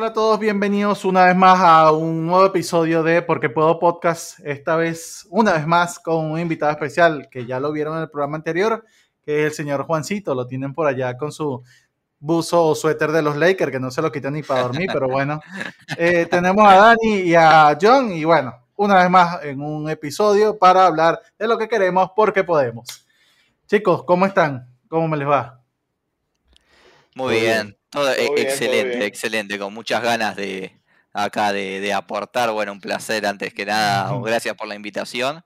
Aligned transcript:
Hola 0.00 0.08
a 0.08 0.12
todos, 0.14 0.40
bienvenidos 0.40 1.04
una 1.04 1.26
vez 1.26 1.36
más 1.36 1.60
a 1.60 1.92
un 1.92 2.26
nuevo 2.26 2.46
episodio 2.46 3.02
de 3.02 3.20
Porque 3.20 3.50
Puedo 3.50 3.78
Podcast. 3.78 4.40
Esta 4.42 4.74
vez, 4.74 5.26
una 5.28 5.52
vez 5.52 5.66
más, 5.66 5.98
con 5.98 6.24
un 6.30 6.40
invitado 6.40 6.72
especial 6.72 7.28
que 7.30 7.44
ya 7.44 7.60
lo 7.60 7.70
vieron 7.70 7.98
en 7.98 8.04
el 8.04 8.08
programa 8.08 8.38
anterior, 8.38 8.82
que 9.20 9.40
es 9.40 9.50
el 9.50 9.52
señor 9.52 9.82
Juancito. 9.82 10.34
Lo 10.34 10.46
tienen 10.46 10.72
por 10.72 10.86
allá 10.86 11.18
con 11.18 11.32
su 11.32 11.62
buzo 12.18 12.68
o 12.68 12.74
suéter 12.74 13.12
de 13.12 13.20
los 13.20 13.36
Lakers, 13.36 13.70
que 13.70 13.78
no 13.78 13.90
se 13.90 14.00
lo 14.00 14.10
quitan 14.10 14.32
ni 14.32 14.42
para 14.42 14.62
dormir, 14.62 14.88
pero 14.90 15.06
bueno. 15.06 15.38
Eh, 15.98 16.24
tenemos 16.30 16.66
a 16.66 16.76
Dani 16.76 17.16
y 17.16 17.34
a 17.34 17.76
John, 17.78 18.10
y 18.10 18.24
bueno, 18.24 18.54
una 18.76 19.02
vez 19.02 19.10
más 19.10 19.44
en 19.44 19.60
un 19.60 19.90
episodio 19.90 20.56
para 20.56 20.86
hablar 20.86 21.20
de 21.38 21.46
lo 21.46 21.58
que 21.58 21.68
queremos 21.68 22.12
porque 22.16 22.42
podemos. 22.42 23.06
Chicos, 23.66 24.04
¿cómo 24.04 24.24
están? 24.24 24.66
¿Cómo 24.88 25.08
me 25.08 25.18
les 25.18 25.28
va? 25.28 25.60
Muy 27.14 27.40
bien, 27.40 27.76
todo, 27.90 28.12
e- 28.12 28.24
excelente, 28.36 29.04
excelente, 29.04 29.58
con 29.58 29.74
muchas 29.74 30.02
ganas 30.02 30.36
de 30.36 30.80
acá 31.12 31.52
de, 31.52 31.92
aportar. 31.92 32.50
Bueno, 32.52 32.72
un 32.72 32.80
placer 32.80 33.26
antes 33.26 33.52
que 33.52 33.66
nada, 33.66 34.10
gracias 34.24 34.54
por 34.54 34.68
la 34.68 34.74
invitación. 34.74 35.44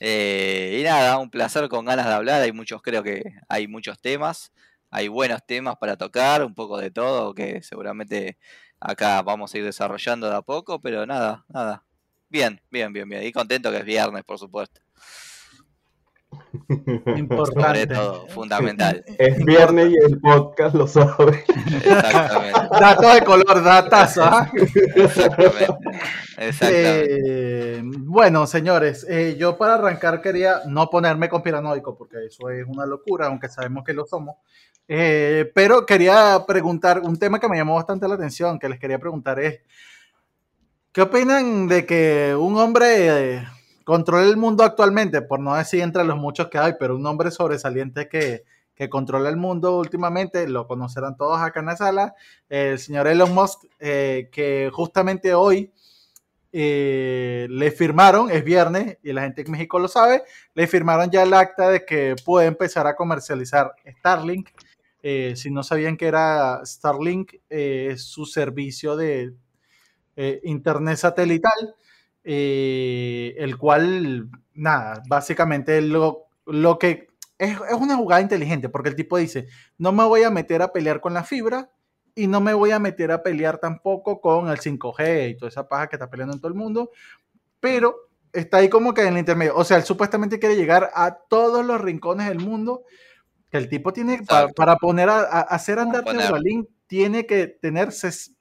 Eh, 0.00 0.78
y 0.80 0.84
nada, 0.84 1.18
un 1.18 1.30
placer 1.30 1.68
con 1.68 1.84
ganas 1.84 2.06
de 2.06 2.12
hablar. 2.12 2.42
Hay 2.42 2.52
muchos, 2.52 2.82
creo 2.82 3.02
que 3.02 3.22
hay 3.48 3.68
muchos 3.68 4.00
temas, 4.00 4.52
hay 4.90 5.08
buenos 5.08 5.44
temas 5.46 5.76
para 5.76 5.96
tocar, 5.96 6.44
un 6.44 6.54
poco 6.54 6.78
de 6.78 6.90
todo, 6.90 7.34
que 7.34 7.62
seguramente 7.62 8.38
acá 8.80 9.22
vamos 9.22 9.54
a 9.54 9.58
ir 9.58 9.64
desarrollando 9.64 10.28
de 10.28 10.36
a 10.36 10.42
poco, 10.42 10.80
pero 10.80 11.06
nada, 11.06 11.44
nada. 11.48 11.84
Bien, 12.28 12.60
bien, 12.70 12.92
bien, 12.92 13.08
bien. 13.08 13.22
Y 13.24 13.32
contento 13.32 13.70
que 13.70 13.78
es 13.78 13.84
viernes, 13.84 14.24
por 14.24 14.38
supuesto. 14.38 14.80
Importante. 17.16 17.86
todo, 17.86 18.26
fundamental. 18.28 19.04
Es 19.18 19.44
viernes 19.44 19.90
y 19.90 19.96
el 19.96 20.20
podcast 20.20 20.74
lo 20.74 20.86
sabe. 20.86 21.44
Exactamente. 21.48 22.60
Dato 22.80 23.14
de 23.14 23.22
color, 23.22 23.62
datas. 23.62 24.18
¿ah? 24.18 24.50
Exactamente. 26.38 27.06
Eh, 27.78 27.82
bueno, 27.84 28.46
señores, 28.46 29.06
eh, 29.08 29.36
yo 29.38 29.56
para 29.56 29.74
arrancar 29.74 30.20
quería 30.20 30.60
no 30.66 30.88
ponerme 30.90 31.28
conspiranoico, 31.28 31.96
porque 31.96 32.26
eso 32.26 32.50
es 32.50 32.66
una 32.66 32.86
locura, 32.86 33.26
aunque 33.26 33.48
sabemos 33.48 33.84
que 33.84 33.92
lo 33.92 34.06
somos. 34.06 34.36
Eh, 34.88 35.50
pero 35.54 35.86
quería 35.86 36.44
preguntar, 36.46 37.00
un 37.00 37.18
tema 37.18 37.38
que 37.38 37.48
me 37.48 37.56
llamó 37.56 37.76
bastante 37.76 38.08
la 38.08 38.14
atención, 38.14 38.58
que 38.58 38.68
les 38.68 38.78
quería 38.78 38.98
preguntar 38.98 39.38
es, 39.40 39.60
¿qué 40.92 41.02
opinan 41.02 41.68
de 41.68 41.86
que 41.86 42.34
un 42.38 42.58
hombre 42.58 43.46
controla 43.84 44.28
el 44.28 44.36
mundo 44.36 44.64
actualmente, 44.64 45.22
por 45.22 45.40
no 45.40 45.54
decir 45.54 45.82
entre 45.82 46.04
los 46.04 46.16
muchos 46.16 46.48
que 46.48 46.58
hay, 46.58 46.74
pero 46.78 46.96
un 46.96 47.06
hombre 47.06 47.30
sobresaliente 47.30 48.08
que, 48.08 48.44
que 48.74 48.88
controla 48.88 49.28
el 49.28 49.36
mundo 49.36 49.78
últimamente, 49.78 50.48
lo 50.48 50.66
conocerán 50.66 51.16
todos 51.16 51.40
acá 51.40 51.60
en 51.60 51.66
la 51.66 51.76
sala, 51.76 52.14
el 52.48 52.78
señor 52.78 53.06
Elon 53.06 53.34
Musk, 53.34 53.64
eh, 53.78 54.28
que 54.32 54.70
justamente 54.72 55.34
hoy 55.34 55.72
eh, 56.52 57.46
le 57.50 57.70
firmaron, 57.70 58.30
es 58.30 58.44
viernes 58.44 58.98
y 59.02 59.12
la 59.12 59.22
gente 59.22 59.42
en 59.42 59.52
México 59.52 59.78
lo 59.78 59.88
sabe, 59.88 60.22
le 60.54 60.66
firmaron 60.66 61.10
ya 61.10 61.22
el 61.22 61.34
acta 61.34 61.68
de 61.68 61.84
que 61.84 62.16
puede 62.24 62.46
empezar 62.46 62.86
a 62.86 62.96
comercializar 62.96 63.72
Starlink. 63.98 64.48
Eh, 65.02 65.34
si 65.36 65.50
no 65.50 65.62
sabían 65.62 65.96
que 65.96 66.06
era 66.06 66.60
Starlink, 66.64 67.34
es 67.48 68.02
su 68.02 68.24
servicio 68.24 68.96
de 68.96 69.34
internet 70.42 70.98
satelital 70.98 71.74
eh, 72.24 73.34
el 73.38 73.56
cual, 73.58 74.30
nada, 74.54 75.02
básicamente 75.08 75.80
lo, 75.82 76.26
lo 76.46 76.78
que 76.78 77.08
es, 77.38 77.58
es, 77.68 77.76
una 77.78 77.96
jugada 77.96 78.22
inteligente, 78.22 78.68
porque 78.68 78.90
el 78.90 78.96
tipo 78.96 79.16
dice, 79.16 79.48
no 79.78 79.92
me 79.92 80.04
voy 80.04 80.22
a 80.22 80.30
meter 80.30 80.62
a 80.62 80.72
pelear 80.72 81.00
con 81.00 81.14
la 81.14 81.24
fibra 81.24 81.70
y 82.14 82.26
no 82.26 82.40
me 82.40 82.54
voy 82.54 82.70
a 82.70 82.78
meter 82.78 83.10
a 83.10 83.22
pelear 83.22 83.58
tampoco 83.58 84.20
con 84.20 84.48
el 84.48 84.58
5G 84.58 85.30
y 85.30 85.36
toda 85.36 85.48
esa 85.48 85.68
paja 85.68 85.88
que 85.88 85.96
está 85.96 86.10
peleando 86.10 86.34
en 86.34 86.40
todo 86.40 86.48
el 86.48 86.58
mundo, 86.58 86.90
pero 87.60 88.08
está 88.32 88.58
ahí 88.58 88.68
como 88.68 88.94
que 88.94 89.02
en 89.02 89.14
el 89.14 89.18
intermedio, 89.18 89.56
o 89.56 89.64
sea, 89.64 89.76
él 89.76 89.84
supuestamente 89.84 90.38
quiere 90.38 90.56
llegar 90.56 90.90
a 90.94 91.14
todos 91.28 91.64
los 91.64 91.80
rincones 91.80 92.28
del 92.28 92.38
mundo, 92.38 92.84
que 93.50 93.58
el 93.58 93.68
tipo 93.68 93.92
tiene, 93.92 94.22
para, 94.56 94.76
poner 94.76 95.10
a, 95.10 95.22
hacer 95.40 95.78
andar 95.78 96.04
Neuralink, 96.04 96.68
tiene 96.86 97.26
que 97.26 97.46
tener, 97.46 97.90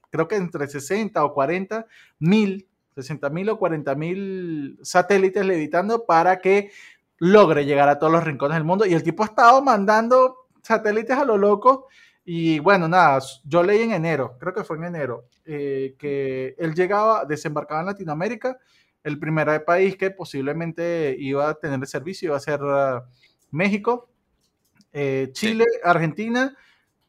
creo 0.09 0.27
que 0.27 0.35
entre 0.35 0.67
60 0.67 1.23
o 1.23 1.33
40 1.33 1.85
mil 2.19 2.67
60 2.95 3.29
mil 3.29 3.49
o 3.49 3.57
40 3.57 3.95
mil 3.95 4.79
satélites 4.81 5.45
levitando 5.45 6.05
para 6.05 6.39
que 6.39 6.71
logre 7.17 7.65
llegar 7.65 7.87
a 7.87 7.99
todos 7.99 8.11
los 8.11 8.23
rincones 8.23 8.55
del 8.55 8.63
mundo. 8.63 8.85
Y 8.85 8.93
el 8.93 9.03
tipo 9.03 9.23
ha 9.23 9.27
estado 9.27 9.61
mandando 9.61 10.47
satélites 10.61 11.17
a 11.17 11.25
lo 11.25 11.37
loco. 11.37 11.87
Y 12.25 12.59
bueno, 12.59 12.87
nada, 12.87 13.19
yo 13.45 13.63
leí 13.63 13.81
en 13.81 13.93
enero, 13.93 14.37
creo 14.39 14.53
que 14.53 14.63
fue 14.63 14.77
en 14.77 14.85
enero, 14.85 15.25
eh, 15.45 15.95
que 15.97 16.55
él 16.57 16.75
llegaba, 16.75 17.25
desembarcaba 17.25 17.81
en 17.81 17.87
Latinoamérica. 17.87 18.57
El 19.03 19.19
primer 19.19 19.65
país 19.65 19.97
que 19.97 20.11
posiblemente 20.11 21.15
iba 21.17 21.49
a 21.49 21.55
tener 21.55 21.79
el 21.79 21.87
servicio 21.87 22.27
iba 22.27 22.37
a 22.37 22.39
ser 22.39 22.61
uh, 22.61 23.01
México, 23.49 24.09
eh, 24.93 25.29
Chile, 25.31 25.65
Argentina 25.83 26.55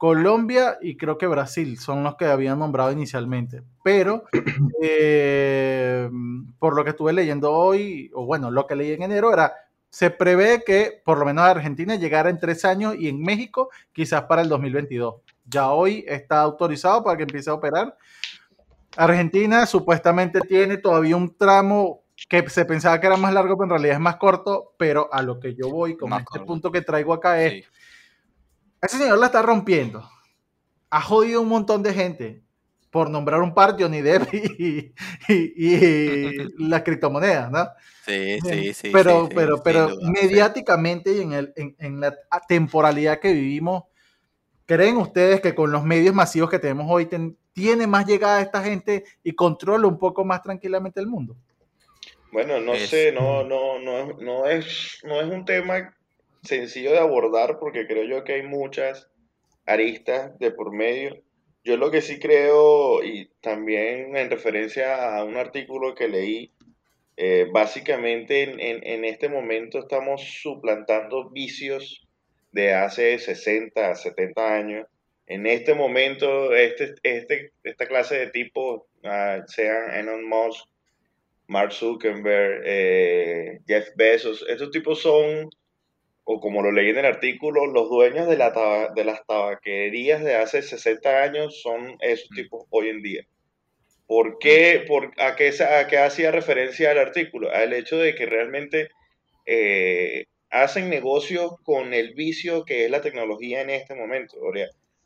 Colombia 0.03 0.79
y 0.81 0.97
creo 0.97 1.17
que 1.17 1.29
Brasil 1.29 1.79
son 1.79 2.03
los 2.03 2.17
que 2.17 2.25
habían 2.25 2.59
nombrado 2.59 2.91
inicialmente. 2.91 3.63
Pero 3.85 4.25
eh, 4.83 6.11
por 6.59 6.75
lo 6.75 6.83
que 6.83 6.91
estuve 6.91 7.13
leyendo 7.13 7.53
hoy, 7.53 8.11
o 8.13 8.27
bueno, 8.27 8.51
lo 8.51 8.67
que 8.67 8.75
leí 8.75 8.91
en 8.91 9.05
enero 9.05 9.33
era, 9.33 9.55
se 9.91 10.11
prevé 10.11 10.65
que 10.67 11.01
por 11.05 11.19
lo 11.19 11.25
menos 11.25 11.45
Argentina 11.45 11.95
llegara 11.95 12.31
en 12.31 12.41
tres 12.41 12.65
años 12.65 12.97
y 12.99 13.09
en 13.09 13.23
México 13.23 13.71
quizás 13.93 14.25
para 14.25 14.43
el 14.43 14.49
2022. 14.49 15.21
Ya 15.45 15.71
hoy 15.71 16.05
está 16.09 16.41
autorizado 16.41 17.05
para 17.05 17.17
que 17.17 17.23
empiece 17.23 17.51
a 17.51 17.55
operar. 17.55 17.97
Argentina 18.97 19.67
supuestamente 19.67 20.41
tiene 20.41 20.79
todavía 20.79 21.17
un 21.17 21.33
tramo 21.37 22.03
que 22.29 22.51
se 22.51 22.65
pensaba 22.65 23.01
que 23.01 23.07
era 23.07 23.17
más 23.17 23.33
largo, 23.33 23.57
pero 23.57 23.67
en 23.67 23.71
realidad 23.71 23.95
es 23.95 24.01
más 24.01 24.17
corto, 24.17 24.75
pero 24.77 25.09
a 25.13 25.23
lo 25.23 25.39
que 25.39 25.55
yo 25.55 25.71
voy 25.71 25.97
con 25.97 26.13
este 26.13 26.41
punto 26.41 26.73
que 26.73 26.83
traigo 26.83 27.15
acá 27.15 27.41
es... 27.41 27.67
Ese 28.83 28.99
señor 28.99 29.19
la 29.19 29.27
está 29.27 29.43
rompiendo. 29.43 30.09
Ha 30.91 31.01
jodido 31.01 31.41
un 31.41 31.49
montón 31.49 31.83
de 31.83 31.95
gente. 31.95 32.43
Por 32.91 33.09
nombrar 33.09 33.41
un 33.41 33.55
par, 33.55 33.77
Johnny 33.79 34.03
Depp 34.03 34.35
y, 34.35 34.93
y, 35.29 36.29
las 36.59 36.83
criptomonedas, 36.83 37.51
¿no? 37.51 37.67
Sí, 38.05 38.39
sí, 38.41 38.75
sí. 38.75 38.91
Pero, 38.93 39.31
pero, 39.35 39.63
pero 39.63 39.97
mediáticamente 40.03 41.13
y 41.17 41.23
en, 41.23 41.33
el, 41.33 41.55
en, 41.57 42.01
la 42.01 42.15
temporalidad 42.47 43.19
que 43.19 43.33
vivimos, 43.33 43.85
¿creen 44.67 44.99
ustedes 44.99 45.41
que 45.41 45.55
con 45.55 45.73
los 45.73 45.85
medios 45.85 46.15
masivos 46.15 46.51
que 46.51 46.59
tenemos 46.59 46.87
hoy 46.91 47.09
tiene 47.55 47.87
más 47.87 48.05
llegada 48.05 48.43
esta 48.43 48.63
gente 48.63 49.05
y 49.23 49.33
controla 49.33 49.87
un 49.87 49.99
poco 49.99 50.23
más 50.27 50.43
tranquilamente 50.43 51.01
el 51.01 51.07
mundo? 51.07 51.35
Bueno, 52.31 52.61
no 52.61 52.75
sé, 52.75 53.13
no, 53.13 53.43
no, 53.45 53.79
no, 53.79 54.13
no, 54.21 54.47
es, 54.47 55.01
no 55.05 55.21
es 55.21 55.31
un 55.31 55.47
tema 55.47 55.95
sencillo 56.43 56.93
de 56.93 56.99
abordar 56.99 57.59
porque 57.59 57.87
creo 57.87 58.05
yo 58.05 58.25
que 58.25 58.35
hay 58.35 58.43
muchas 58.43 59.09
aristas 59.67 60.39
de 60.39 60.51
por 60.51 60.73
medio. 60.73 61.23
Yo 61.65 61.77
lo 61.77 61.91
que 61.91 62.03
sí 62.03 62.19
creo, 62.19 63.05
y 63.05 63.31
también 63.41 64.17
en 64.17 64.31
referencia 64.31 65.17
a 65.17 65.25
un 65.25 65.37
artículo 65.37 65.95
que 65.95 66.09
leí, 66.09 66.53
eh, 67.17 67.47
básicamente 67.53 68.43
en, 68.43 68.59
en, 68.59 69.05
este 69.05 69.29
momento 69.29 69.79
estamos 69.79 70.23
suplantando 70.43 71.31
vicios 71.31 72.09
de 72.51 72.75
hace 72.75 73.19
60, 73.19 73.95
70 73.95 74.55
años. 74.55 74.87
En 75.27 75.47
este 75.47 75.75
momento, 75.75 76.53
este, 76.55 76.95
este, 77.05 77.53
esta 77.63 77.87
clase 77.87 78.19
de 78.19 78.27
tipos, 78.29 78.83
uh, 79.05 79.43
sean 79.47 79.95
Elon 79.95 80.29
Musk, 80.29 80.67
Mark 81.47 81.73
Zuckerberg, 81.73 82.63
eh, 82.65 83.61
Jeff 83.69 83.89
Bezos, 83.95 84.45
estos 84.49 84.71
tipos 84.71 85.01
son 85.01 85.49
o 86.25 86.41
como 86.41 86.63
lo 86.63 86.71
leí 86.71 86.91
en 86.91 86.99
el 86.99 87.07
artículo, 87.07 87.67
los 87.67 87.89
dueños 87.89 88.29
de, 88.29 88.37
la 88.37 88.91
de 88.95 89.05
las 89.05 89.25
tabaquerías 89.27 90.23
de 90.23 90.37
hace 90.37 90.63
60 90.63 91.23
años 91.23 91.61
son 91.61 91.97
esos 92.01 92.31
mm. 92.31 92.35
tipos 92.35 92.67
hoy 92.71 92.89
en 92.89 93.03
día. 93.03 93.27
¿Por 94.07 94.39
qué? 94.39 94.85
Por, 94.87 95.13
a, 95.19 95.37
qué, 95.37 95.53
¿A 95.63 95.87
qué 95.87 95.99
hacía 95.99 96.31
referencia 96.31 96.93
el 96.93 96.99
artículo? 96.99 97.51
Al 97.51 97.73
hecho 97.73 97.97
de 97.99 98.15
que 98.15 98.27
realmente 98.27 98.91
eh, 99.47 100.27
hacen 100.51 100.91
negocios 100.91 101.55
con 101.63 101.95
el 101.95 102.15
vicio 102.15 102.65
que 102.65 102.85
es 102.85 102.91
la 102.91 103.01
tecnología 103.01 103.63
en 103.63 103.71
este 103.71 103.95
momento. 103.95 104.37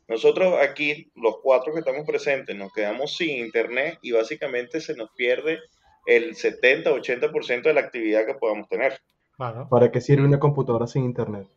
Nosotros 0.07 0.55
aquí, 0.61 1.11
los 1.15 1.37
cuatro 1.41 1.73
que 1.73 1.79
estamos 1.79 2.05
presentes, 2.05 2.55
nos 2.55 2.71
quedamos 2.73 3.15
sin 3.15 3.45
internet 3.45 3.97
y 4.01 4.11
básicamente 4.11 4.79
se 4.81 4.95
nos 4.95 5.09
pierde 5.15 5.59
el 6.05 6.35
70-80% 6.35 7.61
de 7.63 7.73
la 7.73 7.81
actividad 7.81 8.25
que 8.25 8.35
podamos 8.35 8.69
tener. 8.69 8.99
¿Para 9.37 9.91
qué 9.91 10.01
sirve 10.01 10.25
una 10.25 10.39
computadora 10.39 10.87
sin 10.87 11.03
internet? 11.03 11.47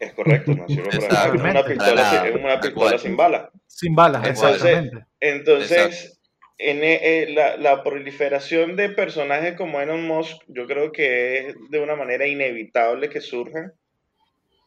Es 0.00 0.14
correcto, 0.14 0.52
no 0.54 0.66
sirve 0.66 0.88
para 1.08 1.32
Una 1.32 1.64
pistola, 1.64 2.28
es 2.28 2.34
una 2.34 2.60
pistola 2.60 2.98
sin 2.98 3.16
bala. 3.16 3.50
Sin 3.66 3.94
balas, 3.94 4.26
exactamente. 4.26 5.04
Entonces, 5.20 6.20
en 6.58 6.80
eh, 6.82 7.32
la, 7.32 7.56
la, 7.56 7.82
proliferación 7.84 8.76
de 8.76 8.88
personajes 8.90 9.56
como 9.56 9.80
Elon 9.80 10.06
Musk, 10.06 10.42
yo 10.48 10.66
creo 10.66 10.90
que 10.90 11.38
es 11.38 11.56
de 11.70 11.78
una 11.80 11.96
manera 11.96 12.26
inevitable 12.26 13.08
que 13.10 13.20
surjan. 13.20 13.72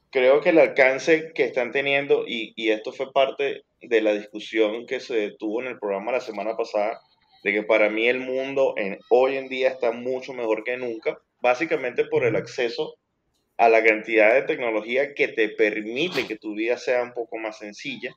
Creo 0.09 0.39
que 0.41 0.49
el 0.49 0.59
alcance 0.59 1.31
que 1.33 1.43
están 1.43 1.71
teniendo, 1.71 2.23
y, 2.27 2.53
y 2.55 2.69
esto 2.69 2.93
fue 2.93 3.11
parte 3.11 3.63
de 3.81 4.01
la 4.01 4.13
discusión 4.13 4.85
que 4.85 4.99
se 4.99 5.31
tuvo 5.37 5.61
en 5.61 5.67
el 5.67 5.79
programa 5.79 6.13
la 6.13 6.21
semana 6.21 6.55
pasada, 6.55 6.99
de 7.43 7.51
que 7.51 7.63
para 7.63 7.89
mí 7.89 8.07
el 8.07 8.19
mundo 8.19 8.73
hoy 9.09 9.35
en 9.37 9.49
día 9.49 9.69
está 9.69 9.91
mucho 9.91 10.33
mejor 10.33 10.63
que 10.63 10.77
nunca, 10.77 11.19
básicamente 11.41 12.05
por 12.05 12.25
el 12.25 12.35
acceso 12.35 12.95
a 13.57 13.69
la 13.69 13.83
cantidad 13.83 14.33
de 14.33 14.43
tecnología 14.43 15.13
que 15.13 15.27
te 15.27 15.49
permite 15.49 16.25
que 16.25 16.37
tu 16.37 16.55
vida 16.55 16.77
sea 16.77 17.03
un 17.03 17.13
poco 17.13 17.37
más 17.37 17.59
sencilla. 17.59 18.15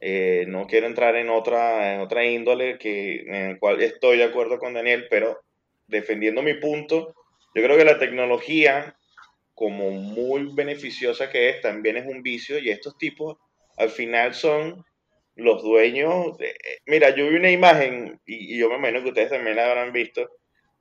Eh, 0.00 0.44
no 0.48 0.66
quiero 0.66 0.86
entrar 0.86 1.16
en 1.16 1.28
otra, 1.30 1.94
en 1.94 2.00
otra 2.00 2.24
índole 2.24 2.78
que, 2.78 3.20
en 3.22 3.34
el 3.34 3.58
cual 3.58 3.82
estoy 3.82 4.18
de 4.18 4.24
acuerdo 4.24 4.58
con 4.58 4.74
Daniel, 4.74 5.06
pero 5.10 5.40
defendiendo 5.88 6.42
mi 6.42 6.54
punto, 6.54 7.14
yo 7.54 7.62
creo 7.62 7.76
que 7.76 7.84
la 7.84 7.98
tecnología, 7.98 8.96
como 9.54 9.90
muy 9.90 10.54
beneficiosa 10.54 11.30
que 11.30 11.50
es, 11.50 11.60
también 11.60 11.96
es 11.96 12.06
un 12.06 12.22
vicio 12.22 12.58
y 12.58 12.70
estos 12.70 12.96
tipos 12.96 13.36
al 13.76 13.90
final 13.90 14.34
son 14.34 14.84
los 15.40 15.62
dueños. 15.62 16.36
De, 16.38 16.54
mira, 16.86 17.10
yo 17.10 17.28
vi 17.28 17.36
una 17.36 17.50
imagen 17.50 18.20
y, 18.26 18.58
yo 18.58 18.68
me 18.68 18.76
imagino 18.76 19.02
que 19.02 19.08
ustedes 19.08 19.30
también 19.30 19.56
la 19.56 19.68
habrán 19.68 19.92
visto 19.92 20.30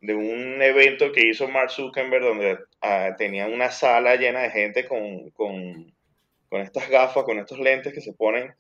de 0.02 0.16
un 0.16 0.62
evento 0.62 1.12
que 1.12 1.28
hizo 1.28 1.48
Mark 1.48 1.72
Zuckerberg 1.72 2.24
donde 2.24 2.54
uh, 2.54 3.16
tenían 3.18 3.52
una 3.52 3.70
sala 3.70 4.16
llena 4.16 4.42
de 4.42 4.52
gente 4.52 4.88
con, 4.88 5.30
con, 5.32 5.94
con, 6.48 6.62
estas 6.62 6.90
gafas, 6.90 7.24
con 7.24 7.38
estos 7.40 7.60
lentes 7.60 7.94
que 7.94 8.02
se 8.02 8.14
ponen 8.14 8.54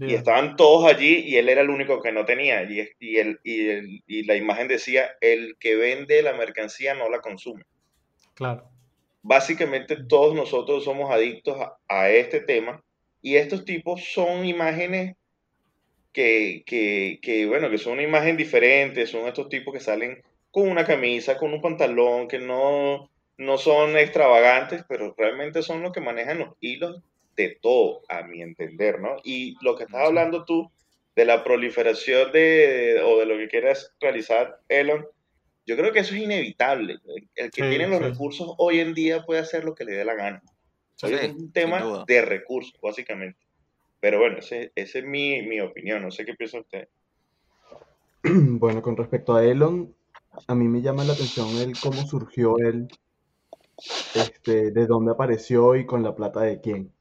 y 0.00 0.14
estaban 0.14 0.56
todos 0.56 0.92
allí 0.92 1.24
y 1.26 1.36
él 1.36 1.48
era 1.48 1.62
el 1.62 1.70
único 1.70 2.00
que 2.00 2.12
no 2.12 2.24
tenía 2.24 2.62
y, 2.62 2.88
y, 3.00 3.16
el, 3.16 3.40
y, 3.42 3.68
el, 3.68 4.02
y 4.06 4.24
la 4.24 4.36
imagen 4.36 4.68
decía, 4.68 5.16
el 5.20 5.56
que 5.58 5.74
vende 5.74 6.22
la 6.22 6.34
mercancía 6.34 6.94
no 6.94 7.08
la 7.08 7.20
consume. 7.20 7.64
Claro. 8.34 8.68
Básicamente 9.22 9.96
todos 10.04 10.34
nosotros 10.34 10.84
somos 10.84 11.10
adictos 11.10 11.60
a, 11.60 11.76
a 11.88 12.10
este 12.10 12.40
tema 12.40 12.82
y 13.22 13.36
estos 13.36 13.64
tipos 13.64 14.04
son 14.04 14.44
imágenes 14.44 15.16
que, 16.12 16.62
que, 16.66 17.18
que, 17.22 17.46
bueno, 17.46 17.70
que 17.70 17.78
son 17.78 17.94
una 17.94 18.02
imagen 18.02 18.36
diferente, 18.36 19.06
son 19.06 19.26
estos 19.26 19.48
tipos 19.48 19.72
que 19.72 19.80
salen 19.80 20.22
con 20.50 20.68
una 20.68 20.84
camisa, 20.84 21.36
con 21.36 21.52
un 21.52 21.60
pantalón, 21.60 22.28
que 22.28 22.38
no, 22.38 23.10
no 23.38 23.58
son 23.58 23.96
extravagantes, 23.96 24.84
pero 24.88 25.14
realmente 25.16 25.62
son 25.62 25.82
los 25.82 25.92
que 25.92 26.00
manejan 26.00 26.38
los 26.38 26.54
hilos 26.60 27.00
de 27.36 27.58
todo, 27.60 28.02
a 28.08 28.22
mi 28.22 28.42
entender, 28.42 29.00
¿no? 29.00 29.16
Y 29.24 29.56
lo 29.62 29.76
que 29.76 29.84
estás 29.84 30.06
hablando 30.06 30.44
tú 30.44 30.70
de 31.16 31.24
la 31.24 31.44
proliferación 31.44 32.32
de, 32.32 33.00
o 33.04 33.18
de 33.18 33.26
lo 33.26 33.36
que 33.36 33.48
quieras 33.48 33.94
realizar, 34.00 34.58
Elon, 34.68 35.06
yo 35.66 35.76
creo 35.76 35.92
que 35.92 36.00
eso 36.00 36.14
es 36.14 36.22
inevitable. 36.22 36.98
El, 37.34 37.50
que 37.50 37.62
tiene 37.62 37.86
los 37.86 38.02
recursos 38.02 38.54
hoy 38.58 38.80
en 38.80 38.94
día 38.94 39.24
puede 39.24 39.40
hacer 39.40 39.64
lo 39.64 39.74
que 39.74 39.84
le 39.84 39.92
dé 39.92 40.04
la 40.04 40.14
gana. 40.14 40.42
es 41.02 41.32
un 41.32 41.52
tema 41.52 42.04
de 42.06 42.22
recursos, 42.22 42.78
básicamente. 42.82 43.38
Pero 44.00 44.18
bueno, 44.18 44.38
esa 44.38 44.70
es 44.74 45.04
mi, 45.04 45.42
mi 45.42 45.60
opinión. 45.60 46.02
No 46.02 46.10
sé 46.10 46.24
qué 46.24 46.34
piensa 46.34 46.60
usted. 46.60 46.88
Bueno, 48.58 48.82
con 48.82 48.96
respecto 48.96 49.34
a 49.34 49.44
Elon, 49.44 49.94
a 50.46 50.54
mí 50.54 50.68
me 50.68 50.82
llama 50.82 51.04
la 51.04 51.14
atención 51.14 51.48
el 51.56 51.78
cómo 51.80 52.02
surgió 52.06 52.58
él, 52.58 52.88
este, 54.14 54.70
de 54.70 54.86
dónde 54.86 55.12
apareció 55.12 55.74
y 55.76 55.86
con 55.86 56.02
la 56.02 56.14
plata 56.14 56.42
de 56.42 56.60
quién. 56.60 56.92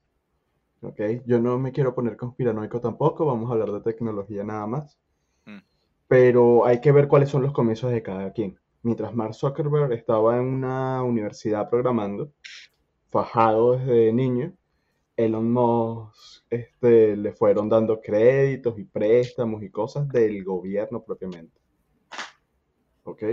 ¿Ok? 0.82 1.02
Yo 1.26 1.40
no 1.40 1.60
me 1.60 1.72
quiero 1.72 1.94
poner 1.94 2.16
conspiranoico 2.16 2.80
tampoco, 2.80 3.26
vamos 3.26 3.50
a 3.50 3.54
hablar 3.54 3.72
de 3.72 3.82
tecnología 3.82 4.44
nada 4.44 4.66
más. 4.66 4.98
Mm. 5.46 5.60
Pero 6.08 6.66
hay 6.66 6.80
que 6.80 6.92
ver 6.92 7.08
cuáles 7.08 7.30
son 7.30 7.42
los 7.42 7.52
comienzos 7.52 7.92
de 7.92 8.02
cada 8.02 8.32
quien. 8.32 8.58
Mientras 8.82 9.14
Mark 9.14 9.34
Zuckerberg 9.36 9.92
estaba 9.92 10.38
en 10.38 10.46
una 10.46 11.04
universidad 11.04 11.70
programando, 11.70 12.32
fajado 13.10 13.78
desde 13.78 14.14
niño, 14.14 14.54
Elon 15.20 15.52
Musk 15.52 16.46
este, 16.50 17.16
le 17.16 17.34
fueron 17.34 17.70
dando 17.70 18.02
créditos 18.02 18.80
y 18.80 18.86
préstamos 18.86 19.62
y 19.64 19.70
cosas 19.70 20.08
del 20.10 20.44
gobierno 20.44 21.04
propiamente. 21.04 21.60
¿Ok? 23.04 23.24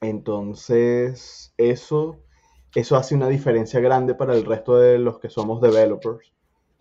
Entonces, 0.00 1.52
eso 1.56 2.22
eso 2.74 2.96
hace 2.96 3.14
una 3.14 3.28
diferencia 3.28 3.80
grande 3.80 4.14
para 4.14 4.34
el 4.34 4.44
resto 4.44 4.76
de 4.76 4.98
los 4.98 5.18
que 5.18 5.30
somos 5.30 5.60
developers, 5.60 6.32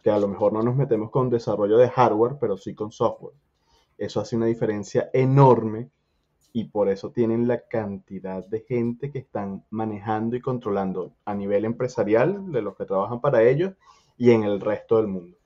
que 0.04 0.12
a 0.12 0.20
lo 0.20 0.28
mejor 0.28 0.52
no 0.52 0.62
nos 0.62 0.76
metemos 0.76 1.12
con 1.12 1.30
desarrollo 1.30 1.78
de 1.78 1.90
hardware, 1.90 2.38
pero 2.40 2.58
sí 2.58 2.76
con 2.76 2.92
software. 2.92 3.36
Eso 3.98 4.20
hace 4.20 4.36
una 4.36 4.46
diferencia 4.48 5.10
enorme 5.14 5.90
y 6.58 6.64
por 6.64 6.90
eso 6.90 7.12
tienen 7.12 7.48
la 7.48 7.68
cantidad 7.68 8.44
de 8.44 8.62
gente 8.62 9.12
que 9.12 9.20
están 9.20 9.64
manejando 9.70 10.36
y 10.36 10.42
controlando 10.42 11.14
a 11.24 11.36
nivel 11.36 11.66
empresarial 11.66 12.52
de 12.52 12.64
los 12.64 12.76
que 12.76 12.86
trabajan 12.86 13.22
para 13.22 13.44
ellos 13.44 13.74
y 14.18 14.32
en 14.32 14.42
el 14.42 14.60
resto 14.60 14.98
del 14.98 15.06
mundo. 15.06 15.38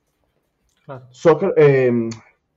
Em, 1.56 2.08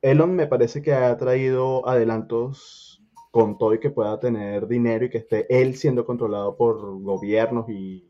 Elon 0.02 0.34
me 0.34 0.48
parece 0.48 0.82
que 0.82 0.94
ha 0.94 1.18
traído 1.18 1.86
adelantos 1.86 3.04
con 3.30 3.58
todo 3.58 3.74
y 3.74 3.82
que 3.82 3.90
pueda 3.90 4.22
tener 4.22 4.68
dinero 4.68 5.04
y 5.04 5.10
que 5.10 5.18
esté 5.18 5.46
él 5.50 5.76
siendo 5.76 6.06
controlado 6.06 6.56
por 6.56 7.02
gobiernos 7.02 7.68
y 7.68 8.10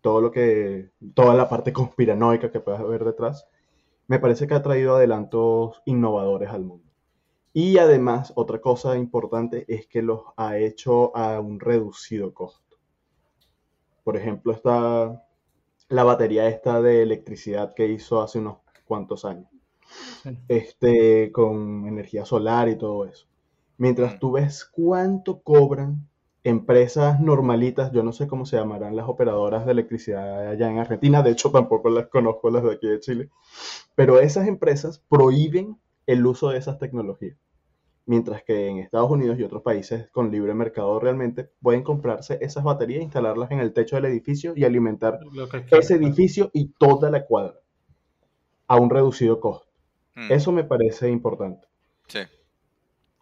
todo 0.00 0.20
lo 0.20 0.30
que, 0.30 0.90
toda 1.12 1.34
la 1.34 1.48
parte 1.48 1.72
conspiranoica 1.72 2.52
que 2.52 2.60
pueda 2.60 2.78
haber 2.78 3.04
detrás, 3.04 3.48
me 4.06 4.20
parece 4.20 4.46
que 4.46 4.54
ha 4.54 4.62
traído 4.62 4.94
adelantos 4.94 5.82
innovadores 5.86 6.50
al 6.50 6.62
mundo. 6.62 6.83
Y 7.54 7.78
además, 7.78 8.32
otra 8.36 8.60
cosa 8.60 8.98
importante 8.98 9.64
es 9.68 9.86
que 9.86 10.02
los 10.02 10.22
ha 10.36 10.58
hecho 10.58 11.16
a 11.16 11.40
un 11.40 11.60
reducido 11.60 12.34
costo. 12.34 12.76
Por 14.02 14.16
ejemplo, 14.16 14.52
está 14.52 15.24
la 15.88 16.04
batería 16.04 16.48
esta 16.48 16.82
de 16.82 17.02
electricidad 17.02 17.72
que 17.74 17.86
hizo 17.86 18.20
hace 18.20 18.40
unos 18.40 18.58
cuantos 18.84 19.24
años. 19.24 19.48
Este, 20.48 21.30
con 21.32 21.86
energía 21.86 22.24
solar 22.24 22.68
y 22.68 22.76
todo 22.76 23.04
eso. 23.04 23.26
Mientras 23.76 24.18
tú 24.18 24.32
ves 24.32 24.64
cuánto 24.64 25.40
cobran 25.42 26.08
empresas 26.42 27.20
normalitas, 27.20 27.92
yo 27.92 28.02
no 28.02 28.12
sé 28.12 28.26
cómo 28.26 28.46
se 28.46 28.56
llamarán 28.56 28.96
las 28.96 29.08
operadoras 29.08 29.64
de 29.64 29.72
electricidad 29.72 30.48
allá 30.48 30.70
en 30.70 30.78
Argentina, 30.78 31.22
de 31.22 31.30
hecho 31.30 31.50
tampoco 31.50 31.88
las 31.88 32.08
conozco 32.08 32.50
las 32.50 32.64
de 32.64 32.72
aquí 32.72 32.86
de 32.88 33.00
Chile, 33.00 33.30
pero 33.94 34.20
esas 34.20 34.46
empresas 34.48 34.98
prohíben 35.08 35.78
el 36.06 36.26
uso 36.26 36.50
de 36.50 36.58
esas 36.58 36.78
tecnologías. 36.78 37.36
Mientras 38.06 38.42
que 38.42 38.68
en 38.68 38.78
Estados 38.78 39.10
Unidos 39.10 39.38
y 39.38 39.42
otros 39.44 39.62
países 39.62 40.10
con 40.10 40.30
libre 40.30 40.52
mercado 40.52 41.00
realmente 41.00 41.50
pueden 41.62 41.82
comprarse 41.82 42.38
esas 42.42 42.62
baterías, 42.62 43.02
instalarlas 43.02 43.50
en 43.50 43.60
el 43.60 43.72
techo 43.72 43.96
del 43.96 44.04
edificio 44.06 44.52
y 44.54 44.64
alimentar 44.64 45.18
ese 45.70 45.94
edificio 45.94 46.50
y 46.52 46.68
toda 46.68 47.10
la 47.10 47.24
cuadra 47.24 47.54
a 48.66 48.76
un 48.76 48.90
reducido 48.90 49.40
costo. 49.40 49.68
Hmm. 50.14 50.30
Eso 50.30 50.52
me 50.52 50.64
parece 50.64 51.08
importante. 51.08 51.66
Sí. 52.08 52.20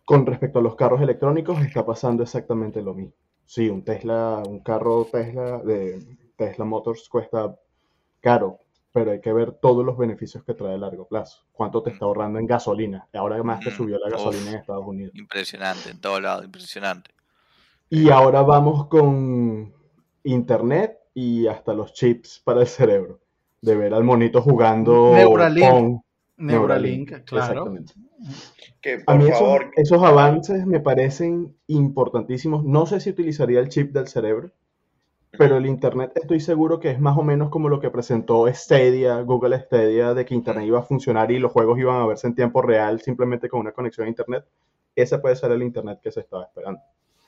Con 0.04 0.26
respecto 0.26 0.58
a 0.58 0.62
los 0.62 0.74
carros 0.74 1.00
electrónicos, 1.00 1.60
está 1.64 1.86
pasando 1.86 2.22
exactamente 2.24 2.82
lo 2.82 2.94
mismo. 2.94 3.14
Sí, 3.46 3.68
un 3.68 3.84
Tesla, 3.84 4.42
un 4.46 4.60
carro 4.60 5.06
Tesla 5.10 5.58
de 5.58 6.00
Tesla 6.36 6.64
Motors 6.64 7.08
cuesta 7.08 7.56
caro, 8.20 8.60
pero 8.92 9.12
hay 9.12 9.20
que 9.20 9.32
ver 9.32 9.52
todos 9.52 9.84
los 9.84 9.96
beneficios 9.96 10.44
que 10.44 10.54
trae 10.54 10.74
a 10.74 10.78
largo 10.78 11.08
plazo. 11.08 11.44
¿Cuánto 11.52 11.82
te 11.82 11.90
está 11.90 12.04
ahorrando 12.04 12.38
en 12.38 12.46
gasolina? 12.46 13.08
Ahora 13.14 13.42
más 13.42 13.64
que 13.64 13.70
subió 13.70 13.98
la 13.98 14.10
gasolina 14.10 14.50
en 14.50 14.56
Estados 14.58 14.86
Unidos. 14.86 15.14
Impresionante, 15.14 15.90
en 15.90 16.00
todo 16.00 16.20
lado, 16.20 16.44
impresionante. 16.44 17.10
Y 17.88 18.10
ahora 18.10 18.42
vamos 18.42 18.86
con 18.88 19.72
Internet 20.24 20.98
y 21.14 21.46
hasta 21.46 21.72
los 21.72 21.92
chips 21.94 22.40
para 22.44 22.60
el 22.60 22.66
cerebro. 22.66 23.20
De 23.60 23.76
ver 23.76 23.94
al 23.94 24.04
monito 24.04 24.42
jugando 24.42 25.12
Neuralink. 25.14 26.02
Neuralink, 26.36 27.24
claro. 27.24 27.72
a 29.06 29.14
mí 29.14 29.24
esos, 29.76 30.02
avances 30.02 30.66
me 30.66 30.80
parecen 30.80 31.56
importantísimos. 31.68 32.64
No 32.64 32.86
sé 32.86 33.00
si 33.00 33.10
utilizaría 33.10 33.60
el 33.60 33.68
chip 33.68 33.92
del 33.92 34.08
cerebro, 34.08 34.50
pero 35.38 35.56
el 35.56 35.66
Internet 35.66 36.12
estoy 36.14 36.40
seguro 36.40 36.78
que 36.78 36.90
es 36.90 37.00
más 37.00 37.16
o 37.16 37.22
menos 37.22 37.48
como 37.48 37.68
lo 37.68 37.80
que 37.80 37.90
presentó 37.90 38.46
Stadia, 38.52 39.20
Google 39.22 39.58
Stadia, 39.60 40.12
de 40.12 40.24
que 40.26 40.34
Internet 40.34 40.66
iba 40.66 40.80
a 40.80 40.82
funcionar 40.82 41.30
y 41.30 41.38
los 41.38 41.52
juegos 41.52 41.78
iban 41.78 42.00
a 42.00 42.06
verse 42.06 42.26
en 42.26 42.34
tiempo 42.34 42.60
real 42.60 43.00
simplemente 43.00 43.48
con 43.48 43.60
una 43.60 43.72
conexión 43.72 44.06
a 44.06 44.10
Internet. 44.10 44.44
Ese 44.94 45.18
puede 45.18 45.36
ser 45.36 45.52
el 45.52 45.62
Internet 45.62 46.00
que 46.02 46.12
se 46.12 46.20
estaba 46.20 46.44
esperando. 46.44 46.80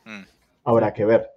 Mm. 0.04 0.22
Habrá 0.64 0.92
que 0.92 1.06
ver. 1.06 1.30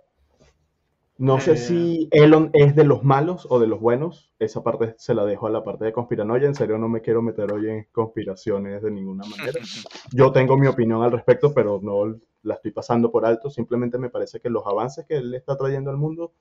No 1.20 1.40
sé 1.40 1.58
si 1.58 2.10
Elon 2.12 2.52
es 2.54 2.76
de 2.76 2.84
los 2.84 3.04
malos 3.04 3.48
o 3.50 3.60
de 3.60 3.66
los 3.66 3.80
buenos. 3.80 4.32
Esa 4.38 4.62
parte 4.62 4.94
se 5.00 5.16
la 5.16 5.26
dejo 5.26 5.48
a 5.48 5.50
la 5.50 5.64
parte 5.64 5.86
de 5.86 5.92
conspiranoia. 5.92 6.46
En 6.46 6.54
serio, 6.54 6.78
no 6.78 6.90
me 6.90 7.02
quiero 7.02 7.24
meter 7.24 7.52
hoy 7.52 7.70
en 7.70 7.88
conspiraciones 7.92 8.84
de 8.84 8.92
ninguna 8.92 9.24
manera. 9.26 9.60
Yo 10.12 10.32
tengo 10.32 10.58
mi 10.58 10.68
opinión 10.68 11.02
al 11.02 11.12
respecto, 11.12 11.54
pero 11.56 11.80
no 11.82 12.20
la 12.44 12.54
estoy 12.54 12.72
pasando 12.72 13.12
por 13.12 13.26
alto. 13.26 13.50
Simplemente 13.50 13.98
me 13.98 14.12
parece 14.12 14.40
que 14.40 14.50
los 14.52 14.68
avances 14.68 15.06
que 15.08 15.18
él 15.18 15.34
está 15.34 15.58
trayendo 15.58 15.90
al 15.90 15.98
mundo 15.98 16.34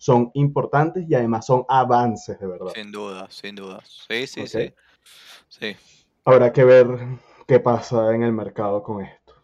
son 0.00 0.30
importantes 0.32 1.04
y 1.06 1.14
además 1.14 1.44
son 1.44 1.66
avances 1.68 2.40
de 2.40 2.46
verdad. 2.46 2.72
Sin 2.74 2.90
duda, 2.90 3.26
sin 3.28 3.54
duda. 3.54 3.82
Sí, 3.84 4.26
sí, 4.26 4.46
sí. 4.46 4.72
sí. 5.46 5.76
Habrá 6.24 6.54
que 6.54 6.64
ver 6.64 6.86
qué 7.46 7.60
pasa 7.60 8.14
en 8.14 8.22
el 8.22 8.32
mercado 8.32 8.82
con 8.82 9.04
esto. 9.04 9.34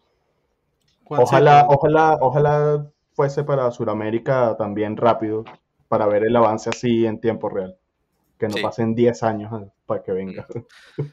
Ojalá, 1.05 1.67
ojalá, 1.69 2.17
ojalá 2.19 2.91
fuese 3.13 3.43
para 3.43 3.69
Sudamérica 3.69 4.55
también 4.57 4.97
rápido, 4.97 5.45
para 5.87 6.07
ver 6.07 6.23
el 6.23 6.35
avance 6.35 6.71
así 6.71 7.05
en 7.05 7.21
tiempo 7.21 7.49
real. 7.49 7.77
que 8.39 8.47
no 8.47 8.55
pasen 8.59 8.95
10 8.95 9.21
años 9.21 9.51
para 9.85 10.01
que 10.01 10.11
venga. 10.11 10.47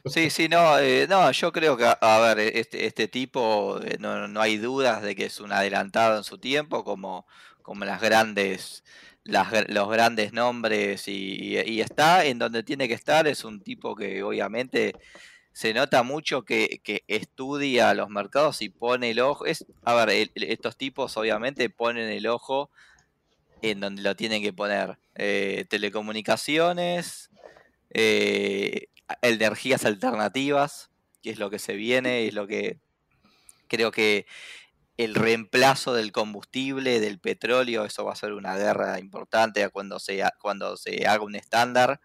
Sí, 0.05 0.31
sí, 0.31 0.49
no, 0.49 0.79
eh, 0.79 1.05
no, 1.07 1.31
yo 1.31 1.51
creo 1.51 1.77
que, 1.77 1.85
a 1.85 2.19
ver, 2.19 2.39
este, 2.39 2.87
este 2.87 3.07
tipo, 3.07 3.79
eh, 3.83 3.97
no, 3.99 4.27
no, 4.27 4.41
hay 4.41 4.57
dudas 4.57 5.03
de 5.03 5.15
que 5.15 5.25
es 5.25 5.39
un 5.39 5.51
adelantado 5.51 6.17
en 6.17 6.23
su 6.23 6.39
tiempo, 6.39 6.83
como, 6.83 7.27
como 7.61 7.85
las 7.85 8.01
grandes, 8.01 8.83
las, 9.25 9.69
los 9.69 9.89
grandes 9.89 10.33
nombres, 10.33 11.07
y, 11.07 11.57
está 11.81 12.25
en 12.25 12.39
donde 12.39 12.63
tiene 12.63 12.87
que 12.87 12.93
estar, 12.93 13.27
es 13.27 13.43
un 13.43 13.61
tipo 13.61 13.95
que 13.95 14.23
obviamente 14.23 14.95
se 15.51 15.73
nota 15.73 16.03
mucho 16.03 16.43
que, 16.43 16.79
que 16.83 17.03
estudia 17.07 17.93
los 17.93 18.09
mercados 18.09 18.61
y 18.61 18.69
pone 18.69 19.11
el 19.11 19.19
ojo, 19.19 19.45
es, 19.45 19.65
a 19.83 20.05
ver, 20.05 20.31
estos 20.35 20.77
tipos 20.77 21.17
obviamente 21.17 21.69
ponen 21.69 22.09
el 22.09 22.27
ojo 22.27 22.69
en 23.61 23.79
donde 23.79 24.01
lo 24.01 24.15
tienen 24.15 24.41
que 24.41 24.53
poner. 24.53 24.97
Eh, 25.15 25.65
telecomunicaciones, 25.69 27.29
eh, 27.91 28.87
energías 29.21 29.85
alternativas, 29.85 30.89
que 31.23 31.31
es 31.31 31.39
lo 31.39 31.49
que 31.49 31.59
se 31.59 31.73
viene, 31.73 32.27
es 32.27 32.33
lo 32.33 32.47
que 32.47 32.79
creo 33.67 33.91
que 33.91 34.25
el 34.97 35.15
reemplazo 35.15 35.93
del 35.93 36.11
combustible, 36.11 36.99
del 36.99 37.19
petróleo, 37.19 37.85
eso 37.85 38.05
va 38.05 38.13
a 38.13 38.15
ser 38.15 38.33
una 38.33 38.55
guerra 38.55 38.99
importante 38.99 39.67
cuando 39.69 39.99
se, 39.99 40.23
cuando 40.41 40.77
se 40.77 41.05
haga 41.05 41.23
un 41.23 41.35
estándar 41.35 41.99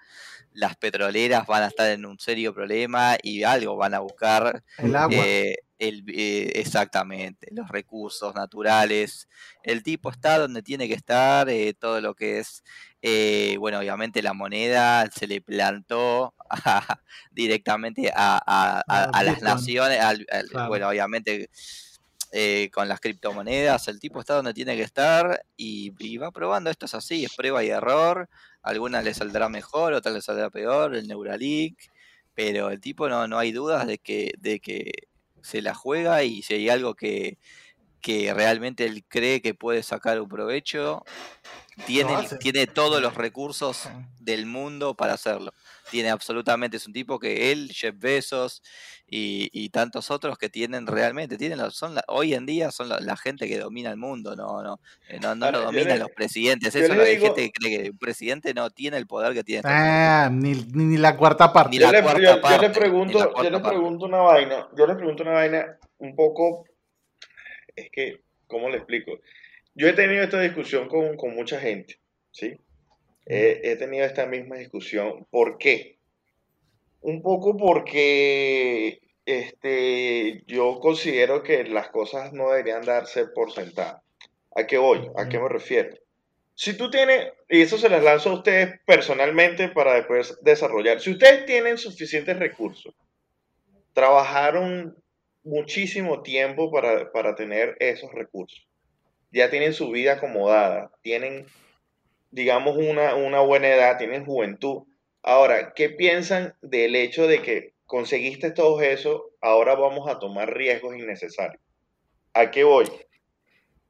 las 0.53 0.77
petroleras 0.77 1.47
van 1.47 1.63
a 1.63 1.69
estar 1.69 1.91
en 1.91 2.05
un 2.05 2.19
serio 2.19 2.53
problema 2.55 3.17
y 3.23 3.45
algo 3.45 3.77
van 3.77 3.95
a 3.95 4.01
buscar. 4.01 4.63
El 4.79 4.97
agua. 4.97 5.17
Eh, 5.17 5.57
eh, 5.83 6.53
exactamente, 6.57 7.49
los 7.53 7.69
recursos 7.69 8.35
naturales. 8.35 9.29
El 9.63 9.83
tipo 9.83 10.11
está 10.11 10.39
donde 10.39 10.63
tiene 10.63 10.89
que 10.89 10.95
estar, 10.95 11.49
eh, 11.49 11.73
todo 11.73 12.03
lo 12.03 12.15
que 12.15 12.41
es, 12.41 12.63
bueno, 13.59 13.79
obviamente 13.79 14.23
la 14.23 14.35
moneda 14.35 15.09
se 15.11 15.27
le 15.27 15.41
plantó 15.41 16.35
directamente 17.31 18.13
a, 18.15 18.83
las 19.25 19.41
naciones, 19.41 19.99
bueno, 20.69 20.89
obviamente 20.89 21.49
con 22.73 22.89
las 22.89 23.01
criptomonedas, 23.01 23.89
el 23.89 23.99
tipo 23.99 24.21
está 24.21 24.35
donde 24.35 24.55
tiene 24.55 24.77
que 24.77 24.83
estar 24.83 25.45
y, 25.57 25.93
y 25.99 26.17
va 26.17 26.31
probando, 26.31 26.71
esto 26.71 26.87
es 26.87 26.95
así, 26.95 27.25
es 27.25 27.35
prueba 27.35 27.65
y 27.65 27.71
error 27.71 28.29
algunas 28.63 29.05
le 29.05 29.15
saldrá 29.15 29.49
mejor, 29.49 29.93
otras 29.93 30.15
le 30.15 30.23
saldrá 30.23 30.51
peor, 30.51 30.95
el 30.95 31.09
Neuralink, 31.09 31.79
pero 32.35 32.71
el 32.71 32.81
tipo 32.81 33.09
no, 33.09 33.27
no 33.27 33.39
hay 33.39 33.53
dudas 33.53 33.87
de 33.87 33.99
que, 33.99 34.33
de 34.39 34.61
que 34.61 34.93
se 35.43 35.63
la 35.63 35.75
juega 35.75 36.23
y 36.23 36.43
si 36.43 36.55
hay 36.55 36.69
algo 36.69 36.95
que, 36.95 37.39
que 38.01 38.33
realmente 38.35 38.85
él 38.85 39.05
cree 39.09 39.41
que 39.41 39.55
puede 39.55 39.83
sacar 39.83 40.21
un 40.21 40.29
provecho, 40.29 41.05
tiene, 41.87 42.15
tiene 42.41 42.67
todos 42.67 43.01
los 43.01 43.15
recursos 43.15 43.89
del 44.19 44.47
mundo 44.47 44.95
para 44.95 45.15
hacerlo. 45.15 45.55
Tiene 45.91 46.11
absolutamente, 46.11 46.77
es 46.77 46.87
un 46.87 46.93
tipo 46.93 47.19
que 47.19 47.53
él, 47.53 47.71
Jeff 47.73 47.95
Bezos 47.99 48.63
y, 49.07 49.69
tantos 49.71 50.11
otros 50.11 50.39
que 50.39 50.49
tienen 50.49 50.87
realmente, 50.87 51.37
tienen 51.37 51.59
son 51.71 51.97
hoy 52.09 52.35
en 52.35 52.47
día 52.47 52.71
son 52.71 52.89
la, 52.89 53.17
gente 53.17 53.49
que 53.49 53.59
domina 53.59 53.91
el 53.91 53.97
mundo, 53.97 54.37
no, 54.37 54.63
no, 54.63 54.81
eh, 55.09 55.19
no, 55.21 55.35
no 55.35 55.51
lo 55.51 55.61
dominan 55.61 55.99
los 55.99 56.11
presidentes. 56.11 56.75
Eso 56.75 56.93
hay 56.93 57.19
gente 57.19 57.43
que 57.43 57.53
cree 57.53 57.83
que 57.83 57.91
un 57.91 57.99
presidente 57.99 58.55
no 58.55 58.71
tiene 58.71 58.97
el 58.97 59.07
poder 59.07 59.35
que 59.35 59.45
tiene. 59.45 59.63
Ah, 59.65 60.29
ni, 60.33 60.55
ni, 60.73 60.97
la 60.97 61.17
cuarta 61.17 61.53
parte. 61.53 61.77
yo, 61.77 61.91
le, 61.91 62.03
pregunto, 62.71 63.35
yo 63.43 63.51
le 63.51 63.61
pregunto 63.61 64.07
una 64.07 64.19
vaina, 64.19 64.69
yo 64.77 64.87
le 64.87 64.95
pregunto 64.95 65.23
una 65.23 65.33
vaina 65.33 65.79
un 65.99 66.15
poco, 66.15 66.65
es 67.75 67.91
que, 67.91 68.23
¿cómo 68.47 68.69
le 68.69 68.79
explico? 68.79 69.19
Yo 69.75 69.89
he 69.89 69.93
tenido 69.93 70.23
esta 70.23 70.41
discusión 70.41 70.89
con, 70.89 71.17
con 71.17 71.35
mucha 71.35 71.61
gente, 71.61 72.01
¿sí? 72.31 72.59
He 73.33 73.77
tenido 73.77 74.05
esta 74.05 74.27
misma 74.27 74.57
discusión. 74.57 75.27
¿Por 75.31 75.59
qué? 75.59 75.99
Un 77.01 77.23
poco 77.23 77.57
porque 77.57 79.01
este, 79.25 80.43
yo 80.47 80.81
considero 80.81 81.43
que 81.43 81.65
las 81.65 81.89
cosas 81.91 82.33
no 82.33 82.51
deberían 82.51 82.83
darse 82.83 83.27
por 83.27 83.53
sentadas. 83.53 84.03
¿A 84.57 84.67
qué 84.67 84.79
voy? 84.79 85.09
¿A 85.17 85.29
qué 85.29 85.39
me 85.39 85.49
refiero? 85.49 85.97
Si 86.55 86.77
tú 86.77 86.91
tienes, 86.91 87.33
y 87.49 87.63
eso 87.63 87.79
se 87.79 87.89
las 87.89 88.03
lanzo 88.03 88.31
a 88.31 88.35
ustedes 88.35 88.81
personalmente 88.85 89.69
para 89.69 89.95
después 89.95 90.39
desarrollar, 90.43 91.01
si 91.01 91.13
ustedes 91.13 91.47
tienen 91.47 91.79
suficientes 91.79 92.39
recursos, 92.39 92.95
trabajaron 93.93 94.97
muchísimo 95.43 96.23
tiempo 96.23 96.71
para, 96.71 97.11
para 97.13 97.35
tener 97.35 97.77
esos 97.79 98.13
recursos, 98.13 98.67
ya 99.33 99.49
tienen 99.49 99.73
su 99.73 99.91
vida 99.91 100.15
acomodada, 100.15 100.91
tienen, 101.03 101.47
digamos, 102.31 102.77
una, 102.77 103.15
una 103.15 103.41
buena 103.41 103.69
edad, 103.69 103.99
tienen 103.99 104.25
juventud, 104.25 104.85
Ahora, 105.23 105.75
¿qué 105.75 105.91
piensan 105.91 106.55
del 106.63 106.97
hecho 106.97 107.27
de 107.27 107.43
que 107.43 107.75
conseguiste 107.87 108.51
todo 108.51 108.81
eso, 108.81 109.31
ahora 109.41 109.75
vamos 109.75 110.09
a 110.09 110.19
tomar 110.19 110.53
riesgos 110.55 110.97
innecesarios? 110.97 111.63
¿A 112.33 112.51
qué 112.51 112.65
voy? 112.65 112.87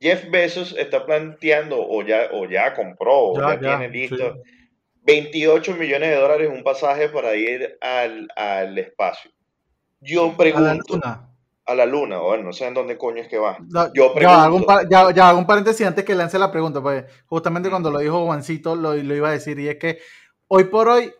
Jeff 0.00 0.28
Bezos 0.30 0.74
está 0.76 1.04
planteando, 1.04 1.76
o 1.78 2.02
ya, 2.02 2.30
o 2.32 2.48
ya 2.48 2.74
compró, 2.74 3.18
o 3.18 3.40
ya, 3.40 3.60
tiene 3.60 3.88
listo, 3.90 4.42
28 5.02 5.74
millones 5.76 6.10
de 6.10 6.16
dólares 6.16 6.50
un 6.52 6.64
pasaje 6.64 7.08
para 7.10 7.34
ir 7.36 7.78
al, 7.80 8.78
espacio. 8.78 9.30
Yo 10.00 10.34
pregunto. 10.36 10.68
A 10.68 10.74
la 10.74 10.82
luna. 10.88 11.29
A 11.66 11.74
la 11.74 11.86
luna, 11.86 12.18
bueno, 12.18 12.44
no 12.44 12.52
sé 12.52 12.66
en 12.66 12.74
dónde 12.74 12.98
coño 12.98 13.22
es 13.22 13.28
que 13.28 13.38
va. 13.38 13.58
Yo 13.94 14.12
pregunto. 14.12 14.66
Ya, 14.90 15.12
ya, 15.12 15.28
hago 15.28 15.38
un 15.38 15.46
paréntesis 15.46 15.86
antes 15.86 16.04
que 16.04 16.14
lance 16.14 16.38
la 16.38 16.50
pregunta, 16.50 16.82
pues 16.82 17.04
justamente 17.26 17.70
cuando 17.70 17.90
lo 17.90 18.00
dijo 18.00 18.24
Juancito 18.24 18.74
lo, 18.74 18.94
lo 18.94 19.14
iba 19.14 19.28
a 19.28 19.32
decir, 19.32 19.58
y 19.60 19.68
es 19.68 19.76
que 19.76 19.98
hoy 20.48 20.64
por 20.64 20.88
hoy 20.88 21.12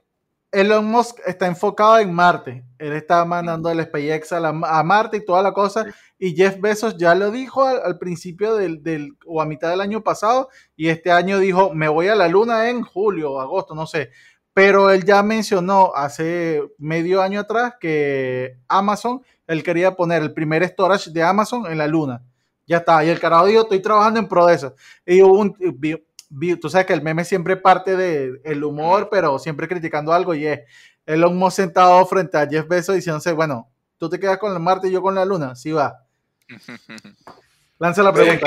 Elon 0.53 0.85
Musk 0.85 1.21
está 1.27 1.47
enfocado 1.47 1.99
en 1.99 2.13
Marte. 2.13 2.65
Él 2.79 2.93
está 2.93 3.25
mandando 3.25 3.71
el 3.71 3.83
SpaceX 3.83 4.33
a, 4.33 4.83
Marte 4.83 5.19
y 5.19 5.25
toda 5.25 5.43
la 5.43 5.53
cosa. 5.53 5.87
Y 6.19 6.35
Jeff 6.35 6.61
Bezos 6.61 6.97
ya 6.97 7.15
lo 7.15 7.31
dijo 7.31 7.65
al, 7.65 7.99
principio 7.99 8.57
del, 8.57 9.17
o 9.27 9.41
a 9.41 9.47
mitad 9.47 9.71
del 9.71 9.81
año 9.81 10.03
pasado. 10.03 10.49
Y 10.75 10.89
este 10.89 11.13
año 11.13 11.39
dijo, 11.39 11.73
me 11.75 11.89
voy 11.89 12.09
a 12.09 12.17
la 12.17 12.27
luna 12.27 12.69
en 12.69 12.83
julio 12.83 13.33
o 13.33 13.41
agosto, 13.41 13.75
no 13.75 13.87
sé. 13.87 14.11
Pero 14.53 14.91
él 14.91 15.05
ya 15.05 15.23
mencionó 15.23 15.93
hace 15.95 16.63
medio 16.79 17.23
año 17.23 17.41
atrás 17.41 17.75
que 17.79 18.59
Amazon, 18.67 19.23
él 19.51 19.65
quería 19.65 19.97
poner 19.97 20.23
el 20.23 20.33
primer 20.33 20.63
storage 20.63 21.11
de 21.11 21.25
Amazon 21.25 21.67
en 21.67 21.77
la 21.77 21.89
luna. 21.89 22.23
Ya 22.69 22.79
está. 22.79 23.05
Y 23.05 23.09
el 23.09 23.19
carajo 23.19 23.47
dijo, 23.47 23.63
estoy 23.63 23.81
trabajando 23.83 24.21
en 24.21 24.29
pro 24.29 24.47
de 24.47 24.55
eso. 24.55 24.77
Y 25.05 25.23
hubo 25.23 25.41
un, 25.41 25.57
tú 26.61 26.71
sabes 26.71 26.87
que 26.87 26.93
el 26.93 27.03
meme 27.03 27.25
siempre 27.25 27.57
parte 27.57 27.97
del 27.97 28.41
el 28.45 28.63
humor, 28.63 29.09
pero 29.11 29.41
siempre 29.41 29.67
criticando 29.67 30.13
algo 30.13 30.37
y 30.37 30.47
es 30.47 30.61
Elon 31.05 31.37
Musk 31.37 31.57
sentado 31.57 32.07
frente 32.07 32.39
a 32.39 32.47
Jeff 32.47 32.69
Bezos 32.69 32.95
diciéndose, 32.95 33.33
bueno, 33.33 33.69
tú 33.99 34.09
te 34.09 34.21
quedas 34.21 34.39
con 34.39 34.53
el 34.53 34.61
Marte 34.61 34.87
y 34.87 34.93
yo 34.93 35.03
con 35.03 35.17
la 35.17 35.25
Luna, 35.25 35.57
sí 35.57 35.73
va. 35.73 36.07
Lanza 37.81 38.05
la 38.05 38.13
pregunta. 38.13 38.47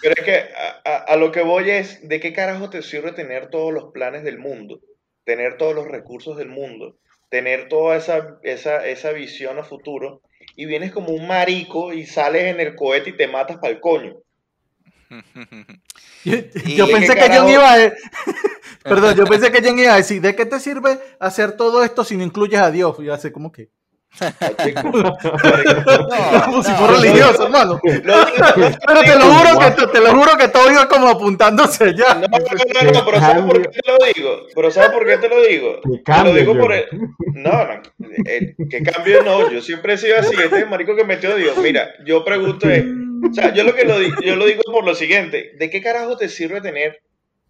Pero 0.00 0.14
es 0.16 0.24
que, 0.24 0.48
a, 0.84 1.16
lo 1.16 1.30
que 1.30 1.42
voy 1.42 1.68
es, 1.68 2.08
¿de 2.08 2.20
qué 2.20 2.32
carajo 2.32 2.70
te 2.70 2.80
sirve 2.80 3.12
tener 3.12 3.50
todos 3.50 3.74
los 3.74 3.92
planes 3.92 4.24
del 4.24 4.38
mundo? 4.38 4.80
Tener 5.24 5.58
todos 5.58 5.74
los 5.74 5.88
recursos 5.88 6.38
del 6.38 6.48
mundo, 6.48 6.96
tener 7.28 7.68
toda 7.68 7.96
esa, 7.96 8.38
esa, 8.42 8.86
esa 8.86 9.12
visión 9.12 9.58
a 9.58 9.64
futuro 9.64 10.22
y 10.58 10.66
vienes 10.66 10.90
como 10.90 11.10
un 11.10 11.24
marico 11.28 11.92
y 11.92 12.04
sales 12.04 12.52
en 12.52 12.58
el 12.58 12.74
cohete 12.74 13.10
y 13.10 13.16
te 13.16 13.28
matas 13.28 13.58
para 13.58 13.72
el 13.72 13.80
coño. 13.80 14.16
Yo, 16.24 16.88
pensé 16.88 17.14
que 17.14 17.28
John 17.32 17.48
iba 17.48 17.74
a... 17.74 17.92
Perdón, 18.82 19.16
yo 19.16 19.24
pensé 19.24 19.52
que 19.52 19.62
John 19.64 19.78
iba 19.78 19.94
a 19.94 19.98
decir, 19.98 20.20
¿de 20.20 20.34
qué 20.34 20.46
te 20.46 20.58
sirve 20.58 20.98
hacer 21.20 21.52
todo 21.52 21.84
esto 21.84 22.02
si 22.02 22.16
no 22.16 22.24
incluyes 22.24 22.60
a 22.60 22.70
Dios? 22.72 22.96
Y 23.00 23.08
hace 23.08 23.30
como 23.30 23.52
que... 23.52 23.70
como 26.44 26.62
si 26.62 26.70
fuera 26.72 26.94
religioso, 26.94 27.44
hermano. 27.44 27.78
pero 27.82 28.02
te 29.02 29.18
lo 29.18 29.24
juro 29.24 29.58
que 29.58 29.70
te, 29.86 30.00
lo 30.00 30.16
juro 30.16 30.36
que 30.36 30.48
todo 30.48 30.72
iba 30.72 30.88
como 30.88 31.08
apuntándose 31.08 31.94
ya. 31.94 32.14
No, 32.14 32.22
no, 32.22 32.28
no, 32.92 33.04
pero 33.04 33.20
¿sabes 33.20 33.44
por 33.44 33.62
qué 33.62 33.68
te 33.68 33.80
lo 33.86 33.98
digo? 34.14 34.46
Pero 34.54 34.70
¿sabes 34.70 34.90
por 34.90 35.06
qué 35.06 35.18
te 35.18 35.28
lo 35.28 35.42
digo? 35.42 35.80
Te 36.04 36.24
lo 36.24 36.32
digo 36.34 36.58
por 36.58 36.72
el... 36.72 36.86
No, 37.34 37.66
no, 37.66 37.82
que 38.68 38.82
cambio 38.82 39.22
no, 39.22 39.50
yo 39.50 39.60
siempre 39.60 39.92
he 39.94 39.98
sido 39.98 40.18
así, 40.18 40.34
este 40.36 40.60
es 40.60 40.68
marico 40.68 40.96
que 40.96 41.04
metió 41.04 41.36
Dios. 41.36 41.56
Mira, 41.58 41.90
yo 42.04 42.24
pregunto 42.24 42.68
es, 42.68 42.84
o 43.30 43.34
sea, 43.34 43.54
yo 43.54 43.62
lo 43.62 43.74
que 43.74 43.84
lo, 43.84 44.00
yo 44.00 44.36
lo 44.36 44.46
digo 44.46 44.62
por 44.64 44.84
lo 44.84 44.94
siguiente, 44.94 45.52
¿de 45.58 45.70
qué 45.70 45.82
carajo 45.82 46.16
te 46.16 46.28
sirve 46.28 46.60
tener 46.60 47.02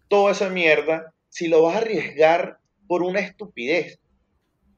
toda 0.07 0.33
esa 0.33 0.49
mierda 0.49 1.13
si 1.29 1.47
lo 1.47 1.63
vas 1.63 1.75
a 1.75 1.79
arriesgar 1.79 2.59
por 2.87 3.01
una 3.01 3.21
estupidez? 3.21 3.99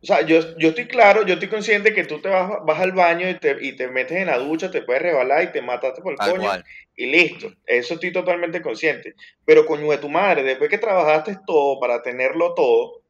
O 0.03 0.05
sea, 0.05 0.21
yo, 0.21 0.57
yo 0.57 0.69
estoy 0.69 0.87
claro, 0.87 1.25
yo 1.25 1.35
estoy 1.35 1.49
consciente 1.49 1.93
que 1.93 2.05
tú 2.05 2.19
te 2.19 2.29
vas, 2.29 2.51
vas 2.65 2.79
al 2.79 2.91
baño 2.91 3.29
y 3.29 3.35
te, 3.35 3.55
y 3.61 3.75
te 3.75 3.87
metes 3.87 4.17
en 4.17 4.27
la 4.27 4.39
ducha, 4.39 4.71
te 4.71 4.81
puedes 4.81 5.01
rebalar 5.01 5.43
y 5.43 5.51
te 5.51 5.61
mataste 5.61 6.01
por 6.01 6.13
el 6.13 6.17
coño 6.17 6.49
y 6.95 7.05
listo. 7.05 7.53
Eso 7.67 7.93
estoy 7.93 8.11
totalmente 8.11 8.61
consciente. 8.63 9.13
Pero 9.45 9.65
coño 9.65 9.91
de 9.91 9.99
tu 9.99 10.09
madre, 10.09 10.43
después 10.43 10.71
que 10.71 10.79
trabajaste 10.79 11.37
todo 11.45 11.79
para 11.79 12.01
tenerlo 12.01 12.55
todo, 12.55 13.01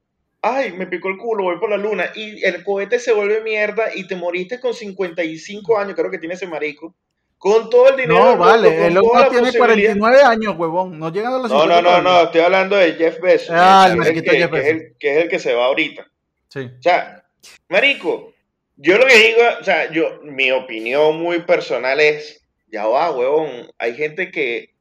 ay, 0.41 0.73
me 0.73 0.87
picó 0.87 1.07
el 1.07 1.17
culo, 1.17 1.45
voy 1.45 1.59
por 1.59 1.69
la 1.69 1.77
luna 1.77 2.11
y 2.13 2.43
el 2.43 2.63
cohete 2.63 2.99
se 2.99 3.13
vuelve 3.13 3.41
mierda 3.41 3.95
y 3.95 4.05
te 4.05 4.17
moriste 4.17 4.59
con 4.59 4.73
55 4.73 5.77
años, 5.77 5.95
creo 5.95 6.11
que 6.11 6.19
tiene 6.19 6.35
ese 6.35 6.47
marico. 6.47 6.93
Con 7.37 7.71
todo 7.71 7.89
el 7.89 7.95
dinero. 7.95 8.23
No, 8.23 8.37
vale, 8.37 8.85
el 8.85 8.97
hombre 8.99 9.27
tiene 9.31 9.51
49 9.51 10.21
años, 10.21 10.55
huevón. 10.55 10.99
No 10.99 11.11
llegan 11.11 11.33
a 11.33 11.37
los 11.39 11.49
No, 11.49 11.65
no, 11.65 11.81
no, 11.81 11.99
no, 11.99 12.21
estoy 12.21 12.41
hablando 12.41 12.75
de 12.75 12.91
Jeff 12.93 13.19
Bezos. 13.19 13.49
Ah, 13.49 13.89
el 13.91 14.21
que, 14.21 14.29
Jeff 14.29 14.51
Bezos. 14.51 14.81
Que, 14.99 15.11
es 15.11 15.23
el, 15.23 15.27
que 15.27 15.39
se 15.39 15.55
va 15.55 15.65
ahorita. 15.65 16.10
Sí. 16.51 16.69
O 16.77 16.81
sea, 16.81 17.23
Marico, 17.69 18.33
yo 18.75 18.97
lo 18.97 19.05
que 19.05 19.15
digo, 19.15 19.41
o 19.59 19.63
sea, 19.63 19.89
yo, 19.91 20.19
mi 20.23 20.51
opinión 20.51 21.17
muy 21.17 21.41
personal 21.43 21.99
es, 21.99 22.45
ya 22.67 22.85
va, 22.85 23.11
huevón, 23.11 23.71
hay 23.77 23.95
gente 23.95 24.31
que, 24.31 24.73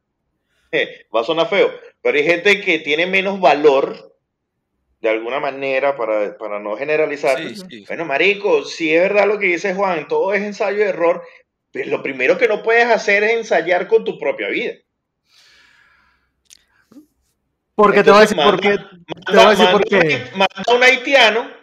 va 1.14 1.20
a 1.20 1.24
sonar 1.24 1.48
feo, 1.48 1.70
pero 2.02 2.18
hay 2.18 2.24
gente 2.24 2.60
que 2.60 2.80
tiene 2.80 3.06
menos 3.06 3.40
valor 3.40 4.10
de 5.00 5.08
alguna 5.08 5.40
manera, 5.40 5.96
para, 5.96 6.36
para 6.36 6.58
no 6.58 6.76
generalizar. 6.76 7.40
Bueno, 7.86 8.04
marico, 8.04 8.64
si 8.64 8.92
es 8.92 9.00
verdad 9.00 9.26
lo 9.26 9.38
que 9.38 9.46
dice 9.46 9.74
Juan, 9.74 10.08
todo 10.08 10.34
es 10.34 10.42
ensayo 10.42 10.78
de 10.78 10.90
error, 10.90 11.22
pero 11.70 11.88
lo 11.90 12.02
primero 12.02 12.36
que 12.36 12.48
no 12.48 12.62
puedes 12.62 12.86
hacer 12.86 13.22
es 13.24 13.32
ensayar 13.32 13.88
con 13.88 14.04
tu 14.04 14.18
propia 14.18 14.48
vida. 14.48 14.74
Porque 17.74 18.04
te 18.04 18.10
voy 18.10 18.18
a 18.18 18.22
decir 18.22 18.36
por 18.36 18.60
qué. 18.60 18.76
Te 18.76 19.36
voy 19.36 19.44
a 19.44 19.50
decir 19.50 19.70
por 19.70 19.84
qué. 19.84 20.30
Manda 20.32 20.74
un 20.74 20.82
haitiano. 20.82 21.59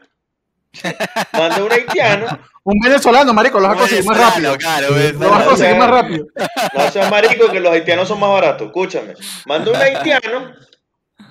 Manda 1.34 1.64
un 1.64 1.72
haitiano. 1.72 2.26
un 2.64 2.80
venezolano, 2.80 3.34
marico, 3.34 3.60
lo 3.60 3.68
vas 3.68 3.78
a 3.78 3.80
conseguir 3.80 4.06
más 4.06 4.18
rápido. 4.18 4.58
Claro, 4.58 4.88
lo 4.90 5.30
vas 5.30 5.42
a 5.42 5.46
conseguir 5.46 5.76
más 5.76 5.90
rápido. 5.90 6.28
No 6.74 6.92
seas 6.92 7.10
marico, 7.10 7.52
que 7.52 7.60
los 7.60 7.72
haitianos 7.72 8.08
son 8.08 8.20
más 8.20 8.30
baratos. 8.30 8.68
Escúchame. 8.68 9.14
Manda 9.46 9.72
un 9.72 9.78
haitiano 9.78 10.54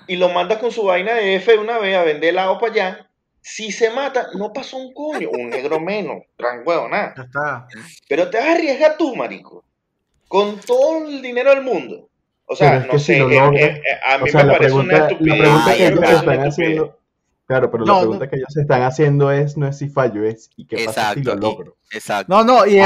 y 0.06 0.16
lo 0.16 0.28
mandas 0.30 0.58
con 0.58 0.70
su 0.70 0.84
vaina 0.84 1.14
de 1.14 1.36
F 1.36 1.58
una 1.58 1.78
vez 1.78 1.96
a 1.96 2.02
vender 2.02 2.30
el 2.30 2.38
agua 2.38 2.58
para 2.58 2.72
allá. 2.72 3.06
Si 3.40 3.70
se 3.70 3.90
mata, 3.90 4.28
no 4.34 4.52
pasó 4.52 4.76
un 4.76 4.92
coño, 4.92 5.30
un 5.30 5.50
negro 5.50 5.78
menos, 5.78 6.24
tranquilo, 6.36 6.88
nada. 6.88 7.14
está. 7.16 7.68
Pero 8.08 8.28
te 8.28 8.38
vas 8.38 8.46
a 8.48 8.52
arriesgar 8.52 8.96
tú, 8.96 9.14
marico, 9.14 9.62
con 10.26 10.58
todo 10.58 11.06
el 11.06 11.22
dinero 11.22 11.50
del 11.50 11.62
mundo. 11.62 12.08
O 12.46 12.56
sea, 12.56 12.80
no 12.80 12.98
sé, 12.98 13.18
eh, 13.18 13.26
eh, 13.54 13.82
a 14.04 14.18
mí 14.18 14.30
me 14.32 14.44
parece 14.44 14.72
una 14.72 14.98
estupidez. 14.98 15.48
Claro, 17.46 17.70
pero 17.70 17.84
la 17.84 18.00
pregunta 18.00 18.28
que 18.28 18.36
ellos 18.36 18.56
están 18.56 18.82
haciendo 18.82 19.30
es 19.30 19.56
no 19.56 19.68
es 19.68 19.78
si 19.78 19.88
fallo, 19.88 20.24
es 20.24 20.50
y 20.56 20.66
qué 20.66 20.84
pasa 20.84 21.14
si 21.14 21.22
lo 21.22 21.36
logro. 21.36 21.76
exacto. 21.92 22.26
No, 22.34 22.42
no, 22.42 22.66
y, 22.66 22.80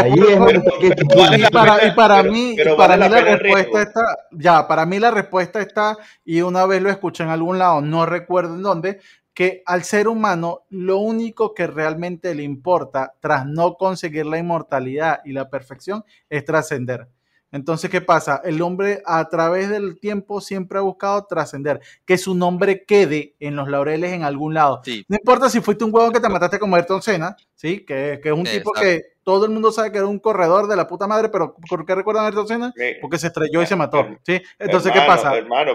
para, 1.50 1.86
y 1.86 1.90
para 1.92 2.22
mí, 2.22 2.56
para 2.76 2.96
mí 2.98 3.08
la 3.08 3.20
respuesta 3.20 3.82
está, 3.82 4.00
ya, 4.32 4.68
para 4.68 4.84
mí 4.84 4.98
la 4.98 5.10
respuesta 5.10 5.62
está, 5.62 5.96
y 6.26 6.42
una 6.42 6.66
vez 6.66 6.82
lo 6.82 6.90
escuché 6.90 7.22
en 7.22 7.30
algún 7.30 7.58
lado, 7.58 7.80
no 7.80 8.04
recuerdo 8.04 8.54
en 8.54 8.62
dónde, 8.62 9.00
que 9.32 9.62
al 9.64 9.82
ser 9.84 10.08
humano 10.08 10.64
lo 10.68 10.98
único 10.98 11.54
que 11.54 11.66
realmente 11.66 12.34
le 12.34 12.42
importa 12.42 13.14
tras 13.20 13.46
no 13.46 13.76
conseguir 13.76 14.26
la 14.26 14.36
inmortalidad 14.36 15.20
y 15.24 15.32
la 15.32 15.48
perfección 15.48 16.04
es 16.28 16.44
trascender. 16.44 17.08
Entonces, 17.52 17.90
¿qué 17.90 18.00
pasa? 18.00 18.40
El 18.44 18.62
hombre 18.62 19.02
a 19.04 19.28
través 19.28 19.68
del 19.68 19.98
tiempo 19.98 20.40
siempre 20.40 20.78
ha 20.78 20.82
buscado 20.82 21.26
trascender, 21.26 21.80
que 22.04 22.18
su 22.18 22.34
nombre 22.34 22.84
quede 22.84 23.34
en 23.40 23.56
los 23.56 23.68
laureles 23.68 24.12
en 24.12 24.22
algún 24.22 24.54
lado. 24.54 24.82
No 25.08 25.16
importa 25.16 25.50
si 25.50 25.60
fuiste 25.60 25.84
un 25.84 25.94
huevo 25.94 26.12
que 26.12 26.20
te 26.20 26.28
mataste 26.28 26.58
como 26.58 26.76
Ayrton 26.76 27.02
Senna, 27.02 27.36
¿sí? 27.54 27.84
Que, 27.84 28.20
que 28.22 28.28
es 28.28 28.34
un 28.34 28.44
tipo 28.44 28.72
que 28.72 29.02
todo 29.22 29.44
el 29.44 29.50
mundo 29.50 29.70
sabe 29.70 29.92
que 29.92 29.98
era 29.98 30.06
un 30.06 30.18
corredor 30.18 30.66
de 30.66 30.76
la 30.76 30.86
puta 30.86 31.06
madre, 31.06 31.28
pero 31.28 31.54
¿por 31.68 31.84
qué 31.84 31.94
recuerdan 31.94 32.24
a 32.24 32.28
Ayrton 32.28 32.48
Senna? 32.48 32.72
Porque 33.00 33.18
se 33.18 33.28
estrelló 33.28 33.62
y 33.62 33.66
se 33.66 33.76
mató, 33.76 34.06
¿sí? 34.24 34.40
Entonces, 34.58 34.92
¿qué 34.92 35.00
pasa? 35.00 35.32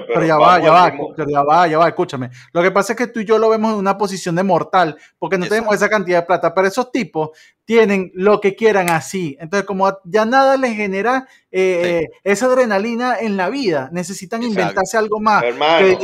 pero, 0.08 0.26
ya 0.26 0.38
va, 0.38 0.60
ya 0.60 0.72
va, 0.72 0.92
ya 1.18 1.44
va, 1.44 1.68
ya 1.68 1.78
va, 1.78 1.88
escúchame. 1.88 2.30
Lo 2.54 2.62
que 2.62 2.72
pasa 2.72 2.94
es 2.94 2.98
que 2.98 3.08
tú 3.08 3.20
y 3.20 3.26
yo 3.26 3.38
lo 3.38 3.50
vemos 3.50 3.74
en 3.74 3.80
una 3.80 3.98
posición 3.98 4.36
de 4.36 4.44
mortal, 4.44 4.98
porque 5.20 5.38
no 5.38 5.48
tenemos 5.48 5.76
esa 5.76 5.90
cantidad 5.90 6.22
de 6.22 6.26
plata, 6.26 6.54
pero 6.54 6.68
esos 6.68 6.92
tipos 6.92 7.30
tienen 7.66 8.12
lo 8.14 8.40
que 8.40 8.56
quieran 8.56 8.90
así. 8.90 9.36
Entonces, 9.40 9.66
como 9.66 9.92
ya 10.06 10.26
nada 10.26 10.56
les 10.56 10.76
genera 10.76 11.28
eh, 11.52 12.02
eh, 12.04 12.20
esa 12.24 12.46
adrenalina 12.46 13.18
en 13.20 13.38
la 13.38 13.50
vida, 13.50 13.90
necesitan 13.92 14.44
inventarse 14.44 14.98
algo 14.98 15.20
más. 15.20 15.44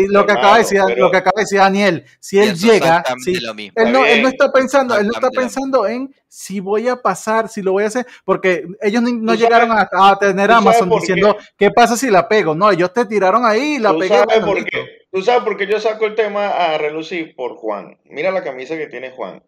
lo, 0.10 0.25
que 0.25 0.32
acaba 0.32 0.53
de 0.56 0.63
decir, 0.63 0.82
lo 0.98 1.12
que 1.12 1.18
acaba 1.18 1.34
de 1.36 1.44
decir 1.44 1.60
Daniel, 1.60 2.06
si 2.20 2.39
él 2.39 2.56
llega, 2.58 3.03
él, 3.75 3.91
no, 3.91 4.06
él, 4.06 4.24
no, 4.24 4.30
está 4.30 4.52
pensando, 4.52 4.97
él 4.97 5.08
no 5.08 5.13
está 5.13 5.30
pensando 5.30 5.86
en 5.86 6.13
si 6.28 6.60
voy 6.60 6.88
a 6.88 6.95
pasar, 6.95 7.47
si 7.47 7.62
lo 7.62 7.74
voy 7.74 7.84
a 7.84 7.88
hacer, 7.88 8.08
porque 8.26 8.65
ellos 8.82 9.04
no, 9.04 9.36
llegaron 9.36 9.71
a, 9.71 10.17
tener 10.17 10.52
Amazon 10.52 10.89
diciendo, 10.89 11.38
qué? 11.58 11.69
pasa 11.69 11.95
si 11.95 12.10
la 12.10 12.28
pego? 12.28 12.56
No, 12.56 12.71
ellos 12.71 12.91
te 12.91 13.06
tiraron 13.06 13.45
ahí 13.45 13.76
y 13.76 13.80
la 13.80 13.93
pegué. 13.93 14.17
Sabes 14.17 14.39
por 14.39 14.63
qué? 14.63 15.02
Tú 15.12 15.21
sabes 15.21 15.43
por 15.43 15.58
qué 15.58 15.67
yo 15.67 15.80
saco 15.80 16.06
el 16.06 16.15
tema 16.15 16.47
a 16.47 16.78
relucir 16.78 17.36
por 17.36 17.56
Juan. 17.58 18.00
Mira 18.06 18.32
la 18.32 18.43
camisa 18.43 18.78
que 18.78 18.88
tiene 18.88 19.12
Juan. 19.12 19.43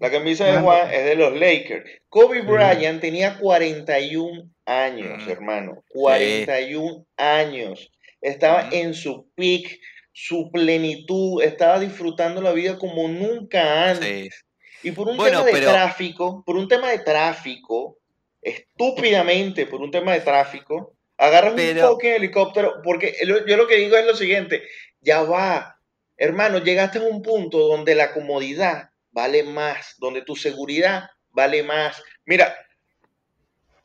La 0.00 0.10
camisa 0.10 0.46
de 0.46 0.58
Juan 0.60 0.90
es 0.90 1.04
de 1.04 1.14
los 1.14 1.38
Lakers. 1.38 1.84
Kobe 2.08 2.40
Bryant 2.40 3.02
tenía 3.02 3.38
41 3.38 4.50
años, 4.64 5.26
mm. 5.26 5.30
hermano. 5.30 5.84
41 5.90 7.06
años. 7.18 7.92
Estaba 8.22 8.64
mm. 8.64 8.72
en 8.72 8.94
su 8.94 9.30
peak, 9.34 9.78
su 10.10 10.50
plenitud. 10.50 11.42
Estaba 11.42 11.78
disfrutando 11.78 12.40
la 12.40 12.52
vida 12.52 12.78
como 12.78 13.08
nunca 13.08 13.90
antes. 13.90 14.46
Y 14.82 14.92
por 14.92 15.06
un 15.06 15.18
tema 15.18 15.44
de 15.44 15.60
tráfico, 15.60 16.42
por 16.46 16.56
un 16.56 16.66
tema 16.66 16.90
de 16.90 17.00
tráfico, 17.00 17.98
estúpidamente 18.40 19.66
por 19.66 19.82
un 19.82 19.90
tema 19.90 20.14
de 20.14 20.20
tráfico, 20.20 20.94
agarras 21.18 21.52
un 21.52 21.78
fucking 21.78 22.12
helicóptero, 22.12 22.80
porque 22.82 23.14
yo 23.22 23.56
lo 23.58 23.66
que 23.66 23.76
digo 23.76 23.98
es 23.98 24.06
lo 24.06 24.16
siguiente, 24.16 24.62
ya 25.02 25.22
va, 25.22 25.78
hermano, 26.16 26.58
llegaste 26.58 27.00
a 27.00 27.02
un 27.02 27.20
punto 27.20 27.58
donde 27.58 27.94
la 27.94 28.14
comodidad 28.14 28.89
vale 29.12 29.42
más, 29.42 29.94
donde 29.98 30.22
tu 30.22 30.36
seguridad 30.36 31.08
vale 31.30 31.62
más. 31.62 32.02
Mira, 32.24 32.54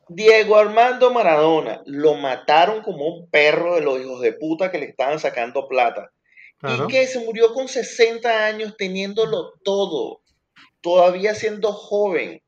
Diego 0.08 0.56
Armando 0.56 1.12
Maradona 1.12 1.82
lo 1.86 2.16
mataron 2.16 2.82
como 2.84 3.08
un 3.08 3.30
perro 3.30 3.76
de 3.76 3.82
los 3.82 4.00
hijos 4.00 4.22
de 4.22 4.34
puta 4.34 4.72
que 4.72 4.80
le 4.80 4.86
estaban 4.86 5.20
sacando 5.20 5.68
plata. 5.68 6.12
Y 6.64 6.88
que 6.88 7.06
se 7.06 7.20
murió 7.20 7.54
con 7.54 7.68
60 7.68 8.46
años 8.46 8.76
teniéndolo 8.76 9.54
todo 9.64 10.22
todavía 10.86 11.34
siendo 11.34 11.74
joven, 11.74 12.44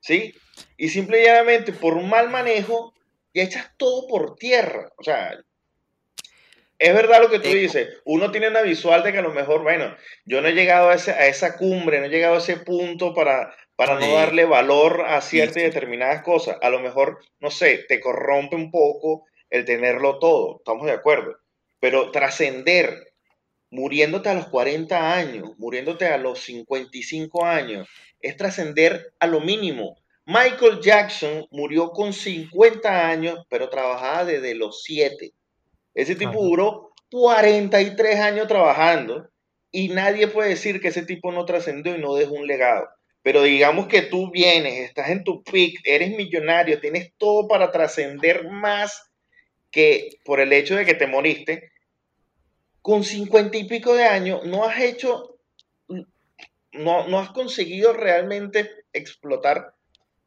¿sí? 0.00 0.34
Y 0.76 0.90
simplemente 0.90 1.72
por 1.72 1.94
un 1.94 2.06
mal 2.10 2.28
manejo, 2.28 2.92
ya 3.32 3.44
echas 3.44 3.70
todo 3.78 4.06
por 4.06 4.36
tierra. 4.36 4.92
O 4.98 5.02
sea, 5.02 5.42
es 6.82 6.94
verdad 6.94 7.22
lo 7.22 7.30
que 7.30 7.38
tú 7.38 7.48
dices. 7.48 8.00
Uno 8.04 8.32
tiene 8.32 8.48
una 8.48 8.62
visual 8.62 9.04
de 9.04 9.12
que 9.12 9.18
a 9.18 9.22
lo 9.22 9.32
mejor, 9.32 9.62
bueno, 9.62 9.96
yo 10.24 10.40
no 10.40 10.48
he 10.48 10.52
llegado 10.52 10.90
a, 10.90 10.94
esa 10.94 11.56
cumbre, 11.56 12.00
no 12.00 12.06
he 12.06 12.10
llegado 12.10 12.34
a 12.34 12.38
ese 12.38 12.56
punto 12.56 13.14
para, 13.14 13.54
para 13.76 14.00
no 14.00 14.14
darle 14.14 14.44
valor 14.44 15.04
a 15.06 15.20
ciertas 15.20 15.58
y 15.58 15.60
determinadas 15.62 16.22
cosas. 16.22 16.58
A 16.60 16.70
lo 16.70 16.80
mejor, 16.80 17.20
no 17.38 17.50
sé, 17.50 17.84
te 17.88 18.00
corrompe 18.00 18.56
un 18.56 18.72
poco 18.72 19.26
el 19.48 19.64
tenerlo 19.64 20.18
todo. 20.18 20.56
Estamos 20.58 20.86
de 20.86 20.92
acuerdo. 20.92 21.36
Pero 21.78 22.10
trascender 22.10 23.12
muriéndote 23.70 24.28
a 24.28 24.34
los 24.34 24.48
40 24.48 25.14
años, 25.14 25.50
muriéndote 25.58 26.06
a 26.06 26.18
los 26.18 26.40
55 26.40 27.44
años, 27.44 27.88
es 28.20 28.36
trascender 28.36 29.14
a 29.20 29.28
lo 29.28 29.40
mínimo. 29.40 29.96
Michael 30.24 30.80
Jackson 30.80 31.46
murió 31.50 31.90
con 31.90 32.12
50 32.12 33.08
años, 33.08 33.38
pero 33.48 33.68
trabajaba 33.70 34.24
desde 34.24 34.54
los 34.54 34.82
7. 34.82 35.32
Ese 35.94 36.14
tipo 36.14 36.42
duró 36.42 36.92
43 37.10 38.20
años 38.20 38.48
trabajando 38.48 39.28
y 39.70 39.88
nadie 39.88 40.28
puede 40.28 40.50
decir 40.50 40.80
que 40.80 40.88
ese 40.88 41.04
tipo 41.04 41.32
no 41.32 41.44
trascendió 41.44 41.96
y 41.96 42.00
no 42.00 42.14
dejó 42.14 42.34
un 42.34 42.46
legado. 42.46 42.88
Pero 43.22 43.42
digamos 43.42 43.86
que 43.86 44.02
tú 44.02 44.30
vienes, 44.30 44.80
estás 44.80 45.10
en 45.10 45.22
tu 45.22 45.42
peak, 45.44 45.80
eres 45.84 46.10
millonario, 46.16 46.80
tienes 46.80 47.12
todo 47.18 47.46
para 47.46 47.70
trascender 47.70 48.48
más 48.48 49.10
que 49.70 50.10
por 50.24 50.40
el 50.40 50.52
hecho 50.52 50.76
de 50.76 50.84
que 50.84 50.94
te 50.94 51.06
moriste, 51.06 51.70
con 52.82 53.04
cincuenta 53.04 53.56
y 53.56 53.64
pico 53.64 53.94
de 53.94 54.04
años 54.04 54.44
no 54.44 54.64
has 54.64 54.80
hecho, 54.80 55.38
no, 56.72 57.06
no 57.08 57.18
has 57.18 57.30
conseguido 57.30 57.92
realmente 57.92 58.68
explotar 58.92 59.74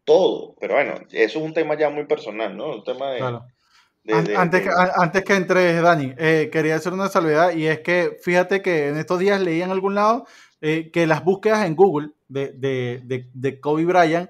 todo. 0.06 0.56
Pero 0.60 0.75
bueno, 0.75 0.95
eso 1.12 1.39
es 1.39 1.45
un 1.45 1.54
tema 1.54 1.78
ya 1.78 1.89
muy 1.89 2.06
personal, 2.06 2.56
¿no? 2.56 2.78
Un 2.78 2.84
tema 2.84 3.12
de... 3.12 3.19
antes, 4.13 4.61
Que, 4.61 4.69
antes 4.95 5.23
que 5.23 5.33
entres, 5.33 5.81
Dani, 5.81 6.13
eh, 6.17 6.49
quería 6.51 6.75
hacer 6.75 6.93
una 6.93 7.09
salvedad 7.09 7.53
y 7.53 7.67
es 7.67 7.79
que 7.79 8.17
fíjate 8.21 8.61
que 8.61 8.89
en 8.89 8.97
estos 8.97 9.19
días 9.19 9.41
leí 9.41 9.61
en 9.61 9.71
algún 9.71 9.95
lado 9.95 10.25
eh, 10.61 10.91
que 10.91 11.07
las 11.07 11.23
búsquedas 11.23 11.65
en 11.65 11.75
Google 11.75 12.09
de, 12.27 12.51
de, 12.53 13.01
de, 13.03 13.29
de 13.33 13.59
Kobe 13.59 13.85
Bryant 13.85 14.29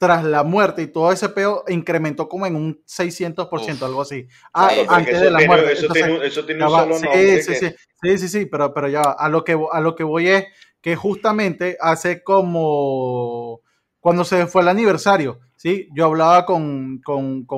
tras 0.00 0.24
la 0.24 0.44
muerte 0.44 0.80
y 0.80 0.86
todo 0.86 1.12
ese 1.12 1.28
peo 1.28 1.62
incrementó 1.68 2.26
como 2.26 2.46
en 2.46 2.56
un 2.56 2.82
600%, 2.86 3.82
algo 3.82 4.00
así. 4.00 4.26
Ah, 4.54 4.70
antes 4.88 5.20
de 5.20 5.30
la 5.30 5.40
muerte. 5.40 5.72
Eso, 5.72 5.88
tiene, 5.92 6.26
eso 6.26 6.46
tiene 6.46 6.64
un 6.64 6.70
solo 6.70 6.96
sí, 6.96 7.04
nombre. 7.04 7.42
Sí, 7.42 7.54
sí, 7.54 7.66
sí, 8.02 8.18
sí, 8.18 8.28
sí, 8.28 8.46
pero, 8.46 8.72
pero 8.72 8.88
ya 8.88 9.02
a 9.02 9.28
lo, 9.28 9.44
que, 9.44 9.58
a 9.70 9.80
lo 9.80 9.94
que 9.94 10.04
voy 10.04 10.28
es 10.28 10.44
que 10.80 10.96
justamente 10.96 11.76
hace 11.78 12.22
como 12.22 13.60
cuando 14.00 14.24
se 14.24 14.46
fue 14.46 14.62
el 14.62 14.68
aniversario, 14.68 15.40
¿sí? 15.56 15.88
Yo 15.92 16.06
hablaba 16.06 16.46
con, 16.46 17.02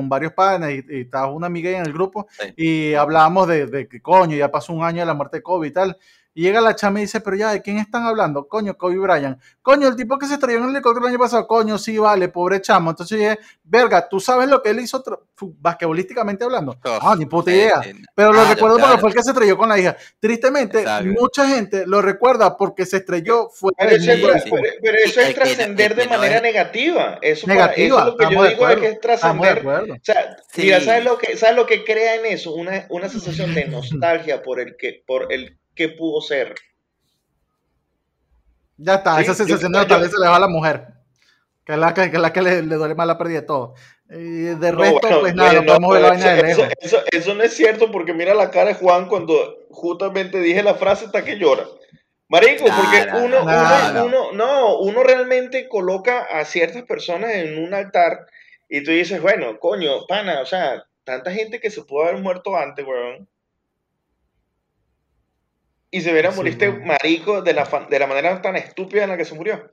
varios 0.09 0.33
padres 0.33 0.85
y, 0.89 1.01
estaba 1.01 1.29
una 1.29 1.47
amiga 1.47 1.71
en 1.71 1.87
el 1.87 1.93
grupo 1.93 2.27
y 2.57 2.95
hablábamos 2.95 3.49
de, 3.49 3.67
de, 3.67 3.89
que 3.89 4.03
coño, 4.03 4.37
ya 4.37 4.51
pasó 4.51 4.73
un 4.73 4.85
año 4.85 5.01
de 5.01 5.07
la 5.07 5.15
muerte 5.15 5.39
de 5.39 5.43
Kobe 5.43 5.69
y 5.69 5.71
tal. 5.71 5.97
Y 6.35 6.43
llega 6.43 6.63
la 6.63 6.75
chama 6.75 6.99
y 6.99 7.03
dice, 7.03 7.21
pero 7.21 7.37
ya, 7.37 7.51
¿de 7.51 7.61
quién 7.61 7.77
están 7.77 8.05
hablando? 8.05 8.49
Coño, 8.49 8.77
Kobe 8.77 8.97
Bryant. 8.97 9.39
Coño, 9.61 9.87
el 9.89 9.97
tipo 9.97 10.19
que 10.19 10.27
se 10.27 10.35
estrelló 10.35 10.59
en 10.59 10.65
el 10.65 10.71
helicóptero 10.71 11.07
el 11.07 11.13
año 11.13 11.19
pasado. 11.19 11.47
Coño, 11.47 11.77
sí, 11.77 11.99
vale, 11.99 12.29
pobre 12.29 12.63
chamo. 12.63 12.91
Entonces 12.91 13.19
dije, 13.19 13.39
verga, 13.63 14.09
¿tú 14.09 14.19
sabes 14.19 14.49
lo 14.49 14.63
que 14.63 14.71
él 14.71 14.81
hizo 14.81 15.03
basquetbolísticamente 15.39 16.45
hablando? 16.45 16.79
ah, 16.85 17.15
ni 17.19 17.27
puta 17.27 17.51
idea. 17.51 17.83
pero 18.15 18.33
lo 18.33 18.45
recuerdo 18.47 18.79
porque 18.79 18.99
fue 18.99 19.09
el 19.11 19.15
que 19.15 19.23
se 19.23 19.31
estrelló 19.31 19.59
con 19.59 19.69
la 19.69 19.79
hija. 19.79 19.97
Tristemente, 20.21 20.85
mucha 21.05 21.47
gente 21.47 21.87
lo 21.87 22.01
recuerda 22.01 22.57
porque 22.57 22.87
se 22.87 22.99
estrelló 22.99 23.51
fue 23.51 23.73
Pero, 23.77 23.91
eso 25.05 25.21
es 25.21 25.35
trascender 25.35 25.95
de 25.95 26.09
manera 26.09 26.41
negativa. 26.41 27.19
Eso, 27.21 27.47
negativa. 27.47 27.99
eso 27.99 28.05
lo 28.07 28.17
que 28.17 28.35
yo 28.35 28.45
digo 28.45 28.69
es 28.69 28.77
que 28.77 28.89
es 28.89 29.01
trascender. 29.01 29.67
O 29.67 29.97
sea, 30.03 30.37
mira, 30.57 30.81
¿sabes 30.81 31.05
lo, 31.05 31.19
que, 31.19 31.37
¿sabes 31.37 31.57
lo 31.57 31.67
que 31.67 31.85
crea 31.85 32.15
en 32.15 32.27
eso? 32.27 32.55
Una, 32.55 32.87
una 32.89 33.09
sensación 33.11 33.55
de 33.55 33.67
nostalgia 33.67 34.43
por 34.43 34.61
el 34.61 34.77
que, 34.79 35.03
por 35.07 35.31
el 35.31 35.59
que 35.75 35.89
pudo 35.89 36.21
ser. 36.21 36.55
Ya 38.77 38.95
está, 38.95 39.21
esa 39.21 39.35
sensación 39.35 39.73
de 39.73 39.85
tal 39.87 40.01
vez 40.01 40.11
se 40.11 40.21
le 40.21 40.29
va 40.29 40.37
a 40.37 40.41
la 40.41 40.49
mujer, 40.49 40.89
que 41.65 41.73
es 41.73 41.79
la 41.79 41.95
que, 41.95 42.19
la 42.19 42.33
que 42.33 42.43
le, 42.43 42.63
duele 42.63 42.95
más 42.95 43.07
la 43.07 43.19
pérdida 43.19 43.41
de 43.41 43.47
todo. 43.47 43.75
Y 44.11 44.45
de 44.55 44.73
resto, 44.73 45.21
pues 45.21 45.35
nada, 45.35 45.53
no 45.55 45.65
podemos 45.65 45.93
ver 45.93 46.03
la 46.03 46.09
vaina 46.09 46.35
de 46.35 46.43
lejos. 46.43 46.69
Eso, 47.11 47.35
no 47.35 47.43
es 47.43 47.55
cierto 47.55 47.91
porque 47.91 48.13
mira 48.13 48.35
la 48.35 48.51
cara 48.51 48.71
de 48.71 48.75
Juan 48.75 49.09
cuando 49.09 49.67
justamente 49.71 50.41
dije 50.41 50.63
la 50.63 50.75
frase 50.75 51.07
hasta 51.07 51.25
que 51.25 51.39
llora. 51.39 51.67
Marico, 52.29 52.65
porque 52.65 53.07
uno, 53.25 53.43
uno, 53.43 54.05
uno, 54.05 54.33
no, 54.33 54.79
uno 54.79 55.03
realmente 55.03 55.69
coloca 55.69 56.23
a 56.23 56.45
ciertas 56.45 56.83
personas 56.85 57.35
en 57.35 57.63
un 57.63 57.75
altar 57.75 58.27
y 58.69 58.83
tú 58.83 58.91
dices, 58.91 59.21
bueno, 59.21 59.59
coño, 59.61 60.07
pana, 60.09 60.41
o 60.41 60.47
sea, 60.47 60.83
tanta 61.05 61.31
gente 61.31 61.61
que 61.61 61.71
se 61.71 61.83
pudo 61.83 62.05
haber 62.05 62.23
muerto 62.23 62.57
antes, 62.57 62.87
weón 62.87 63.29
y 65.95 66.01
se 66.01 66.13
viera 66.13 66.31
morir 66.31 66.55
este 66.55 66.73
marico 66.73 67.43
de 67.43 67.53
la, 67.53 67.87
de 67.89 67.99
la 67.99 68.07
manera 68.07 68.41
tan 68.41 68.57
estúpida 68.57 69.05
en 69.05 69.11
la 69.11 69.17
que 69.19 69.27
se 69.27 69.35
murió. 69.35 69.71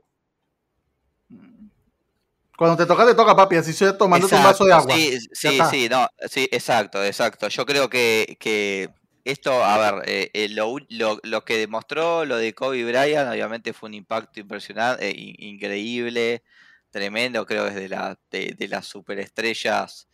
Cuando 2.57 2.75
te 2.75 2.85
toca, 2.85 3.05
te 3.05 3.15
toca, 3.15 3.37
papi, 3.37 3.55
así 3.55 3.71
estoy 3.71 3.97
tomando 3.97 4.27
un 4.27 4.43
vaso 4.43 4.65
de 4.65 4.73
agua. 4.73 4.93
Sí, 4.93 5.17
sí, 5.31 5.59
sí, 5.71 5.87
no, 5.89 6.09
sí, 6.29 6.49
exacto, 6.51 7.03
exacto. 7.05 7.47
Yo 7.47 7.65
creo 7.65 7.89
que, 7.89 8.35
que 8.37 8.89
esto, 9.23 9.63
a 9.63 9.77
ver, 9.77 10.09
eh, 10.09 10.29
eh, 10.33 10.49
lo, 10.49 10.75
lo, 10.89 11.21
lo, 11.23 11.45
que 11.45 11.57
demostró 11.57 12.25
lo 12.25 12.35
de 12.35 12.53
Kobe 12.53 12.83
Bryant, 12.83 13.31
obviamente 13.31 13.71
fue 13.71 13.87
un 13.87 13.93
impacto 13.93 14.41
impresionante, 14.41 15.07
eh, 15.07 15.13
increíble, 15.15 16.43
tremendo, 16.89 17.45
creo 17.45 17.63
que 17.63 17.71
desde 17.71 17.87
la, 17.87 18.19
de, 18.29 18.55
de 18.57 18.67
las 18.67 18.85
superestrellas 18.87 20.09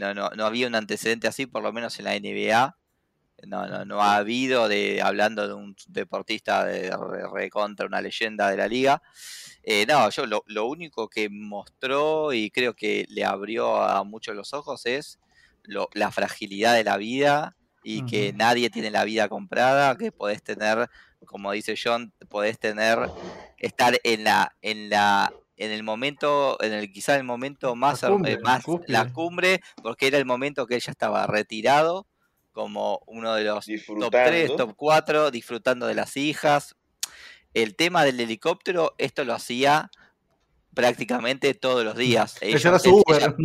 no, 0.00 0.14
no, 0.14 0.30
no 0.30 0.46
había 0.46 0.66
un 0.66 0.74
antecedente 0.74 1.28
así, 1.28 1.44
por 1.44 1.62
lo 1.62 1.74
menos 1.74 1.98
en 1.98 2.06
la 2.06 2.18
NBA. 2.18 2.74
No, 3.46 3.66
no, 3.66 3.84
no 3.84 4.02
ha 4.02 4.16
habido, 4.16 4.68
de 4.68 5.00
hablando 5.02 5.46
de 5.46 5.54
un 5.54 5.76
deportista 5.88 6.64
de, 6.64 6.94
recontra, 7.32 7.86
una 7.86 8.00
leyenda 8.00 8.50
de 8.50 8.56
la 8.56 8.66
liga. 8.66 9.02
Eh, 9.62 9.86
no, 9.86 10.08
yo 10.10 10.26
lo, 10.26 10.42
lo, 10.46 10.66
único 10.66 11.08
que 11.08 11.28
mostró 11.28 12.32
y 12.32 12.50
creo 12.50 12.74
que 12.74 13.06
le 13.08 13.24
abrió 13.24 13.82
a 13.82 14.04
muchos 14.04 14.34
los 14.36 14.52
ojos 14.52 14.86
es 14.86 15.18
lo, 15.64 15.88
la 15.92 16.10
fragilidad 16.10 16.74
de 16.74 16.84
la 16.84 16.96
vida 16.96 17.56
y 17.82 18.04
que 18.04 18.32
nadie 18.32 18.68
tiene 18.68 18.90
la 18.90 19.04
vida 19.04 19.28
comprada, 19.28 19.96
que 19.96 20.10
podés 20.10 20.42
tener, 20.42 20.90
como 21.24 21.52
dice 21.52 21.76
John, 21.80 22.12
podés 22.28 22.58
tener, 22.58 22.98
estar 23.58 24.00
en 24.02 24.24
la, 24.24 24.56
en 24.60 24.90
la, 24.90 25.32
en 25.56 25.70
el 25.70 25.84
momento, 25.84 26.60
en 26.60 26.72
el 26.72 26.90
quizá 26.90 27.14
el 27.14 27.22
momento 27.22 27.76
más, 27.76 28.02
la 28.02 28.08
cumbre, 28.08 28.38
más 28.40 28.64
la 28.88 29.12
cumbre, 29.12 29.60
porque 29.84 30.08
era 30.08 30.18
el 30.18 30.24
momento 30.26 30.66
que 30.66 30.74
ella 30.74 30.90
estaba 30.90 31.28
retirado 31.28 32.08
como 32.56 33.02
uno 33.06 33.34
de 33.34 33.44
los 33.44 33.66
top 33.66 34.10
3, 34.10 34.56
top 34.56 34.72
4, 34.74 35.30
disfrutando 35.30 35.86
de 35.86 35.94
las 35.94 36.16
hijas. 36.16 36.74
El 37.52 37.76
tema 37.76 38.02
del 38.02 38.18
helicóptero, 38.18 38.94
esto 38.96 39.26
lo 39.26 39.34
hacía 39.34 39.90
prácticamente 40.72 41.52
todos 41.52 41.84
los 41.84 41.98
días. 41.98 42.38
era 42.40 42.78
su 42.78 43.02
Uber. 43.06 43.36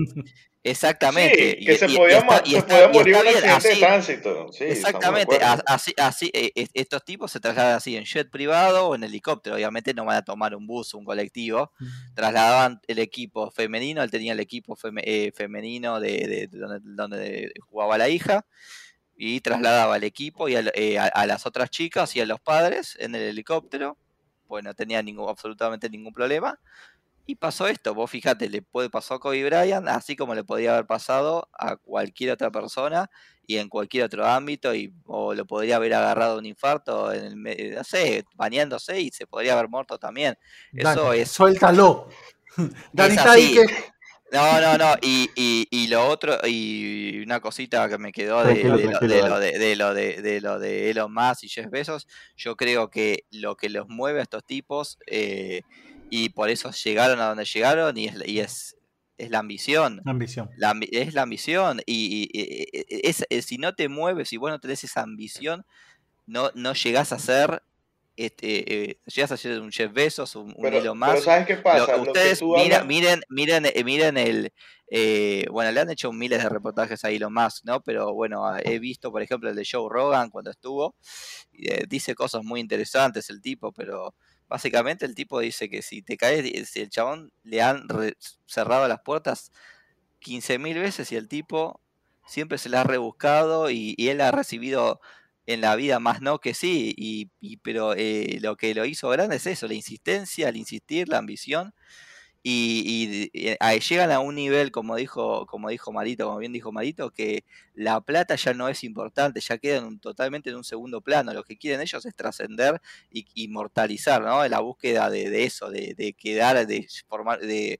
Exactamente. 0.64 1.58
que 1.58 1.78
se 1.78 1.90
podía, 1.90 2.24
morir 2.24 3.18
accidente 3.18 3.68
de 3.68 3.76
tránsito. 3.76 4.48
exactamente. 4.62 5.40
Así, 5.66 5.94
así, 5.98 6.32
eh, 6.34 6.68
estos 6.74 7.04
tipos 7.04 7.34
se 7.34 7.42
trasladan 7.42 7.76
así 7.76 7.98
en 7.98 8.06
jet 8.06 8.30
privado 8.30 8.88
o 8.88 8.96
en 8.96 9.04
helicóptero. 9.04 9.58
Obviamente 9.58 9.94
no 9.94 10.06
van 10.06 10.16
a 10.16 10.22
tomar 10.24 10.56
un 10.56 10.68
bus 10.68 10.94
o 10.94 11.00
un 11.00 11.04
colectivo. 11.04 11.74
Trasladaban 12.16 12.80
el 12.88 13.00
equipo 13.00 13.52
femenino. 13.52 14.04
Él 14.04 14.12
tenía 14.12 14.32
el 14.32 14.40
equipo 14.40 14.78
eh, 15.04 15.34
femenino 15.36 16.00
de, 16.00 16.48
donde, 16.50 16.80
donde, 16.82 17.52
jugaba 17.68 17.98
la 17.98 18.08
hija 18.08 18.46
y 19.24 19.40
trasladaba 19.40 19.94
al 19.94 20.04
equipo 20.04 20.50
y 20.50 20.56
eh, 20.56 20.98
a, 20.98 21.26
las 21.28 21.46
otras 21.46 21.70
chicas 21.70 22.16
y 22.16 22.22
a 22.22 22.26
los 22.26 22.40
padres 22.40 22.98
en 23.00 23.14
el 23.14 23.22
helicóptero. 23.22 23.96
Pues 24.48 24.64
no 24.64 24.74
tenía 24.74 25.04
ningún, 25.04 25.30
absolutamente 25.30 25.92
ningún 25.92 26.12
problema. 26.12 26.60
Y 27.28 27.36
pasó 27.36 27.68
esto, 27.68 27.94
vos 27.94 28.10
fíjate, 28.10 28.50
le 28.50 28.64
puede 28.64 28.90
pasar 28.90 29.18
a 29.18 29.20
Kobe 29.20 29.46
Bryant, 29.46 29.88
así 29.90 30.16
como 30.16 30.34
le 30.34 30.44
podía 30.44 30.74
haber 30.74 30.88
pasado 30.88 31.48
a 31.54 31.76
cualquier 31.76 32.32
otra 32.32 32.50
persona 32.50 33.12
y 33.46 33.58
en 33.58 33.70
cualquier 33.70 34.06
otro 34.06 34.26
ámbito, 34.26 34.74
y, 34.74 34.92
o 35.06 35.36
lo 35.36 35.46
podría 35.46 35.76
haber 35.76 35.94
agarrado 35.94 36.40
un 36.40 36.48
infarto 36.48 37.14
en 37.14 37.48
el 37.48 37.76
no 37.76 37.84
sé, 37.84 38.26
bañándose 38.34 39.00
y 39.02 39.12
se 39.12 39.28
podría 39.28 39.54
haber 39.54 39.70
muerto 39.70 40.00
también. 40.00 40.36
Eso 40.74 41.14
es. 41.14 41.30
Suéltalo. 41.30 42.10
Es 42.98 43.18
así. 43.20 43.60
No, 44.32 44.62
no, 44.62 44.78
no. 44.78 44.96
Y, 45.02 45.30
y, 45.36 45.68
y, 45.70 45.88
lo 45.88 46.08
otro, 46.08 46.38
y 46.48 47.22
una 47.22 47.42
cosita 47.42 47.90
que 47.90 47.98
me 47.98 48.14
quedó 48.14 48.44
de, 48.46 48.64
lo, 48.64 48.78
de, 48.78 48.86
lo, 48.86 49.40
de, 49.40 49.60
de, 49.60 49.76
lo 49.76 49.94
de, 49.94 50.22
de 50.22 50.42
lo 50.42 50.58
de 50.58 50.90
Elon 50.90 51.14
Musk 51.14 51.44
y 51.44 51.50
Jeff 51.50 51.70
Bezos, 51.70 52.08
yo 52.38 52.56
creo 52.56 52.90
que 52.90 53.26
lo 53.30 53.58
que 53.58 53.70
los 53.70 53.90
mueve 53.90 54.20
a 54.20 54.24
estos 54.24 54.46
tipos, 54.46 54.98
eh, 55.08 55.64
y 56.10 56.30
por 56.30 56.50
eso 56.50 56.72
llegaron 56.72 57.20
a 57.20 57.28
donde 57.28 57.44
llegaron, 57.44 57.98
y 57.98 58.08
es, 58.08 58.16
y 58.26 58.40
es, 58.40 58.78
es 59.18 59.30
la 59.30 59.40
ambición. 59.40 60.02
La 60.06 60.12
ambición. 60.12 60.50
es 60.92 61.14
la 61.14 61.22
ambición. 61.24 61.82
Y, 61.86 62.30
es, 62.34 63.26
si 63.46 63.58
no 63.58 63.76
te 63.76 63.90
mueves, 63.90 64.30
si 64.30 64.38
vos 64.38 64.50
no 64.50 64.60
tenés 64.60 64.84
esa 64.86 65.02
ambición, 65.02 65.66
no, 66.26 66.52
no 66.56 66.74
llegás 66.74 67.12
a 67.12 67.20
ser 67.20 67.64
este, 68.16 68.92
eh, 68.92 69.00
llegas 69.06 69.32
a 69.32 69.38
ser 69.38 69.60
un 69.62 69.72
Jeff 69.72 69.92
Bezos, 69.92 70.36
un, 70.36 70.54
un 70.56 70.74
Elon 70.74 70.98
Musk. 70.98 71.12
Pero 71.12 71.24
¿sabes 71.24 71.48
qué 71.48 71.58
pasa? 71.58 71.96
ustedes 71.96 72.42
miren, 72.42 73.22
miren, 73.30 73.66
eh, 73.66 73.84
miren, 73.84 74.18
el. 74.18 74.54
Eh, 74.94 75.46
bueno, 75.50 75.72
le 75.72 75.80
han 75.80 75.90
hecho 75.90 76.12
miles 76.12 76.44
de 76.44 76.50
reportajes 76.50 77.06
a 77.06 77.10
Elon 77.10 77.34
Musk, 77.34 77.64
¿no? 77.64 77.82
Pero 77.82 78.14
bueno, 78.14 78.44
he 78.58 78.80
visto, 78.80 79.12
por 79.12 79.22
ejemplo, 79.22 79.50
el 79.50 79.56
de 79.56 79.68
Joe 79.70 79.88
Rogan 79.90 80.30
cuando 80.30 80.52
estuvo. 80.52 80.96
Eh, 81.54 81.86
dice 81.88 82.14
cosas 82.14 82.44
muy 82.44 82.60
interesantes 82.60 83.30
el 83.30 83.42
tipo, 83.42 83.72
pero 83.72 84.14
básicamente 84.50 85.06
el 85.06 85.16
tipo 85.16 85.40
dice 85.40 85.70
que 85.70 85.82
si 85.82 86.02
te 86.02 86.18
caes, 86.18 86.70
si 86.70 86.82
el 86.82 86.90
chabón 86.90 87.32
le 87.44 87.62
han 87.62 87.88
cerrado 88.46 88.88
las 88.90 89.00
puertas 89.02 89.52
15.000 90.20 90.82
veces 90.82 91.12
y 91.14 91.16
el 91.16 91.30
tipo 91.30 91.80
siempre 92.28 92.58
se 92.58 92.70
la 92.70 92.82
ha 92.82 92.84
rebuscado 92.84 93.70
y 93.70 93.96
él 93.98 94.20
ha 94.20 94.32
recibido 94.32 95.00
en 95.46 95.62
la 95.62 95.76
vida 95.76 96.00
más 96.00 96.22
no 96.22 96.40
que 96.40 96.54
sí, 96.54 96.94
y, 96.98 97.58
pero 97.58 97.94
eh, 97.96 98.40
lo 98.42 98.56
que 98.58 98.74
lo 98.76 98.86
hizo 98.86 99.10
grande 99.10 99.38
es 99.38 99.48
eso, 99.48 99.68
la 99.68 99.74
insistencia, 99.74 100.50
el 100.50 100.58
insistir, 100.58 101.10
la 101.10 101.18
ambición, 101.18 101.74
y, 102.44 103.30
y, 103.34 103.80
llegan 103.80 104.12
a 104.12 104.20
un 104.20 104.34
nivel, 104.36 104.72
como 104.72 104.96
dijo, 104.96 105.46
como 105.46 105.70
dijo 105.70 105.92
Marito, 105.92 106.26
como 106.26 106.40
bien 106.40 106.52
dijo 106.54 106.72
Marito, 106.72 107.12
que 107.12 107.44
la 107.76 108.02
plata 108.02 108.36
ya 108.36 108.54
no 108.56 108.68
es 108.68 108.84
importante, 108.84 109.42
ya 109.42 109.60
quedan 109.60 110.00
totalmente 110.00 110.50
en 110.50 110.56
un 110.56 110.64
segundo 110.64 111.02
plano, 111.02 111.34
lo 111.34 111.44
que 111.44 111.58
quieren 111.58 111.82
ellos 111.82 112.04
es 112.06 112.16
trascender 112.16 112.82
y 113.12 113.28
inmortalizar, 113.36 114.24
¿no? 114.24 114.48
La 114.48 114.60
búsqueda 114.60 115.10
de, 115.12 115.44
eso, 115.44 115.70
de, 115.70 116.16
quedar, 116.18 116.66
de 116.66 116.88
formar, 117.08 117.40
de, 117.42 117.80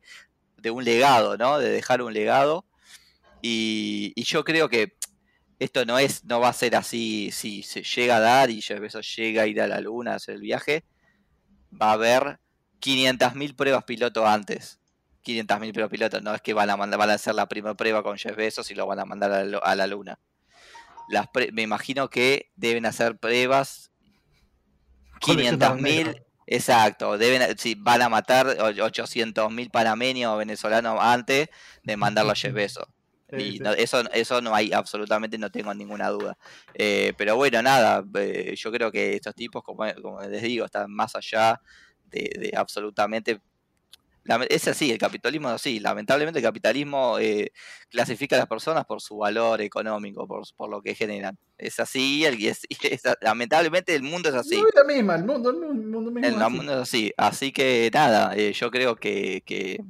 de 0.58 0.72
un 0.72 0.84
legado, 0.84 1.38
¿no? 1.38 1.58
De 1.58 1.70
dejar 1.70 2.02
un 2.04 2.14
legado. 2.14 2.66
Y, 3.42 4.14
yo 4.24 4.44
creo 4.44 4.70
que 4.70 4.94
esto 5.62 5.86
no 5.86 6.00
es, 6.00 6.26
no 6.26 6.40
va 6.40 6.50
a 6.50 6.54
ser 6.54 6.76
así, 6.76 7.30
si 7.32 7.62
se 7.62 7.84
llega 7.84 8.16
a 8.16 8.20
dar 8.20 8.50
y 8.50 8.60
eso 8.60 9.02
llega 9.02 9.44
a 9.44 9.46
ir 9.46 9.62
a 9.62 9.68
la 9.68 9.80
luna 9.80 10.14
a 10.14 10.16
hacer 10.16 10.34
el 10.36 10.42
viaje, 10.42 10.84
va 11.80 11.92
a 11.92 11.94
haber 11.94 12.40
500.000 12.82 13.56
pruebas 13.56 13.84
piloto 13.84 14.26
antes. 14.26 14.80
500.000 15.24 15.72
pruebas 15.72 15.92
piloto, 15.92 16.20
no 16.20 16.34
es 16.34 16.42
que 16.42 16.56
van 16.56 16.72
a 16.72 16.78
mandar, 16.78 16.98
van 16.98 17.12
a 17.12 17.14
hacer 17.14 17.36
la 17.36 17.48
primera 17.48 17.76
prueba 17.76 18.02
con 18.02 18.18
Jeff 18.18 18.36
Bezos 18.36 18.72
y 18.72 18.74
lo 18.74 18.88
van 18.88 19.02
a 19.02 19.06
mandar 19.06 19.32
a 19.32 19.76
la, 19.76 19.86
luna. 19.86 20.18
Las 21.10 21.28
me 21.54 21.62
imagino 21.62 22.10
que 22.10 22.50
deben 22.56 22.88
hacer 22.88 23.18
pruebas 23.18 23.92
500.000 25.20 26.26
Exacto, 26.48 27.20
deben, 27.20 27.56
si 27.60 27.76
van 27.76 28.02
a 28.02 28.10
matar 28.10 28.48
800.000 28.48 29.70
panameños 29.70 30.34
o 30.34 30.38
venezolanos 30.38 30.98
antes 31.00 31.50
de 31.84 31.98
mandarlo 31.98 32.32
a 32.32 32.36
Jeff 32.36 32.52
Bezos 32.52 32.88
y 33.38 33.62
eso, 33.78 34.04
eso 34.12 34.42
no 34.42 34.54
hay, 34.54 34.72
absolutamente 34.74 35.38
no 35.38 35.50
tengo 35.50 35.74
ninguna 35.74 36.10
duda. 36.10 36.38
Eh, 36.74 37.14
pero 37.18 37.36
bueno, 37.36 37.62
nada, 37.62 38.04
eh, 38.16 38.54
yo 38.58 38.72
creo 38.72 38.92
que 38.92 39.16
estos 39.16 39.36
tipos, 39.36 39.64
como, 39.64 39.86
les 39.86 40.42
digo, 40.42 40.66
están 40.66 40.92
más 40.92 41.16
allá 41.16 41.62
de, 42.10 42.52
absolutamente 42.56 43.40
es 44.50 44.68
así, 44.68 44.92
el 44.92 45.00
capitalismo 45.00 45.48
es 45.50 45.56
así. 45.56 45.80
Lamentablemente 45.80 46.40
el 46.40 46.46
capitalismo 46.46 47.18
eh, 47.18 47.52
clasifica 47.90 48.36
a 48.36 48.40
las 48.40 48.48
personas 48.48 48.86
por 48.86 49.02
su 49.02 49.18
valor 49.18 49.62
económico, 49.62 50.28
por, 50.28 50.44
por 50.56 50.70
lo 50.70 50.82
que 50.82 50.94
generan. 50.94 51.40
Es 51.58 51.80
así, 51.80 52.24
el, 52.26 52.38
es, 52.46 52.68
lamentablemente 53.22 53.96
el 53.96 54.04
mundo 54.04 54.30
es 54.30 54.36
así. 54.36 54.62
No, 54.62 54.86
misma, 54.86 55.16
el 55.16 55.26
mundo, 55.26 55.50
el 55.50 55.58
mundo, 55.58 56.12
mismo 56.12 56.28
el, 56.28 56.52
mundo 56.52 56.74
es 56.74 56.80
así. 56.80 57.12
Así 57.18 57.52
que 57.52 57.90
nada, 57.92 58.36
yo 58.36 58.70
creo 58.70 58.96
que, 58.96 59.42
que, 59.44 59.84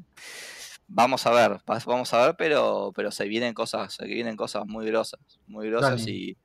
vamos 0.94 1.26
a 1.26 1.32
ver, 1.32 1.60
vamos 1.86 2.14
a 2.14 2.26
ver, 2.26 2.36
pero, 2.38 2.92
pero 2.96 3.12
se 3.12 3.26
vienen 3.26 3.54
cosas, 3.54 3.94
se 3.94 4.06
vienen 4.06 4.36
cosas 4.36 4.66
muy 4.66 4.86
grosas, 4.86 5.20
muy 5.48 5.70
grosas 5.70 6.06
y... 6.08 6.38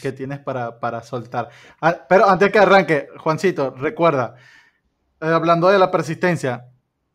¿Qué, 0.00 0.12
tienes 0.12 0.38
para, 0.38 0.80
para 0.80 1.02
soltar? 1.02 1.50
Ah, 1.80 2.06
pero 2.08 2.26
antes 2.26 2.50
que 2.50 2.58
arranque, 2.58 3.08
Juancito, 3.18 3.70
recuerda, 3.72 4.34
eh, 5.20 5.26
hablando 5.26 5.68
de 5.68 5.78
la 5.78 5.90
persistencia, 5.90 6.68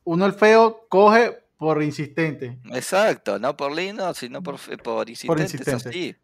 uno 0.04 0.28
el 0.28 0.34
feo 0.34 0.86
coge 0.88 1.44
por 1.58 1.82
insistente. 1.82 2.60
Exacto, 2.72 3.40
no 3.40 3.58
por 3.58 3.72
lindo, 3.72 4.14
sino 4.14 4.44
por, 4.44 4.58
por 4.84 5.10
insistente. 5.10 5.28
Por 5.28 5.42
insistente. 5.42 6.20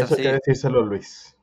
eso 0.00 0.14
hay 0.16 0.22
que 0.22 0.32
decírselo 0.32 0.84
Luis. 0.84 1.36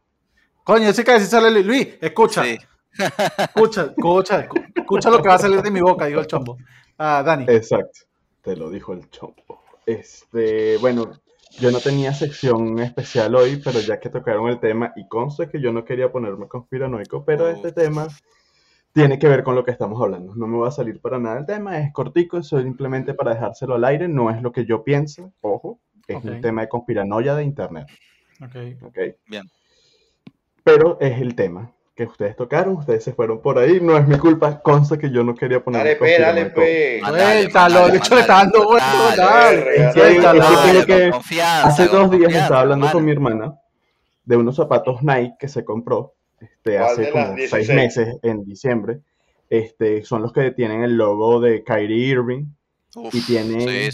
Coño, 0.66 0.90
eso 0.90 1.00
hay 1.00 1.06
que 1.06 1.14
decírselo 1.14 1.50
Luis. 1.50 1.66
Luis, 1.66 1.88
escucha. 2.02 2.44
Escucha, 2.46 3.84
escucha, 3.86 4.48
escucha 4.76 5.10
lo 5.10 5.22
que 5.22 5.30
va 5.30 5.36
a 5.36 5.40
salir 5.40 5.62
de 5.62 5.72
mi 5.72 5.80
boca, 5.80 6.08
dijo 6.08 6.20
el 6.20 6.28
chombo. 6.28 6.58
Ah, 6.98 7.24
Dani. 7.26 7.46
Exacto, 7.48 8.02
te 8.44 8.56
lo 8.56 8.70
dijo 8.70 8.94
el 8.94 9.10
chombo. 9.10 9.64
Este, 9.86 10.78
bueno, 10.78 11.12
yo 11.60 11.72
no 11.72 11.80
tenía 11.80 12.14
sección 12.14 12.78
especial 12.80 13.36
hoy, 13.36 13.62
pero 13.64 13.80
ya 13.80 14.00
que 14.00 14.10
tocaron 14.10 14.50
el 14.50 14.60
tema, 14.60 14.94
y 14.96 15.08
conste 15.08 15.50
que 15.50 15.62
yo 15.62 15.72
no 15.72 15.86
quería 15.86 16.12
ponerme 16.12 16.48
conspiranoico, 16.48 17.26
pero 17.26 17.48
este 17.48 17.72
tema 17.72 18.08
tiene 18.92 19.18
que 19.18 19.28
ver 19.28 19.44
con 19.44 19.56
lo 19.56 19.64
que 19.64 19.72
estamos 19.72 20.02
hablando. 20.02 20.36
No 20.36 20.48
me 20.48 20.58
va 20.58 20.68
a 20.68 20.72
salir 20.72 21.00
para 21.00 21.20
nada 21.20 21.40
el 21.40 21.46
tema, 21.46 21.80
es 21.80 21.92
cortico, 21.94 22.38
es 22.38 22.48
simplemente 22.50 23.14
para 23.14 23.34
dejárselo 23.34 23.76
al 23.76 23.86
aire, 23.86 24.08
no 24.08 24.30
es 24.30 24.42
lo 24.42 24.52
que 24.52 24.66
yo 24.66 24.84
pienso, 24.84 25.34
ojo, 25.42 25.80
es 26.08 26.24
un 26.24 26.42
tema 26.42 26.62
de 26.62 26.70
conspiranoia 26.70 27.36
de 27.36 27.44
internet. 27.44 27.88
Ok. 28.42 28.86
okay. 28.88 29.16
Bien. 29.28 29.44
Pero 30.64 30.98
es 31.00 31.20
el 31.22 31.36
tema 31.36 31.73
que 31.96 32.06
ustedes 32.06 32.36
tocaron, 32.36 32.78
ustedes 32.78 33.04
se 33.04 33.14
fueron 33.14 33.42
por 33.42 33.60
ahí, 33.60 33.80
no 33.80 33.96
es 33.96 34.08
mi 34.08 34.18
culpa, 34.18 34.62
consta 34.62 34.98
que 34.98 35.12
yo 35.12 35.24
no 35.24 35.36
quería 35.36 35.64
poner 35.64 35.84
Dale, 35.84 35.96
pe, 35.96 36.20
dale, 36.20 36.46
pe. 36.48 37.02
Suéltalo, 37.06 37.90
de 37.90 37.98
hecho 37.98 38.16
le 38.16 38.22
está 38.22 38.34
dando 38.38 38.66
vuelto, 38.66 38.86
dale. 39.16 39.92
Hace 41.42 41.88
dos 41.88 42.10
días 42.10 42.34
estaba 42.34 42.62
hablando 42.62 42.92
con 42.92 43.06
mi 43.06 43.12
hermana 43.12 43.54
de 44.26 44.38
unos 44.38 44.56
zapatos 44.56 45.04
Nike 45.04 45.36
que 45.38 45.48
se 45.48 45.64
compró 45.64 46.16
este, 46.40 46.78
hace 46.78 47.12
como 47.12 47.36
seis 47.48 47.70
meses, 47.70 48.18
en 48.22 48.44
diciembre, 48.44 49.00
este, 49.50 50.04
son 50.04 50.24
los 50.24 50.34
que 50.34 50.52
tienen 50.52 50.84
el 50.84 50.98
logo 50.98 51.40
de 51.40 51.64
Kyrie 51.64 52.08
Irving 52.08 52.46
y 53.12 53.22
tienen 53.22 53.92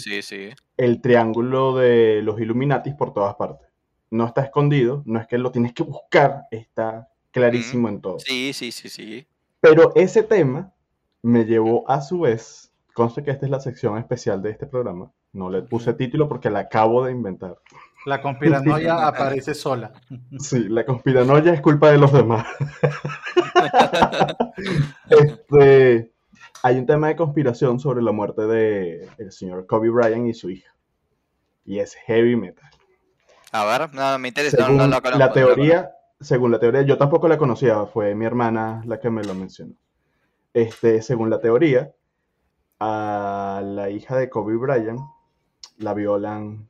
el 0.77 1.01
triángulo 1.01 1.75
de 1.75 2.21
los 2.23 2.39
Illuminatis 2.39 2.93
por 2.95 3.13
todas 3.13 3.35
partes. 3.35 3.67
No 4.11 4.25
está 4.25 4.41
escondido, 4.41 5.03
no 5.05 5.19
es 5.19 5.27
que 5.27 5.37
lo 5.37 5.51
tienes 5.51 5.73
que 5.73 5.83
buscar, 5.83 6.45
está 6.49 7.09
clarísimo 7.39 7.89
en 7.89 8.01
todo. 8.01 8.19
Sí, 8.19 8.53
sí, 8.53 8.71
sí, 8.71 8.89
sí. 8.89 9.27
Pero 9.59 9.91
ese 9.95 10.23
tema 10.23 10.73
me 11.21 11.45
llevó 11.45 11.89
a 11.89 12.01
su 12.01 12.21
vez, 12.21 12.71
conste 12.93 13.23
que 13.23 13.31
esta 13.31 13.45
es 13.45 13.51
la 13.51 13.59
sección 13.59 13.97
especial 13.97 14.41
de 14.41 14.51
este 14.51 14.67
programa, 14.67 15.11
no 15.33 15.49
le 15.49 15.61
puse 15.61 15.93
título 15.93 16.27
porque 16.27 16.49
la 16.49 16.59
acabo 16.59 17.05
de 17.05 17.11
inventar. 17.11 17.57
La 18.05 18.21
conspiranoia 18.21 18.97
aparece 19.07 19.53
sola. 19.53 19.91
Sí, 20.39 20.67
la 20.69 20.85
conspiranoia 20.85 21.53
es 21.53 21.61
culpa 21.61 21.91
de 21.91 21.97
los 21.97 22.11
demás. 22.11 22.47
este, 25.09 26.13
hay 26.63 26.77
un 26.77 26.85
tema 26.85 27.09
de 27.09 27.15
conspiración 27.15 27.79
sobre 27.79 28.01
la 28.01 28.11
muerte 28.11 28.43
de 28.43 29.07
el 29.17 29.31
señor 29.31 29.67
Kobe 29.67 29.89
Bryant 29.89 30.27
y 30.27 30.33
su 30.33 30.49
hija. 30.49 30.73
Y 31.65 31.79
es 31.79 31.93
heavy 32.07 32.35
metal. 32.35 32.69
A 33.51 33.65
ver, 33.65 33.93
no, 33.93 34.17
me 34.17 34.29
interesa. 34.29 34.65
Según 34.65 34.89
la 34.89 35.31
teoría, 35.31 35.91
según 36.19 36.51
la 36.51 36.59
teoría, 36.59 36.81
yo 36.81 36.97
tampoco 36.97 37.27
la 37.27 37.37
conocía, 37.37 37.85
fue 37.85 38.13
mi 38.15 38.25
hermana 38.25 38.81
la 38.85 38.99
que 38.99 39.09
me 39.09 39.23
lo 39.23 39.33
mencionó. 39.33 39.75
Este, 40.53 41.01
según 41.01 41.29
la 41.29 41.39
teoría, 41.39 41.93
a 42.79 43.61
la 43.63 43.89
hija 43.89 44.17
de 44.17 44.29
Kobe 44.29 44.55
Bryant 44.55 44.99
la 45.77 45.93
violan 45.93 46.69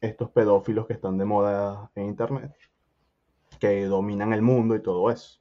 estos 0.00 0.30
pedófilos 0.30 0.86
que 0.86 0.94
están 0.94 1.18
de 1.18 1.24
moda 1.24 1.90
en 1.94 2.06
internet, 2.06 2.54
que 3.58 3.84
dominan 3.86 4.32
el 4.32 4.42
mundo 4.42 4.74
y 4.74 4.82
todo 4.82 5.10
eso. 5.10 5.40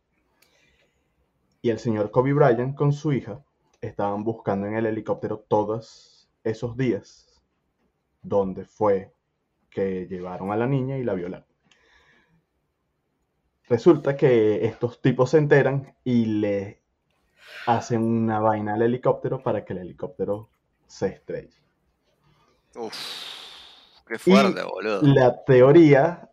Y 1.62 1.70
el 1.70 1.80
señor 1.80 2.12
Kobe 2.12 2.34
Bryant 2.34 2.76
con 2.76 2.94
su 2.94 3.12
hija 3.14 3.44
estaban 3.82 4.24
buscando 4.24 4.68
en 4.68 4.76
el 4.76 4.86
helicóptero 4.86 5.40
todos 5.48 6.30
esos 6.44 6.78
días 6.78 7.44
donde 8.22 8.66
fue 8.66 9.14
que 9.70 10.08
llevaron 10.08 10.52
a 10.52 10.58
la 10.58 10.68
niña 10.68 10.98
y 10.98 11.04
la 11.04 11.14
violaron. 11.14 11.49
Resulta 13.70 14.18
que 14.18 14.66
estos 14.66 15.00
tipos 15.00 15.30
se 15.30 15.38
enteran 15.38 15.94
y 16.04 16.26
le 16.26 16.82
hacen 17.68 18.04
una 18.04 18.40
vaina 18.40 18.74
al 18.74 18.82
helicóptero 18.82 19.44
para 19.44 19.64
que 19.64 19.74
el 19.74 19.80
helicóptero 19.80 20.50
se 20.88 21.08
estrelle. 21.08 21.54
Uf. 22.76 22.96
Qué 24.08 24.18
fuerte, 24.18 24.64
boludo. 24.64 25.02
La 25.04 25.44
teoría 25.44 26.32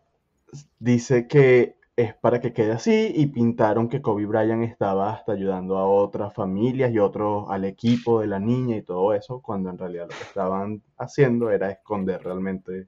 dice 0.79 1.29
que 1.29 1.77
es 1.94 2.14
para 2.14 2.40
que 2.40 2.55
quede 2.55 2.72
así 2.72 3.12
y 3.14 3.27
pintaron 3.27 3.88
que 3.90 4.01
Kobe 4.01 4.25
Bryant 4.25 4.64
estaba 4.64 5.12
hasta 5.12 5.33
ayudando 5.33 5.77
a 5.77 5.87
otras 5.87 6.33
familias 6.33 6.90
y 6.92 6.99
otros 6.99 7.46
al 7.51 7.66
equipo 7.66 8.20
de 8.20 8.29
la 8.29 8.38
niña 8.38 8.77
y 8.77 8.83
todo 8.83 9.12
eso, 9.12 9.40
cuando 9.40 9.68
en 9.68 9.79
realidad 9.79 10.05
lo 10.05 10.16
que 10.16 10.25
estaban 10.25 10.83
haciendo 10.96 11.51
era 11.51 11.70
esconder 11.70 12.22
realmente 12.22 12.87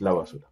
la 0.00 0.12
basura. 0.12 0.51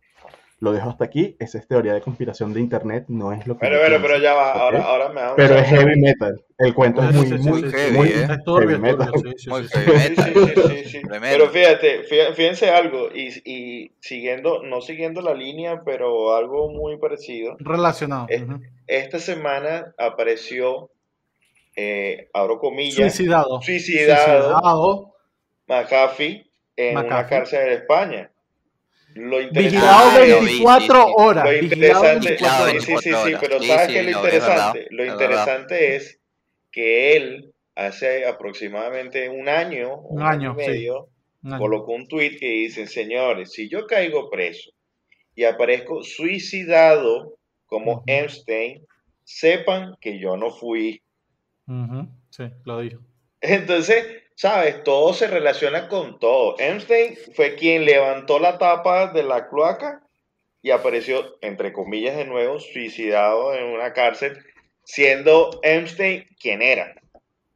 Lo 0.60 0.72
dejo 0.72 0.90
hasta 0.90 1.04
aquí. 1.04 1.36
Esa 1.40 1.58
es 1.58 1.66
teoría 1.66 1.94
de 1.94 2.02
conspiración 2.02 2.52
de 2.52 2.60
internet. 2.60 3.06
No 3.08 3.32
es 3.32 3.46
lo 3.46 3.54
que. 3.54 3.60
Pero, 3.60 3.78
pero, 3.80 4.02
pero 4.02 4.18
ya 4.18 4.34
va. 4.34 4.52
Ahora, 4.52 4.82
ahora 4.82 5.08
me 5.08 5.20
Pero 5.34 5.54
es 5.54 5.66
heavy 5.66 5.98
metal. 5.98 6.44
El 6.58 6.74
cuento 6.74 7.02
es 7.02 7.14
muy, 7.14 7.26
muy, 7.38 7.62
heavy, 7.70 7.96
muy 7.96 8.08
¿eh? 8.08 8.28
heavy 8.44 8.78
metal. 8.78 9.10
Sí, 9.38 11.00
Pero 11.08 11.48
fíjate, 11.48 12.02
fíjense 12.34 12.68
algo. 12.68 13.08
Y, 13.14 13.30
y, 13.50 13.92
siguiendo, 14.00 14.62
no 14.62 14.82
siguiendo 14.82 15.22
la 15.22 15.32
línea, 15.32 15.80
pero 15.82 16.36
algo 16.36 16.68
muy 16.68 16.98
parecido. 16.98 17.56
Relacionado. 17.58 18.26
Esta 18.86 19.18
semana 19.18 19.94
apareció, 19.96 20.90
eh, 21.74 22.28
abro 22.34 22.58
comillas. 22.58 23.14
Suicidado. 23.14 23.62
Suicidado. 23.62 24.42
Suicidado. 24.42 25.14
McAfee 25.68 26.50
en 26.76 26.98
una 26.98 27.26
cárcel 27.26 27.64
de 27.64 27.74
España. 27.76 28.30
Lo 29.14 29.40
interesante, 29.40 30.40
24 30.40 31.06
horas. 31.14 31.44
Lo 31.44 31.56
interesante, 31.56 32.38
sí, 32.80 32.94
sí, 33.02 33.10
sí, 33.10 33.32
pero 33.40 33.62
¿sabes 33.62 33.88
qué 33.88 34.00
es 34.00 34.04
lo 34.04 34.10
interesante? 34.12 34.86
lo 34.90 35.04
interesante 35.04 35.96
es 35.96 36.20
que 36.70 37.16
él 37.16 37.52
hace 37.74 38.26
aproximadamente 38.26 39.28
un 39.28 39.48
año, 39.48 39.96
un, 39.96 40.22
año, 40.22 40.54
y 40.54 40.56
medio, 40.56 41.08
colocó 41.58 41.92
un 41.92 42.06
tweet 42.06 42.36
que 42.38 42.46
dice, 42.46 42.86
señores, 42.86 43.52
si 43.52 43.68
yo 43.68 43.86
caigo 43.86 44.30
preso 44.30 44.70
y 45.34 45.44
aparezco 45.44 46.02
suicidado 46.02 47.36
como 47.66 48.02
Epstein, 48.06 48.84
sepan 49.24 49.96
que 50.00 50.18
yo 50.18 50.36
no 50.36 50.50
fui. 50.50 51.02
Sí, 52.30 52.44
lo 52.64 52.80
dijo. 52.80 53.00
Entonces, 53.40 54.19
¿sabes? 54.40 54.82
Todo 54.84 55.12
se 55.12 55.26
relaciona 55.26 55.86
con 55.86 56.18
todo. 56.18 56.58
Einstein 56.58 57.14
fue 57.36 57.56
quien 57.56 57.84
levantó 57.84 58.38
la 58.38 58.56
tapa 58.56 59.08
de 59.08 59.22
la 59.22 59.50
cloaca 59.50 60.00
y 60.62 60.70
apareció, 60.70 61.36
entre 61.42 61.74
comillas 61.74 62.16
de 62.16 62.24
nuevo, 62.24 62.58
suicidado 62.58 63.52
en 63.54 63.64
una 63.66 63.92
cárcel, 63.92 64.42
siendo 64.82 65.60
Einstein 65.62 66.26
quien 66.40 66.62
era. 66.62 66.94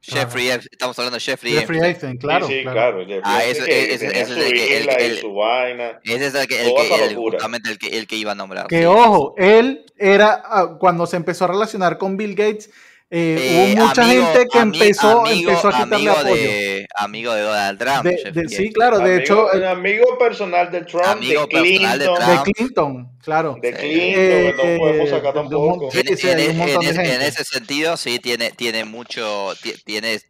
Jeffrey 0.03 0.51
estamos 0.51 0.99
hablando 0.99 1.17
de 1.17 1.23
Jeffrey, 1.23 1.55
Jeffrey 1.55 1.81
Epstein, 1.83 2.19
claro. 2.19 2.47
Sí, 2.47 2.59
sí, 2.59 2.63
claro. 2.65 3.07
ah, 3.23 3.43
ese, 3.43 3.95
es 3.95 4.03
el 4.03 4.53
que, 4.53 5.07
el, 5.07 5.19
su 5.19 5.33
vaina. 5.33 6.01
Ese 6.05 6.27
es 6.27 6.35
el 6.35 6.47
que, 6.47 6.61
el, 6.61 7.17
justamente 7.17 7.71
el 7.71 7.79
que, 7.79 7.97
el 7.97 8.07
que 8.07 8.17
iba 8.17 8.33
a 8.33 8.35
nombrar. 8.35 8.67
Que 8.67 8.87
ojo, 8.87 9.35
él 9.39 9.87
era, 9.97 10.43
ah, 10.45 10.77
cuando 10.79 11.07
se 11.07 11.17
empezó 11.17 11.47
a 11.47 11.49
relacionar 11.49 11.97
con 11.97 12.19
Bill 12.19 12.35
Gates, 12.35 12.69
eh, 13.17 13.75
hubo 13.77 13.87
mucha 13.87 14.05
gente 14.07 14.49
que 14.51 14.59
empezó, 14.59 15.25
empezó, 15.25 15.69
a 15.69 15.85
quitarle 15.85 16.11
apoyo. 16.11 16.35
De, 16.35 16.89
amigo 16.97 17.33
de 17.33 17.43
Donald 17.43 17.79
Trump. 17.79 18.49
sí, 18.49 18.73
claro, 18.73 18.99
de 18.99 19.19
hecho. 19.19 19.47
Un 19.55 19.63
amigo 19.63 20.19
personal 20.19 20.69
de 20.73 20.81
Trump, 20.81 21.21
de 21.21 21.47
Clinton. 21.49 21.99
De, 22.01 22.53
Clinton, 22.53 23.09
claro. 23.23 23.57
De 23.63 23.73
Clinton, 23.73 24.21
eh, 24.21 24.55
no 24.57 24.79
podemos 24.79 25.11
sacar 25.11 25.33
tampoco. 25.33 25.91
en, 25.93 27.23
ese 27.23 27.45
sentido, 27.45 27.97
sí, 27.97 28.19
tiene, 28.19 28.51
tiene 28.51 28.85
mucho. 28.85 29.53
Tiene, 29.85 30.21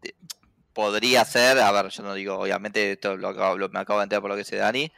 podría 0.75 1.25
ser, 1.25 1.61
a 1.61 1.73
ver, 1.73 1.89
yo 1.89 2.03
no 2.03 2.13
digo, 2.13 2.39
obviamente, 2.39 2.93
esto 2.93 3.17
lo, 3.17 3.33
me 3.71 3.79
acabo 3.79 4.01
de 4.01 4.03
enterar 4.03 4.21
por 4.21 4.31
lo 4.31 4.37
que 4.37 4.43
dice 4.43 4.57
Dani. 4.57 4.93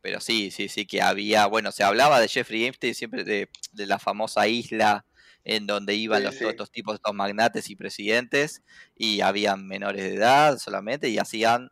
Pero 0.00 0.20
sí, 0.20 0.52
sí, 0.52 0.68
sí, 0.68 0.86
que 0.86 1.02
había, 1.02 1.46
bueno, 1.46 1.72
se 1.72 1.82
hablaba 1.82 2.20
de 2.20 2.28
Jeffrey 2.28 2.66
Epstein 2.66 2.94
siempre 2.94 3.24
de, 3.24 3.48
de 3.72 3.86
la 3.86 3.98
famosa 3.98 4.46
isla 4.46 5.04
en 5.44 5.66
donde 5.66 5.94
iban 5.94 6.22
los, 6.22 6.38
todos 6.38 6.52
estos 6.52 6.70
tipos, 6.70 6.94
estos 6.94 7.14
magnates 7.14 7.68
y 7.70 7.76
presidentes, 7.76 8.62
y 8.96 9.20
habían 9.20 9.66
menores 9.66 10.02
de 10.02 10.14
edad 10.14 10.58
solamente, 10.58 11.08
y 11.08 11.18
hacían 11.18 11.70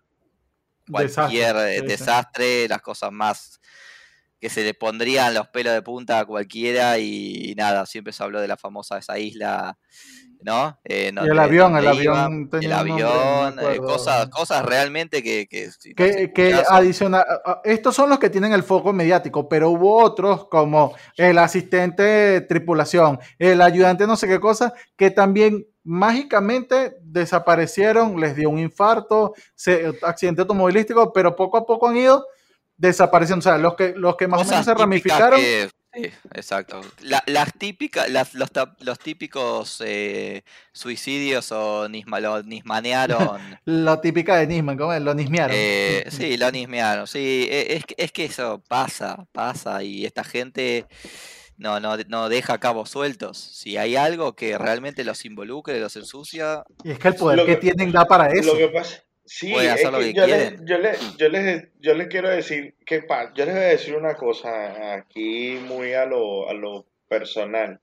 cualquier 0.91 1.55
desastre, 1.55 1.83
desastre 1.83 2.69
las 2.69 2.83
cosas 2.83 3.13
más 3.13 3.61
que 4.41 4.49
se 4.49 4.65
le 4.65 4.75
pondrían 4.75 5.35
los 5.35 5.49
pelos 5.49 5.75
de 5.75 5.83
punta 5.83 6.19
a 6.19 6.25
cualquiera 6.25 6.99
y, 6.99 7.55
nada, 7.57 7.85
siempre 7.85 8.13
se 8.13 8.23
habló 8.23 8.41
de 8.41 8.49
la 8.49 8.57
famosa 8.57 8.99
esa 8.99 9.19
isla, 9.19 9.79
¿no? 10.43 10.79
Eh, 10.85 11.13
y 11.15 11.29
el 11.29 11.39
avión, 11.39 11.77
el 11.77 11.87
avión 11.87 12.49
El 12.53 12.73
avión, 12.73 13.59
eh, 13.61 13.79
cosas, 13.79 14.29
cosas 14.29 14.65
realmente 14.65 15.23
que... 15.23 15.47
Que, 15.49 16.33
que, 16.33 16.63
adiciona, 16.69 17.25
estos 17.65 17.95
son 17.95 18.11
los 18.11 18.19
que 18.19 18.31
tienen 18.31 18.53
el 18.53 18.63
foco 18.63 18.93
mediático, 18.93 19.49
pero 19.49 19.71
hubo 19.71 20.03
otros 20.03 20.47
como 20.49 20.95
el 21.17 21.39
asistente 21.39 22.03
de 22.03 22.41
tripulación, 22.43 23.19
el 23.39 23.61
ayudante 23.63 24.07
no 24.07 24.17
sé 24.17 24.29
qué 24.29 24.41
cosa, 24.41 24.73
que 24.97 25.11
también 25.11 25.67
mágicamente 25.83 26.97
desaparecieron, 27.03 28.21
les 28.21 28.37
dio 28.37 28.51
un 28.51 28.59
infarto, 28.59 29.35
accidente 30.03 30.43
automovilístico, 30.43 31.13
pero 31.13 31.37
poco 31.37 31.57
a 31.57 31.67
poco 31.67 31.89
han 31.89 31.97
ido 31.97 32.27
desaparecieron. 32.81 33.41
O 33.41 33.43
sea, 33.43 33.59
los 33.59 33.75
que, 33.75 33.95
los 33.97 34.17
que 34.17 34.27
más 34.27 34.41
o 34.41 34.45
menos 34.45 34.65
se 34.65 34.75
ramificaron. 34.75 35.41
Sí, 35.93 36.11
exacto. 36.35 36.81
las 37.01 37.55
típicas, 37.55 38.09
las, 38.11 38.35
los, 38.35 38.51
los, 38.81 38.99
típicos 38.99 39.83
eh, 39.85 40.43
suicidios 40.73 41.53
o 41.53 41.89
nisma, 41.89 42.21
lo 42.21 42.43
nismanearon. 42.43 43.41
lo 43.65 44.01
típica 44.01 44.37
de 44.37 44.47
Nisman, 44.47 44.77
¿cómo 44.77 44.93
es? 44.93 45.03
Lo 45.03 45.15
nismearon. 45.15 45.57
Eh, 45.59 46.05
sí, 46.11 46.37
lo 46.37 46.51
nismearon. 46.51 47.07
Sí, 47.07 47.49
e, 47.51 47.77
es, 47.77 47.85
es 47.97 48.13
que 48.13 48.25
eso 48.25 48.63
pasa, 48.69 49.27
pasa. 49.33 49.83
Y 49.83 50.05
esta 50.07 50.25
gente 50.25 50.87
no, 51.61 51.79
no, 51.79 51.97
no 52.09 52.29
deja 52.29 52.59
cabos 52.59 52.91
sueltos. 52.91 53.39
Si 53.39 53.77
hay 53.77 53.95
algo 53.95 54.35
que 54.35 54.57
realmente 54.57 55.05
los 55.05 55.25
involucre, 55.25 55.79
los 55.79 55.95
ensucia. 55.97 56.65
Y 56.83 56.93
es 56.93 56.99
que 56.99 57.09
el 57.09 57.15
poder 57.17 57.45
que, 57.45 57.57
tienen 57.57 57.93
da 57.93 58.07
para 58.07 58.29
eso. 58.33 58.53
Lo 58.53 58.59
que 58.59 58.69
pasa, 58.69 59.05
Sí, 59.33 59.55
es 59.55 59.77
que 59.77 60.13
yo, 60.13 60.27
les, 60.27 60.55
yo, 60.65 60.77
les, 60.77 61.17
yo, 61.17 61.29
les, 61.29 61.69
yo, 61.79 61.95
les, 61.95 62.09
quiero 62.09 62.29
decir 62.29 62.75
que 62.85 63.01
yo 63.37 63.45
les 63.45 63.55
voy 63.55 63.63
a 63.63 63.69
decir 63.69 63.95
una 63.95 64.15
cosa 64.17 64.95
aquí 64.95 65.57
muy 65.69 65.93
a 65.93 66.05
lo, 66.05 66.49
a 66.49 66.53
lo 66.53 66.85
personal. 67.07 67.81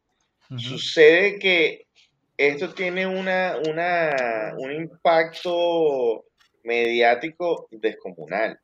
Sucede 0.58 1.40
que 1.40 1.88
esto 2.36 2.74
tiene 2.74 3.08
una, 3.08 3.56
una, 3.66 4.56
un 4.58 4.74
impacto 4.74 6.26
mediático 6.66 7.70
descomunal. 7.72 8.60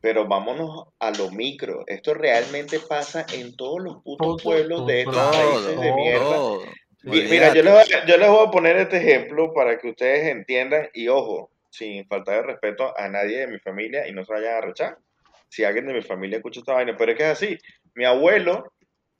Pero 0.00 0.26
vámonos 0.26 0.88
a 0.98 1.12
lo 1.12 1.30
micro. 1.30 1.84
Esto 1.86 2.12
realmente 2.12 2.80
pasa 2.80 3.24
en 3.32 3.56
todos 3.56 3.80
los 3.80 4.02
putos 4.02 4.42
pueblos 4.42 4.84
de 4.84 5.02
estos 5.02 5.16
países 5.16 5.80
de 5.80 5.92
mierda. 5.92 6.38
Mira, 7.04 7.54
yo 7.54 7.62
les, 7.62 7.88
yo 8.04 8.16
les 8.16 8.28
voy 8.28 8.48
a 8.48 8.50
poner 8.50 8.76
este 8.78 8.96
ejemplo 8.96 9.54
para 9.54 9.78
que 9.78 9.90
ustedes 9.90 10.26
entiendan. 10.26 10.88
Y 10.92 11.06
ojo, 11.06 11.52
sin 11.70 12.06
falta 12.06 12.32
de 12.32 12.42
respeto 12.42 12.96
a 12.98 13.08
nadie 13.08 13.38
de 13.38 13.46
mi 13.46 13.58
familia 13.58 14.06
y 14.08 14.12
no 14.12 14.24
se 14.24 14.32
vayan 14.32 14.56
a 14.56 14.60
rechar. 14.60 14.98
Si 15.48 15.64
alguien 15.64 15.86
de 15.86 15.94
mi 15.94 16.02
familia 16.02 16.38
escucha 16.38 16.60
esta 16.60 16.74
vaina, 16.74 16.96
pero 16.96 17.12
es 17.12 17.18
que 17.18 17.24
es 17.24 17.30
así. 17.30 17.58
Mi 17.94 18.04
abuelo, 18.04 18.72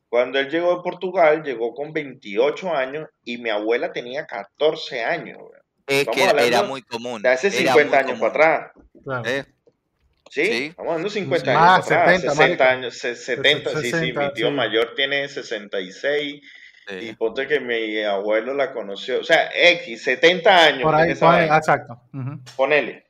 cuando 0.09 0.39
él 0.39 0.51
llegó 0.51 0.77
de 0.77 0.83
Portugal, 0.83 1.43
llegó 1.43 1.75
con 1.75 1.93
28 1.93 2.75
años 2.75 3.09
y 3.25 3.39
mi 3.39 3.51
abuela 3.51 3.93
tenía 3.93 4.27
14 4.27 5.05
años. 5.05 5.39
Es 5.87 6.07
que 6.07 6.23
era 6.23 6.63
muy 6.65 6.83
común. 6.83 7.23
De 7.23 7.31
hace 7.31 7.51
50 7.51 7.99
años 7.99 8.21
para 8.21 8.31
atrás. 8.31 8.73
¿Eh? 9.27 9.45
¿Sí? 10.31 10.67
estamos 10.67 10.91
hablando 10.91 11.09
de 11.09 11.15
50 11.15 11.51
años 11.51 11.89
para 11.89 12.03
atrás, 12.03 12.37
60 12.37 12.71
años, 12.71 12.99
70, 12.99 13.81
sí, 13.81 13.91
sí, 13.93 14.13
mi 14.13 14.33
tío 14.35 14.51
mayor 14.51 14.95
tiene 14.95 15.27
66, 15.27 16.43
y 16.89 17.13
ponte 17.15 17.47
que 17.47 17.61
mi 17.61 18.03
abuelo 18.03 18.55
la 18.55 18.73
conoció, 18.73 19.21
o 19.21 19.25
sea, 19.25 19.51
X, 19.55 20.03
70 20.03 20.65
años. 20.65 20.83
Por 20.83 20.95
ahí, 20.95 21.11
exacto. 21.11 22.01
Ponele. 22.57 23.05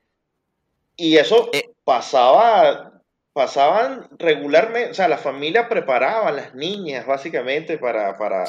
Y 0.96 1.16
eso 1.16 1.50
eh. 1.52 1.70
pasaba, 1.84 3.02
pasaban 3.32 4.08
regularmente, 4.18 4.90
o 4.90 4.94
sea, 4.94 5.06
la 5.06 5.18
familia 5.18 5.68
preparaba 5.68 6.28
a 6.28 6.32
las 6.32 6.54
niñas 6.54 7.06
básicamente 7.06 7.78
para, 7.78 8.18
para, 8.18 8.44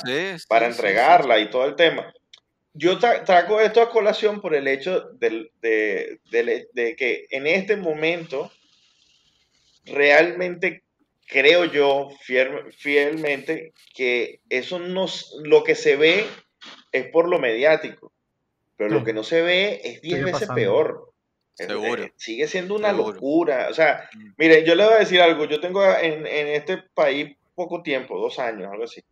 para 0.48 0.66
entregarla 0.66 1.38
y 1.40 1.50
todo 1.50 1.66
el 1.66 1.76
tema. 1.76 2.12
Yo 2.74 2.98
traigo 2.98 3.60
esto 3.60 3.82
a 3.82 3.90
colación 3.90 4.42
por 4.42 4.56
el 4.56 4.68
hecho 4.68 5.12
de, 5.14 5.52
de 5.62 6.96
que 6.98 7.28
en 7.30 7.46
este 7.46 7.76
momento 7.76 8.52
realmente 9.86 10.84
creo 11.30 11.66
yo 11.66 12.10
fielmente 12.22 13.74
que 13.96 14.42
eso 14.50 14.80
no, 14.80 15.06
lo 15.44 15.64
que 15.64 15.76
se 15.76 15.96
ve 15.96 16.26
es 16.92 17.08
por 17.08 17.30
lo 17.30 17.40
mediático, 17.40 18.12
pero 18.76 18.90
lo 18.90 19.04
que 19.04 19.14
no 19.14 19.24
se 19.24 19.42
ve 19.42 19.80
es 19.84 20.02
10 20.02 20.26
veces 20.26 20.50
peor. 20.54 21.14
Seguro. 21.54 22.04
Eh, 22.04 22.14
sigue 22.16 22.48
siendo 22.48 22.76
una 22.76 22.94
locura. 22.94 23.68
O 23.70 23.74
sea, 23.74 24.10
mm. 24.14 24.30
mire, 24.38 24.66
yo 24.66 24.76
le 24.76 24.86
voy 24.86 24.94
a 24.94 25.00
decir 25.00 25.22
algo. 25.22 25.46
Yo 25.46 25.60
tengo 25.60 25.84
en, 25.98 26.26
este 26.26 26.78
país 26.78 27.36
poco 27.54 27.84
tiempo, 27.84 28.18
dos 28.18 28.40
años, 28.40 28.72
algo 28.72 28.86
así, 28.86 29.04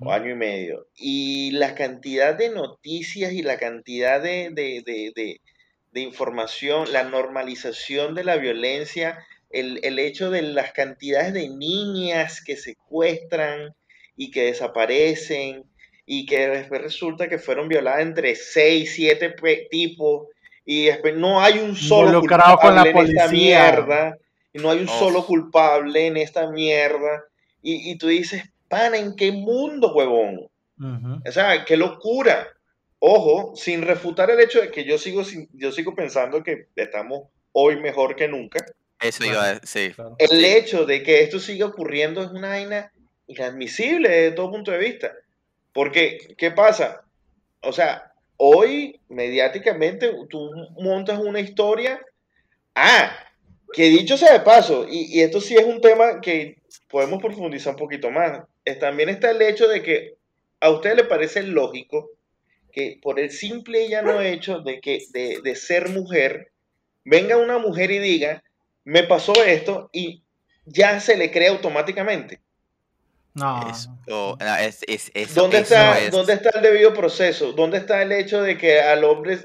o 0.00 0.10
año 0.10 0.30
y 0.30 0.34
medio. 0.34 0.86
Y 0.96 1.50
la 1.52 1.74
cantidad 1.74 2.34
de 2.34 2.48
noticias 2.48 3.32
y 3.34 3.42
la 3.42 3.58
cantidad 3.58 4.22
de, 4.22 4.50
de 4.54 6.00
información, 6.00 6.90
la 6.92 7.04
normalización 7.04 8.14
de 8.14 8.24
la 8.24 8.36
violencia 8.36 9.18
el, 9.52 9.98
hecho 9.98 10.30
de 10.30 10.42
las 10.42 10.72
cantidades 10.72 11.32
de 11.32 11.48
niñas 11.48 12.42
que 12.42 12.56
secuestran 12.56 13.74
y 14.16 14.30
que 14.30 14.44
desaparecen 14.44 15.64
y 16.06 16.26
que 16.26 16.48
después 16.48 16.82
resulta 16.82 17.28
que 17.28 17.38
fueron 17.38 17.68
violadas 17.68 18.02
entre 18.02 18.34
6, 18.34 18.92
7 18.94 19.34
tipos 19.70 20.28
y 20.64 20.86
después 20.86 21.16
no 21.16 21.40
hay 21.40 21.58
un 21.58 21.76
solo 21.76 22.20
culpable 22.20 22.90
en 22.90 22.98
esta 22.98 23.28
mierda 23.28 24.18
y 24.52 24.58
no 24.58 24.70
hay 24.70 24.80
un 24.80 24.88
solo 24.88 25.24
culpable 25.24 26.06
en 26.06 26.16
esta 26.16 26.50
mierda 26.50 27.24
y, 27.62 27.90
y, 27.90 27.96
tú 27.96 28.08
dices, 28.08 28.42
pana, 28.68 28.96
¿en 28.96 29.14
qué 29.14 29.30
mundo, 29.30 29.94
huevón? 29.94 30.48
O 31.24 31.30
sea, 31.30 31.64
qué 31.64 31.76
locura. 31.76 32.48
Ojo, 32.98 33.54
sin 33.54 33.82
refutar 33.82 34.30
el 34.30 34.40
hecho 34.40 34.60
de 34.60 34.70
que 34.70 34.84
yo 34.84 34.98
sigo, 34.98 35.22
yo 35.52 35.70
sigo 35.70 35.94
pensando 35.94 36.42
que 36.42 36.66
estamos 36.74 37.28
hoy 37.52 37.80
mejor 37.80 38.16
que 38.16 38.28
nunca. 38.28 38.64
Eso 39.02 39.24
iba 39.24 39.60
sí. 39.64 39.92
El 40.18 40.44
hecho 40.44 40.86
de 40.86 41.02
que 41.02 41.22
esto 41.22 41.40
siga 41.40 41.66
ocurriendo 41.66 42.22
es 42.22 42.30
una 42.30 42.48
vaina 42.48 42.92
inadmisible 43.26 44.08
desde 44.08 44.36
todo 44.36 44.52
punto 44.52 44.70
de 44.70 44.78
vista. 44.78 45.12
Porque, 45.72 46.34
¿qué 46.38 46.50
pasa? 46.50 47.02
O 47.62 47.72
sea, 47.72 48.12
hoy 48.36 49.00
mediáticamente 49.08 50.12
tú 50.28 50.50
montas 50.76 51.18
una 51.18 51.40
historia. 51.40 52.00
Ah, 52.74 53.12
que 53.72 53.84
dicho 53.84 54.16
sea 54.16 54.32
de 54.32 54.40
paso, 54.40 54.86
y, 54.88 55.20
esto 55.20 55.40
sí 55.40 55.56
es 55.56 55.64
un 55.64 55.80
tema 55.80 56.20
que 56.20 56.58
podemos 56.88 57.20
profundizar 57.20 57.72
un 57.72 57.78
poquito 57.78 58.10
más. 58.10 58.42
también 58.80 59.08
está 59.08 59.30
el 59.30 59.42
hecho 59.42 59.66
de 59.66 59.82
que 59.82 60.14
a 60.60 60.70
usted 60.70 60.94
le 60.94 61.04
parece 61.04 61.42
lógico 61.42 62.10
que 62.70 62.98
por 63.02 63.18
el 63.18 63.30
simple 63.30 63.84
y 63.84 63.90
llano 63.90 64.20
hecho 64.20 64.60
de 64.60 64.80
que 64.80 65.00
de, 65.10 65.40
de 65.42 65.56
ser 65.56 65.90
mujer, 65.90 66.52
venga 67.04 67.36
una 67.36 67.58
mujer 67.58 67.90
y 67.90 67.98
diga, 67.98 68.42
me 68.84 69.02
pasó 69.04 69.32
esto 69.44 69.90
y 69.92 70.22
ya 70.64 71.00
se 71.00 71.16
le 71.16 71.30
cree 71.30 71.48
automáticamente. 71.48 72.40
No. 73.34 73.72
¿Dónde, 74.06 75.58
está, 75.58 75.96
¿Dónde 76.10 76.34
está 76.34 76.50
el 76.54 76.62
debido 76.62 76.92
proceso? 76.92 77.52
¿Dónde 77.52 77.78
está 77.78 78.02
el 78.02 78.12
hecho 78.12 78.42
de 78.42 78.58
que 78.58 78.80
al 78.80 79.04
hombre, 79.04 79.38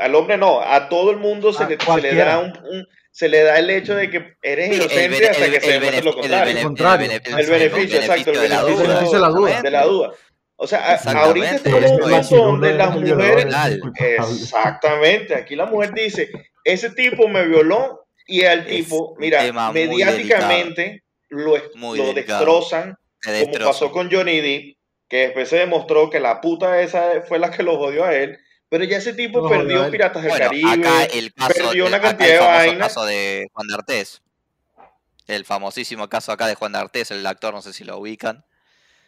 al 0.00 0.14
hombre 0.14 0.38
no, 0.38 0.62
a 0.62 0.88
todo 0.88 1.10
el 1.10 1.18
mundo 1.18 1.52
se, 1.52 1.66
le, 1.66 1.78
se 1.78 2.00
le, 2.00 2.14
da 2.14 2.38
un, 2.38 2.86
se 3.10 3.28
le 3.28 3.42
da 3.42 3.58
el 3.58 3.68
hecho 3.68 3.94
de 3.94 4.08
que 4.08 4.36
eres 4.42 4.74
inocente 4.74 5.28
hasta 5.28 5.50
que 5.50 5.60
se 5.60 5.72
demuestre 5.72 6.02
lo 6.02 6.14
contrario. 6.14 7.10
El, 7.12 7.46
beneficio, 7.46 7.98
exacto, 7.98 8.30
el 8.32 8.38
beneficio 8.38 9.12
de 9.12 9.20
la 9.20 9.28
duda. 9.28 9.62
De 9.62 9.70
la 9.70 9.84
duda. 9.84 10.10
O 10.56 10.66
sea, 10.66 10.94
ahorita 10.94 11.56
estamos 11.56 11.82
en 11.84 12.02
un 12.02 12.10
caso 12.10 12.36
donde 12.36 12.74
las 12.74 12.94
mujeres. 12.96 13.46
Exactamente, 13.96 15.34
aquí 15.34 15.54
la 15.54 15.66
mujer 15.66 15.92
dice: 15.92 16.30
Ese 16.64 16.90
tipo 16.90 17.28
me 17.28 17.46
violó, 17.46 18.03
y 18.26 18.44
al 18.44 18.66
tipo, 18.66 19.14
mira, 19.18 19.42
mediáticamente 19.72 21.04
lo, 21.28 21.56
lo 21.56 22.12
destrozan, 22.12 22.96
como 23.22 23.64
pasó 23.64 23.90
con 23.90 24.10
Johnny 24.10 24.40
Depp, 24.40 24.76
que 25.08 25.16
después 25.18 25.48
se 25.48 25.56
demostró 25.56 26.10
que 26.10 26.20
la 26.20 26.40
puta 26.40 26.80
esa 26.80 27.22
fue 27.28 27.38
la 27.38 27.50
que 27.50 27.62
lo 27.62 27.76
jodió 27.76 28.04
a 28.04 28.14
él. 28.14 28.38
Pero 28.68 28.84
ya 28.84 28.96
ese 28.96 29.12
tipo 29.12 29.48
perdió 29.48 29.88
Piratas 29.90 30.22
del 30.22 30.32
Caribe, 30.32 31.08
el 31.12 31.32
perdió 31.32 31.86
una 31.86 32.00
cantidad 32.00 32.28
de 32.28 32.38
vainas. 32.38 32.88
caso 32.88 33.04
de 33.04 33.46
Juan 33.52 33.68
de 33.68 33.74
Artés. 33.74 34.22
El 35.26 35.44
famosísimo 35.44 36.08
caso 36.08 36.32
acá 36.32 36.46
de 36.46 36.54
Juan 36.54 36.72
de 36.72 36.78
Artés, 36.78 37.10
el 37.10 37.26
actor, 37.26 37.54
no 37.54 37.62
sé 37.62 37.72
si 37.72 37.84
lo 37.84 37.98
ubican. 37.98 38.44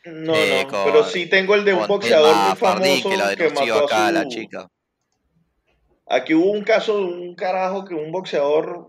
No, 0.05 0.37
eh, 0.37 0.67
no, 0.71 0.85
pero 0.85 1.05
sí 1.05 1.27
tengo 1.27 1.57
el 1.57 1.65
de 1.65 1.75
un 1.75 1.87
boxeador 1.89 2.37
muy 2.37 2.57
famoso 2.57 3.11
que, 3.11 3.37
que 3.37 3.51
mató 3.51 3.85
acá 3.87 4.07
a, 4.07 4.13
la 4.13 4.29
chica. 4.29 4.71
Aquí 6.09 6.35
hubo 6.35 6.53
un 6.53 6.63
caso 6.63 6.99
de 6.99 7.05
un 7.05 7.35
carajo 7.35 7.85
que 7.85 7.95
un 7.95 8.13
boxeador 8.13 8.87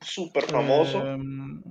súper 0.00 0.44
famoso. 0.44 1.04
Em, 1.04 1.62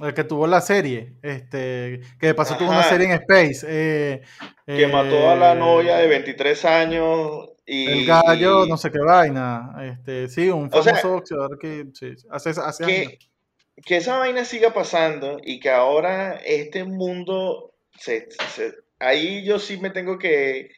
el 0.00 0.14
que 0.14 0.24
tuvo 0.24 0.46
la 0.48 0.60
serie, 0.60 1.14
este, 1.22 2.00
que 2.18 2.28
de 2.28 2.34
paso 2.34 2.56
tuvo 2.56 2.70
una 2.70 2.82
serie 2.82 3.06
en 3.06 3.12
Space. 3.12 3.64
Eh, 3.68 4.22
que 4.66 4.86
mató 4.88 5.30
a 5.30 5.36
la 5.36 5.54
novia 5.54 5.96
de 5.98 6.08
23 6.08 6.64
años 6.64 7.50
y... 7.64 8.00
El 8.00 8.06
gallo, 8.06 8.66
no 8.66 8.76
sé 8.76 8.90
qué 8.90 8.98
vaina. 8.98 9.74
Este, 9.82 10.28
sí, 10.28 10.48
un 10.48 10.70
famoso 10.70 11.10
boxeador 11.10 11.58
que 11.58 11.86
sí, 11.92 12.14
hace, 12.30 12.50
hace 12.50 12.84
que, 12.84 12.96
años. 12.96 13.30
Que 13.84 13.96
esa 13.98 14.18
vaina 14.18 14.44
siga 14.44 14.74
pasando 14.74 15.38
y 15.42 15.60
que 15.60 15.70
ahora 15.70 16.34
este 16.44 16.84
mundo... 16.84 17.74
Se, 17.96 18.26
ahí 18.98 19.44
yo 19.44 19.60
sí 19.60 19.76
me 19.76 19.90
tengo 19.90 20.18
que, 20.18 20.70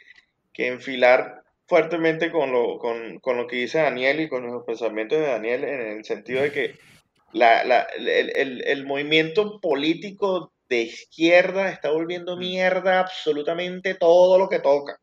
que 0.52 0.66
enfilar 0.66 1.43
fuertemente 1.66 2.30
con 2.30 2.52
lo, 2.52 2.78
con, 2.78 3.18
con 3.20 3.36
lo 3.36 3.46
que 3.46 3.56
dice 3.56 3.78
Daniel 3.78 4.20
y 4.20 4.28
con 4.28 4.46
los 4.46 4.64
pensamientos 4.64 5.18
de 5.18 5.26
Daniel 5.26 5.64
en 5.64 5.80
el 5.98 6.04
sentido 6.04 6.42
de 6.42 6.52
que 6.52 6.74
la, 7.32 7.64
la, 7.64 7.86
el, 7.98 8.62
el, 8.64 8.86
movimiento 8.86 9.60
político 9.60 10.52
de 10.68 10.82
izquierda 10.82 11.68
está 11.68 11.90
volviendo 11.90 12.36
mierda 12.36 13.00
absolutamente 13.00 13.94
todo 13.94 14.38
lo 14.38 14.48
que 14.48 14.60
toca. 14.60 15.00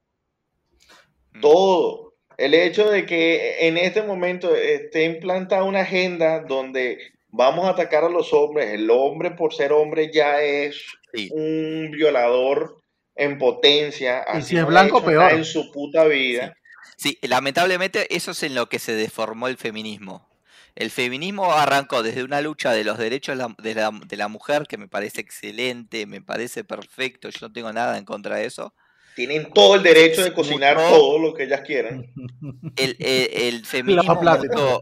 Todo. 1.42 2.14
El 2.38 2.54
hecho 2.54 2.90
de 2.90 3.06
que 3.06 3.68
en 3.68 3.78
este 3.78 4.02
momento 4.02 4.56
esté 4.56 5.04
implantada 5.04 5.64
una 5.64 5.82
agenda 5.82 6.40
donde 6.42 6.98
vamos 7.28 7.66
a 7.66 7.72
atacar 7.72 8.04
a 8.04 8.10
los 8.10 8.34
hombres, 8.34 8.70
el 8.70 8.90
hombre 8.90 9.32
por 9.32 9.54
ser 9.54 9.74
hombre 9.74 10.10
ya 10.14 10.42
es 10.42 10.84
un 11.32 11.92
violador 11.92 12.81
en 13.22 13.38
potencia, 13.38 14.20
así 14.20 14.40
y 14.40 14.42
si 14.42 14.58
es 14.58 14.66
blanco 14.66 15.04
peor. 15.04 15.32
en 15.32 15.46
su 15.46 15.72
puta 15.72 16.06
vida. 16.06 16.58
sí, 16.98 17.20
lamentablemente 17.22 18.16
eso 18.16 18.32
es 18.32 18.42
en 18.44 18.56
lo 18.56 18.68
que 18.68 18.80
se 18.80 18.94
deformó 18.94 19.48
el 19.48 19.58
feminismo. 19.58 20.28
El 20.76 20.90
feminismo 20.90 21.52
arrancó 21.52 22.02
desde 22.02 22.24
una 22.24 22.42
lucha 22.42 22.72
de 22.72 22.84
los 22.84 22.98
derechos 22.98 23.38
de 23.58 23.76
la, 24.18 24.28
mujer, 24.28 24.66
que 24.68 24.78
me 24.78 24.88
parece 24.88 25.22
excelente, 25.22 26.06
me 26.06 26.22
parece 26.22 26.64
perfecto, 26.64 27.30
yo 27.30 27.48
no 27.48 27.54
tengo 27.54 27.72
nada 27.74 27.98
en 27.98 28.06
contra 28.06 28.38
de 28.38 28.46
eso. 28.46 28.74
Tienen 29.14 29.52
todo 29.52 29.76
el 29.76 29.84
derecho 29.84 30.24
de 30.24 30.34
cocinar 30.34 30.78
todo 30.78 31.20
lo 31.20 31.34
que 31.34 31.44
ellas 31.44 31.62
quieran. 31.62 32.08
El, 32.78 32.96
feminismo 33.66 34.16
mutó, 34.16 34.82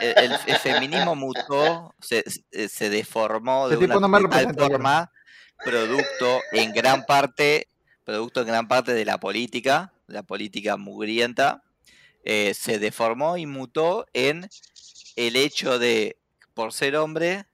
el, 0.00 0.58
feminismo 0.58 1.14
mutó, 1.14 1.94
se, 2.00 2.90
deformó 2.90 3.68
de 3.68 3.76
una 3.76 4.18
forma, 4.52 5.12
producto 5.64 6.40
en 6.52 6.72
gran 6.72 7.04
parte, 7.04 7.68
producto 8.04 8.40
en 8.40 8.46
gran 8.46 8.68
parte 8.68 8.94
de 8.94 9.04
la 9.04 9.18
política, 9.18 9.92
la 10.06 10.22
política 10.22 10.76
mugrienta, 10.76 11.62
eh, 12.24 12.54
se 12.54 12.78
deformó 12.78 13.36
y 13.36 13.46
mutó 13.46 14.06
en 14.12 14.48
el 15.16 15.36
hecho 15.36 15.78
de, 15.78 16.16
por 16.54 16.72
ser 16.72 16.96
hombre, 16.96 17.46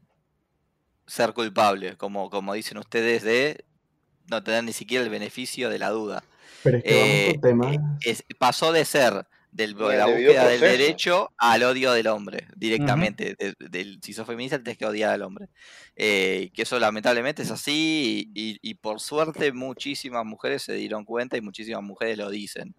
ser 1.07 1.33
culpable, 1.33 1.97
como, 1.97 2.31
como 2.31 2.55
dicen 2.55 2.79
ustedes, 2.79 3.23
de 3.23 3.65
no 4.27 4.43
tener 4.43 4.65
ni 4.65 4.73
siquiera 4.73 5.05
el 5.05 5.11
beneficio 5.11 5.71
de 5.71 5.79
la 5.79 5.91
duda. 5.91 6.23
Pero 6.63 6.79
es 6.79 6.85
que 6.85 7.41
eh, 8.05 8.19
pasó 8.39 8.73
de 8.73 8.85
ser 8.85 9.27
del, 9.51 9.75
de 9.75 9.97
la 9.97 10.07
búsqueda 10.07 10.49
del 10.49 10.61
derecho 10.61 11.33
al 11.37 11.63
odio 11.63 11.93
del 11.93 12.07
hombre, 12.07 12.47
directamente. 12.57 13.37
del, 13.59 13.99
si 14.03 14.13
sos 14.13 14.27
feminista, 14.27 14.59
tenés 14.59 14.79
que 14.79 14.87
odiar 14.87 15.13
al 15.13 15.23
hombre. 15.23 15.49
que 15.97 16.53
eso 16.57 16.79
lamentablemente 16.79 17.43
es 17.43 17.51
así 17.51 18.31
y, 18.35 18.59
y, 18.63 18.75
por 18.75 19.01
suerte 19.01 19.53
muchísimas 19.53 20.25
mujeres 20.25 20.63
se 20.63 20.75
dieron 20.75 21.05
cuenta 21.05 21.37
y 21.37 21.41
muchísimas 21.41 21.83
mujeres 21.83 22.19
lo 22.19 22.31
dicen. 22.31 22.75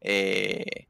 Eh, 0.00 0.86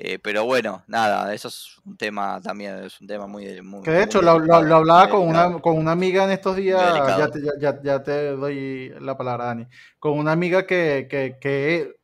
eh, 0.00 0.18
pero 0.22 0.44
bueno, 0.44 0.84
nada, 0.86 1.34
eso 1.34 1.48
es 1.48 1.78
un 1.84 1.96
tema 1.96 2.40
también, 2.40 2.84
es 2.84 3.00
un 3.00 3.08
tema 3.08 3.26
muy... 3.26 3.60
muy 3.62 3.82
que 3.82 3.90
de 3.90 4.04
hecho 4.04 4.22
lo, 4.22 4.30
hablaba 4.30 5.08
con 5.08 5.26
una, 5.26 5.58
con 5.58 5.76
una 5.76 5.90
amiga 5.90 6.22
en 6.22 6.30
estos 6.30 6.54
días, 6.54 6.80
ya 7.18 7.28
te, 7.28 7.40
ya, 7.60 7.82
ya 7.82 8.02
te, 8.02 8.28
doy 8.36 8.94
la 9.00 9.16
palabra, 9.16 9.46
Dani, 9.46 9.66
con 9.98 10.16
una 10.16 10.30
amiga 10.30 10.66
que, 10.66 11.08
que, 11.10 11.38
que 11.40 11.97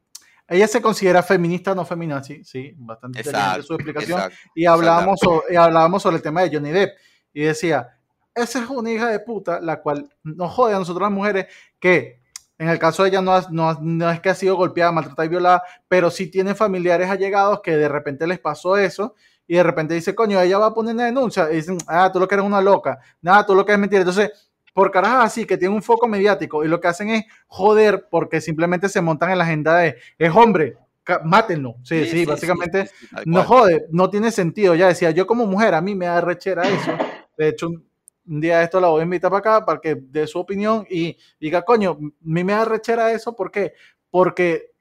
ella 0.48 0.68
se 0.68 0.82
considera 0.82 1.22
feminista, 1.22 1.74
no 1.74 1.84
feminazi, 1.84 2.44
sí, 2.44 2.74
bastante 2.76 3.20
interesante 3.20 3.62
su 3.62 3.74
explicación, 3.74 4.20
y 4.54 4.66
hablábamos, 4.66 5.18
sobre, 5.20 5.56
hablábamos 5.56 6.02
sobre 6.02 6.16
el 6.16 6.22
tema 6.22 6.42
de 6.42 6.54
Johnny 6.54 6.70
Depp, 6.70 6.98
y 7.32 7.42
decía, 7.42 7.98
esa 8.34 8.62
es 8.62 8.68
una 8.68 8.90
hija 8.90 9.08
de 9.08 9.20
puta, 9.20 9.60
la 9.60 9.80
cual 9.80 10.08
nos 10.22 10.52
jode 10.52 10.74
a 10.74 10.78
nosotros 10.78 11.02
las 11.02 11.12
mujeres, 11.12 11.46
que 11.78 12.24
en 12.58 12.68
el 12.68 12.78
caso 12.78 13.02
de 13.02 13.10
ella 13.10 13.20
no, 13.20 13.40
no, 13.80 14.10
es 14.10 14.20
que 14.20 14.30
ha 14.30 14.34
sido 14.34 14.56
golpeada, 14.56 14.92
maltratada 14.92 15.26
y 15.26 15.28
violada, 15.28 15.62
pero 15.88 16.10
sí 16.10 16.30
tiene 16.30 16.54
familiares 16.54 17.10
allegados 17.10 17.60
que 17.62 17.76
de 17.76 17.88
repente 17.88 18.26
les 18.26 18.38
pasó 18.38 18.76
eso 18.76 19.14
y 19.46 19.56
de 19.56 19.62
repente 19.62 19.94
dice, 19.94 20.14
coño, 20.14 20.40
ella 20.40 20.58
va 20.58 20.66
a 20.66 20.74
poner 20.74 20.94
una 20.94 21.06
denuncia. 21.06 21.50
Y 21.50 21.56
dicen, 21.56 21.78
ah, 21.88 22.10
tú 22.12 22.20
lo 22.20 22.28
que 22.28 22.36
eres 22.36 22.46
una 22.46 22.60
loca, 22.60 22.98
nada, 23.20 23.44
tú 23.44 23.54
lo 23.54 23.66
que 23.66 23.72
es 23.72 23.78
mentira. 23.78 24.02
Entonces, 24.02 24.30
por 24.74 24.90
carajas 24.90 25.24
así, 25.26 25.46
que 25.46 25.56
tiene 25.56 25.74
un 25.74 25.82
foco 25.82 26.06
mediático 26.06 26.64
y 26.64 26.68
lo 26.68 26.80
que 26.80 26.88
hacen 26.88 27.08
es 27.08 27.24
joder 27.46 28.08
porque 28.10 28.40
simplemente 28.40 28.88
se 28.90 29.00
montan 29.00 29.30
en 29.30 29.38
la 29.38 29.44
agenda 29.44 29.78
de, 29.78 29.96
es 30.18 30.34
hombre, 30.34 30.76
mátenlo. 31.24 31.76
Sí, 31.82 32.04
sí, 32.06 32.26
básicamente 32.26 32.90
no 33.24 33.44
jode, 33.44 33.86
no 33.90 34.10
tiene 34.10 34.30
sentido. 34.30 34.74
Ya 34.74 34.88
decía, 34.88 35.12
yo 35.12 35.26
como 35.26 35.46
mujer, 35.46 35.74
a 35.74 35.80
mí 35.80 35.94
me 35.94 36.06
da 36.06 36.20
rechera 36.20 36.68
eso. 36.68 36.92
De 37.36 37.48
hecho, 37.48 37.68
un 37.68 38.40
día 38.40 38.62
esto 38.62 38.80
la 38.80 38.88
voy 38.88 39.00
a 39.00 39.04
invitar 39.04 39.30
para 39.30 39.38
acá 39.38 39.64
para 39.64 39.80
que 39.80 39.96
dé 39.96 40.26
su 40.26 40.38
opinión 40.38 40.86
y 40.90 41.16
diga, 41.38 41.62
coño, 41.62 41.92
a 41.92 41.96
mí 42.20 42.42
me 42.42 42.52
da 42.52 42.64
rechera 42.64 43.12
eso, 43.12 43.36
¿por 43.36 43.50
qué? 43.50 43.74
Porque 44.10 44.73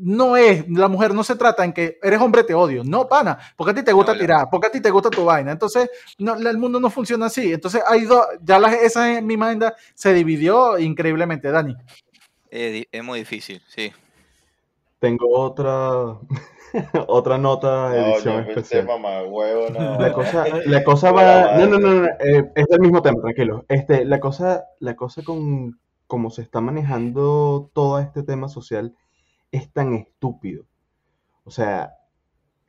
no 0.00 0.36
es, 0.36 0.68
la 0.68 0.88
mujer 0.88 1.14
no 1.14 1.24
se 1.24 1.36
trata 1.36 1.64
en 1.64 1.72
que 1.72 1.98
eres 2.02 2.20
hombre, 2.20 2.44
te 2.44 2.54
odio. 2.54 2.82
No, 2.84 3.08
pana, 3.08 3.38
porque 3.56 3.72
a 3.72 3.74
ti 3.74 3.82
te 3.82 3.92
gusta 3.92 4.16
tirar, 4.16 4.48
porque 4.50 4.68
a 4.68 4.70
ti 4.70 4.80
te 4.80 4.90
gusta 4.90 5.10
tu 5.10 5.24
vaina. 5.24 5.52
Entonces, 5.52 5.88
no, 6.18 6.34
el 6.34 6.58
mundo 6.58 6.80
no 6.80 6.90
funciona 6.90 7.26
así. 7.26 7.52
Entonces, 7.52 7.82
hay 7.86 8.04
dos, 8.04 8.24
ya 8.42 8.58
la, 8.58 8.72
esa 8.74 9.20
misma 9.20 9.46
agenda 9.46 9.74
se 9.94 10.12
dividió 10.14 10.78
increíblemente, 10.78 11.50
Dani. 11.50 11.76
es 12.50 13.04
muy 13.04 13.20
difícil, 13.20 13.62
sí. 13.68 13.92
Tengo 14.98 15.28
otra, 15.30 16.18
Otra 17.06 17.38
nota, 17.38 17.96
edición 17.96 18.48
especial. 18.48 18.86
La 19.98 20.12
cosa, 20.12 20.44
la 20.66 20.84
cosa 20.84 21.12
va. 21.12 21.56
No, 21.56 21.66
no, 21.66 21.78
no, 21.78 22.04
eh, 22.06 22.50
es 22.54 22.66
del 22.66 22.80
mismo 22.80 23.02
tema, 23.02 23.20
tranquilo. 23.20 23.64
Este, 23.68 24.04
la 24.04 24.20
cosa, 24.20 24.64
la 24.80 24.96
cosa 24.96 25.22
con 25.22 25.78
cómo 26.06 26.30
se 26.30 26.42
está 26.42 26.60
manejando 26.60 27.70
todo 27.74 27.98
este 27.98 28.22
tema 28.22 28.48
social 28.48 28.94
es 29.50 29.70
tan 29.72 29.94
estúpido. 29.94 30.64
O 31.44 31.50
sea, 31.50 31.94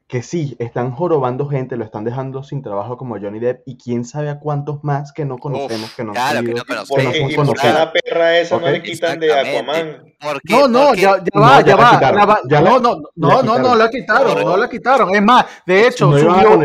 que 0.10 0.24
sí, 0.24 0.56
están 0.58 0.92
jorobando 0.92 1.48
gente, 1.48 1.78
lo 1.78 1.86
están 1.86 2.04
dejando 2.04 2.42
sin 2.42 2.64
trabajo 2.64 2.98
como 2.98 3.20
Johnny 3.20 3.38
Depp 3.40 3.62
y 3.68 3.78
quién 3.78 4.06
sabe 4.06 4.32
a 4.32 4.40
cuántos 4.40 4.84
más 4.84 5.14
que 5.14 5.24
no 5.24 5.38
conocemos, 5.38 5.94
que 5.94 6.04
no 6.04 6.14
claro, 6.14 6.42
que 6.42 6.56
no 6.56 6.66
conocemos. 6.66 7.32
y 7.32 7.36
por 7.36 7.64
la 7.64 7.94
perra 7.94 8.40
esa 8.40 8.58
no 8.58 8.72
le 8.72 8.82
quitan 8.82 9.20
de 9.20 9.32
Aquaman. 9.32 10.16
No, 10.50 10.68
no, 10.68 10.96
ya, 10.96 11.24
ya, 11.24 11.40
va, 11.40 11.62
ya, 11.62 11.76
va, 11.76 12.40
no, 12.50 12.80
no, 12.80 13.02
no, 13.16 13.44
no, 13.44 13.60
no, 13.60 13.76
la 13.76 13.88
quitaron, 13.88 14.44
no 14.44 14.58
la 14.58 14.68
quitaron. 14.68 15.14
Es 15.14 15.22
más, 15.22 15.46
de 15.68 15.88
hecho, 15.88 16.10
no, 16.10 16.18
subió, 16.18 16.58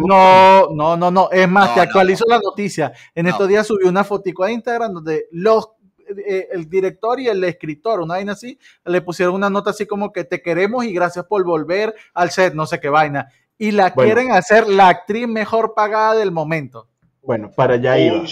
no, 0.00 0.68
no, 0.72 0.96
no, 0.96 1.10
no, 1.10 1.28
es 1.32 1.48
más, 1.48 1.74
te 1.74 1.80
actualizo 1.80 2.24
la 2.28 2.38
noticia. 2.38 2.92
En 3.16 3.26
estos 3.26 3.48
días 3.48 3.66
subió 3.66 3.88
una 3.88 4.04
fotico 4.04 4.44
a 4.44 4.52
Instagram 4.52 4.92
donde 4.92 5.26
los 5.32 5.70
eh, 6.18 6.48
el 6.52 6.68
director 6.68 7.20
y 7.20 7.28
el 7.28 7.42
escritor, 7.44 8.00
una 8.00 8.14
vaina 8.14 8.32
así, 8.32 8.58
le 8.84 9.00
pusieron 9.02 9.34
una 9.34 9.50
nota 9.50 9.70
así 9.70 9.86
como 9.86 10.12
que 10.12 10.24
te 10.24 10.42
queremos 10.42 10.84
y 10.84 10.92
gracias 10.92 11.24
por 11.26 11.44
volver 11.44 11.94
al 12.14 12.30
set, 12.30 12.54
no 12.54 12.66
sé 12.66 12.80
qué 12.80 12.88
vaina. 12.88 13.28
Y 13.58 13.70
la 13.70 13.92
quieren 13.92 14.32
hacer 14.32 14.66
la 14.66 14.88
actriz 14.88 15.28
mejor 15.28 15.74
pagada 15.74 16.14
del 16.14 16.32
momento. 16.32 16.88
Bueno, 17.22 17.50
para 17.54 17.74
allá 17.74 17.98
iba. 17.98 18.24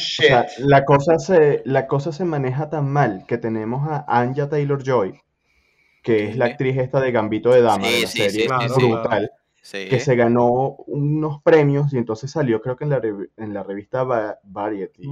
la, 0.59 0.85
cosa 0.85 1.19
se, 1.19 1.63
la 1.65 1.87
cosa 1.87 2.11
se 2.13 2.25
maneja 2.25 2.69
tan 2.69 2.89
mal 2.89 3.25
que 3.29 3.39
tenemos 3.39 3.89
a 3.89 4.05
Anja 4.09 4.49
Taylor 4.49 4.83
Joy, 4.83 5.21
que 6.03 6.29
es 6.29 6.37
la 6.37 6.47
actriz 6.47 6.77
esta 6.79 7.01
de 7.01 7.13
Gambito 7.13 7.51
de 7.51 7.63
Dama 7.63 7.87
de 7.87 8.01
la 8.03 8.07
serie, 8.09 8.49
brutal 8.75 9.31
que 9.63 10.01
se 10.01 10.17
ganó 10.17 10.77
unos 10.87 11.43
premios 11.43 11.93
y 11.93 11.99
entonces 11.99 12.31
salió 12.31 12.61
creo 12.61 12.77
que 12.77 12.85
en 12.85 12.91
la, 12.91 13.01
en 13.37 13.55
la 13.55 13.63
revista 13.63 14.05
Variety. 14.43 15.07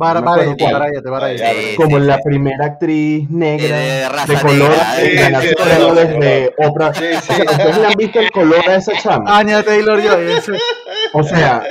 como 1.76 1.99
la 1.99 2.18
primera 2.18 2.66
actriz 2.66 3.28
negra 3.30 3.76
de, 3.78 4.40
color 4.40 4.72
en 5.01 5.16
ganarse 5.16 5.55
premio 5.55 5.94
desde 5.94 6.55
Oprah. 6.59 6.90
¿Ustedes 6.90 7.78
le 7.78 7.86
han 7.86 7.94
visto 7.96 8.20
el 8.20 8.30
color 8.30 8.68
a 8.68 8.76
esa 8.76 8.92
chama? 9.01 9.38
Anya 9.38 9.62
Taylor 9.62 10.01
Joy. 10.01 10.57
O 11.12 11.22
sea, 11.22 11.62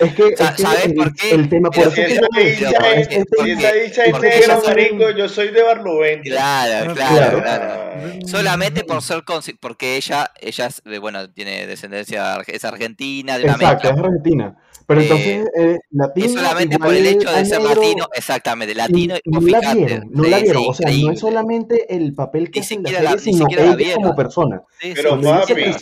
es 0.00 0.14
que, 0.14 0.36
¿sabes 0.36 0.92
por 0.94 1.14
qué? 1.14 1.30
El 1.30 1.48
tema 1.48 1.70
por 1.70 1.86
eso 1.86 2.00
esa 2.00 2.26
dicha 2.36 4.04
es 4.04 4.20
negra, 4.20 4.60
marico, 4.66 5.10
yo 5.10 5.28
soy 5.28 5.48
de 5.48 5.62
Barlovento. 5.62 6.28
Claro, 6.28 6.94
claro, 6.94 7.42
claro. 7.42 8.26
Solamente 8.26 8.84
por 8.84 9.02
ser 9.02 9.22
porque 9.60 9.96
ella, 9.96 10.30
ella 10.40 10.66
es, 10.66 10.82
bueno, 11.00 11.30
tiene 11.30 11.66
descendencia, 11.66 12.42
es 12.46 12.64
argentina, 12.64 13.38
de 13.38 13.44
una 13.44 13.54
Exacto, 13.54 13.88
es 13.88 13.98
argentina. 13.98 14.56
Pero 14.86 15.02
entonces, 15.02 15.46
eh, 15.54 15.78
latino. 15.90 16.26
Es 16.26 16.32
solamente 16.32 16.78
por 16.78 16.94
el 16.94 17.06
hecho 17.06 17.30
de 17.30 17.44
ser 17.44 17.60
latino, 17.60 18.08
exactamente, 18.14 18.74
latino. 18.74 19.16
Y, 19.22 19.30
no 19.30 19.40
la 19.40 19.74
vieron, 19.74 20.10
no 20.10 20.24
la 20.24 20.38
vieron. 20.38 20.64
o 20.66 20.74
sea, 20.74 20.90
no 20.90 21.12
es 21.12 21.20
solamente 21.20 21.94
el 21.94 22.14
papel 22.14 22.50
que 22.50 22.60
hace 22.60 22.80
la 22.80 22.90
serie, 22.90 23.18
sino 23.18 23.46
ella 23.48 23.94
como 23.94 24.16
persona. 24.16 24.62
Pero, 24.80 25.20
papi, 25.20 25.76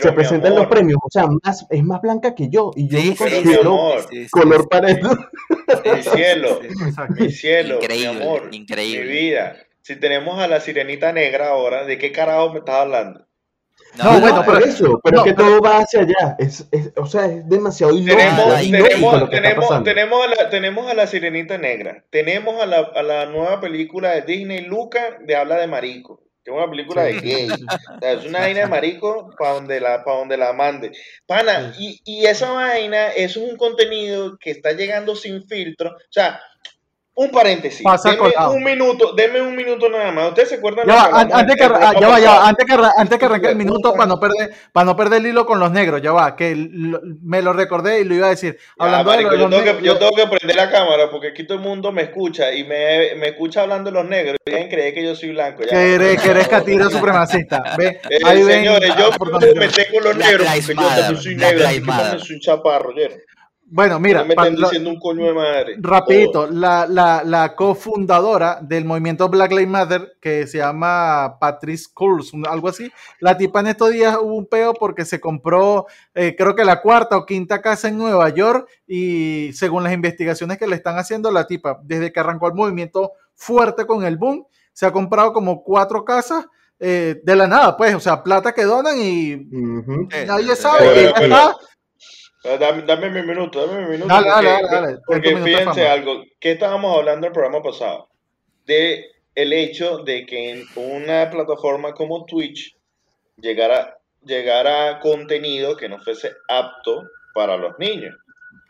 se 0.00 0.12
presentan 0.12 0.54
los 0.54 0.66
premios, 0.66 0.98
o 1.02 1.10
sea, 1.10 1.26
más, 1.42 1.66
es 1.70 1.84
más 1.84 2.00
blanca 2.00 2.34
que 2.34 2.48
yo 2.48 2.70
y 2.74 2.88
yo 2.88 2.98
sí, 2.98 3.14
considero 3.16 3.96
color 4.30 4.68
parejo. 4.68 5.10
Mi 5.84 6.02
cielo, 6.02 6.60
mi 7.18 7.30
cielo, 7.30 7.78
mi 7.88 8.04
amor, 8.04 8.48
increíble. 8.50 9.04
mi 9.04 9.10
vida. 9.10 9.56
Si 9.80 9.96
tenemos 9.96 10.38
a 10.38 10.46
la 10.46 10.60
sirenita 10.60 11.12
negra 11.12 11.48
ahora, 11.48 11.84
¿de 11.84 11.98
qué 11.98 12.12
carajo 12.12 12.52
me 12.52 12.60
estás 12.60 12.76
hablando? 12.76 13.26
No, 13.96 14.20
bueno, 14.20 14.42
pero 14.46 14.58
eso, 14.58 15.00
pero 15.02 15.18
es 15.18 15.24
que 15.24 15.32
todo 15.34 15.60
va 15.60 15.78
hacia 15.78 16.00
allá. 16.00 16.36
Es, 16.38 16.66
es, 16.70 16.92
o 16.96 17.06
sea, 17.06 17.26
es 17.26 17.48
demasiado 17.48 17.92
Tenemos, 17.92 18.60
tenemos, 18.60 19.30
tenemos, 19.30 19.84
tenemos, 19.84 20.24
a 20.24 20.28
la, 20.28 20.50
tenemos 20.50 20.90
a 20.90 20.94
la 20.94 21.06
sirenita 21.06 21.58
negra. 21.58 22.04
Tenemos 22.10 22.60
a 22.62 22.66
la, 22.66 22.78
a 22.78 23.02
la 23.02 23.26
nueva 23.26 23.60
película 23.60 24.10
de 24.10 24.22
Disney, 24.22 24.62
Luca, 24.62 25.18
de 25.20 25.36
habla 25.36 25.56
de 25.56 25.66
marico 25.66 26.21
que 26.44 26.50
es 26.50 26.56
una 26.56 26.68
película 26.68 27.02
de 27.04 27.20
gay. 27.20 27.48
es 28.00 28.24
una 28.24 28.40
vaina 28.40 28.60
de 28.60 28.66
marico 28.66 29.30
para 29.38 29.54
donde 29.54 29.80
la, 29.80 30.04
para 30.04 30.18
donde 30.18 30.36
la 30.36 30.52
mande. 30.52 30.92
Pana, 31.26 31.74
y, 31.78 32.00
y 32.04 32.26
esa 32.26 32.52
vaina, 32.52 33.08
eso 33.08 33.44
es 33.44 33.50
un 33.50 33.56
contenido 33.56 34.36
que 34.38 34.50
está 34.50 34.72
llegando 34.72 35.14
sin 35.14 35.46
filtro. 35.46 35.90
O 35.90 36.12
sea, 36.12 36.40
un 37.14 37.30
paréntesis. 37.30 37.84
un 38.50 38.64
minuto, 38.64 39.12
denme 39.14 39.42
un 39.42 39.54
minuto 39.54 39.88
nada 39.90 40.10
más. 40.12 40.28
¿Ustedes 40.28 40.48
se 40.48 40.54
acuerdan? 40.54 40.86
Ya 40.86 40.94
va, 40.94 41.20
antes 41.20 41.56
que, 41.56 41.62
ya 42.00 42.08
va, 42.08 42.20
ya 42.20 42.46
antes 42.46 42.66
que, 42.66 42.74
antes 42.96 43.18
que 43.18 43.24
arranque 43.24 43.48
el 43.50 43.56
minuto 43.56 43.92
para 43.92 44.06
no 44.06 44.18
perder, 44.18 44.54
para 44.72 44.86
no 44.86 44.96
perder 44.96 45.20
el 45.20 45.26
hilo 45.26 45.44
con 45.44 45.60
los 45.60 45.70
negros, 45.70 46.00
ya 46.00 46.12
va, 46.12 46.34
que 46.34 46.54
me 46.56 47.42
lo 47.42 47.52
recordé 47.52 48.00
y 48.00 48.04
lo 48.04 48.14
iba 48.14 48.28
a 48.28 48.30
decir. 48.30 48.58
Hablando 48.78 49.12
de 49.12 49.22
los, 49.22 49.32
yo, 49.32 49.48
tengo 49.50 49.62
que, 49.62 49.84
yo, 49.84 49.98
tengo 49.98 50.12
que, 50.12 50.26
prender 50.26 50.56
la 50.56 50.70
cámara 50.70 51.10
porque 51.10 51.28
aquí 51.28 51.44
todo 51.44 51.58
el 51.58 51.64
mundo 51.64 51.92
me 51.92 52.02
escucha 52.02 52.52
y 52.52 52.64
me, 52.64 53.14
me 53.16 53.28
escucha 53.28 53.62
hablando 53.62 53.90
de 53.90 53.94
los 53.94 54.08
negros. 54.08 54.38
Quieren 54.42 54.70
creer 54.70 54.94
que 54.94 55.04
yo 55.04 55.14
soy 55.14 55.32
blanco. 55.32 55.62
que 55.68 55.94
eres, 55.94 56.22
que 56.22 56.30
eres 56.30 56.48
catiro 56.48 56.88
supremacista. 56.88 57.74
Ve, 57.76 58.00
eh, 58.08 58.18
ahí 58.24 58.42
señores, 58.42 58.90
yo 58.96 59.10
me 59.38 59.54
meto 59.54 59.82
con 59.92 60.04
los 60.04 60.16
negros 60.16 60.48
porque 60.48 60.74
yo 60.74 60.88
también 60.88 61.16
soy 61.22 61.36
negro. 61.36 61.64
Yo 62.12 62.18
soy 62.18 62.36
un 62.36 62.40
chaparro, 62.40 62.94
bueno, 63.74 63.98
mira, 63.98 64.22
me 64.22 64.34
están 64.34 64.54
diciendo 64.54 64.90
un 64.90 65.00
coño 65.00 65.24
de 65.24 65.32
madre. 65.32 65.76
Rapidito, 65.78 66.46
la, 66.46 66.86
la, 66.86 67.22
la, 67.24 67.54
cofundadora 67.54 68.58
del 68.60 68.84
movimiento 68.84 69.30
Black 69.30 69.50
Lives 69.50 69.68
Matter, 69.68 70.18
que 70.20 70.46
se 70.46 70.58
llama 70.58 71.38
Patrice 71.40 71.88
Kurz, 71.94 72.32
algo 72.50 72.68
así, 72.68 72.92
la 73.18 73.38
tipa 73.38 73.60
en 73.60 73.68
estos 73.68 73.90
días 73.90 74.18
hubo 74.20 74.34
un 74.34 74.46
peo 74.46 74.74
porque 74.74 75.06
se 75.06 75.20
compró, 75.20 75.86
eh, 76.14 76.34
creo 76.36 76.54
que 76.54 76.66
la 76.66 76.82
cuarta 76.82 77.16
o 77.16 77.24
quinta 77.24 77.62
casa 77.62 77.88
en 77.88 77.96
Nueva 77.96 78.28
York 78.28 78.68
y 78.86 79.54
según 79.54 79.84
las 79.84 79.94
investigaciones 79.94 80.58
que 80.58 80.66
le 80.66 80.76
están 80.76 80.98
haciendo, 80.98 81.30
la 81.30 81.46
tipa, 81.46 81.80
desde 81.82 82.12
que 82.12 82.20
arrancó 82.20 82.48
el 82.48 82.54
movimiento 82.54 83.12
fuerte 83.34 83.86
con 83.86 84.04
el 84.04 84.18
boom, 84.18 84.46
se 84.74 84.84
ha 84.84 84.92
comprado 84.92 85.32
como 85.32 85.62
cuatro 85.62 86.04
casas. 86.04 86.44
Eh, 86.84 87.20
de 87.22 87.36
la 87.36 87.46
nada, 87.46 87.76
pues, 87.76 87.94
o 87.94 88.00
sea, 88.00 88.24
plata 88.24 88.52
que 88.52 88.64
donan 88.64 88.98
y 88.98 89.36
nadie 90.26 90.56
sabe. 90.56 91.10
está, 91.10 91.20
Ah, 91.30 91.56
dame, 92.42 92.82
dame, 92.82 93.10
mi 93.10 93.22
minuto, 93.22 93.66
dame 93.66 93.84
mi 93.84 93.90
minuto. 93.92 94.08
Dale, 94.08 94.30
porque, 94.30 94.46
dale, 94.46 94.68
dale, 94.68 94.98
porque 95.06 95.36
fíjense 95.36 95.88
algo, 95.88 96.24
¿qué 96.40 96.52
estábamos 96.52 96.96
hablando 96.96 97.26
el 97.26 97.32
programa 97.32 97.62
pasado? 97.62 98.08
De 98.66 99.06
el 99.34 99.52
hecho 99.52 99.98
de 99.98 100.26
que 100.26 100.50
en 100.50 100.64
una 100.76 101.30
plataforma 101.30 101.94
como 101.94 102.24
Twitch 102.26 102.76
llegara, 103.36 103.98
llegara 104.24 105.00
contenido 105.00 105.76
que 105.76 105.88
no 105.88 105.98
fuese 106.00 106.32
apto 106.48 107.02
para 107.34 107.56
los 107.56 107.78
niños. 107.78 108.14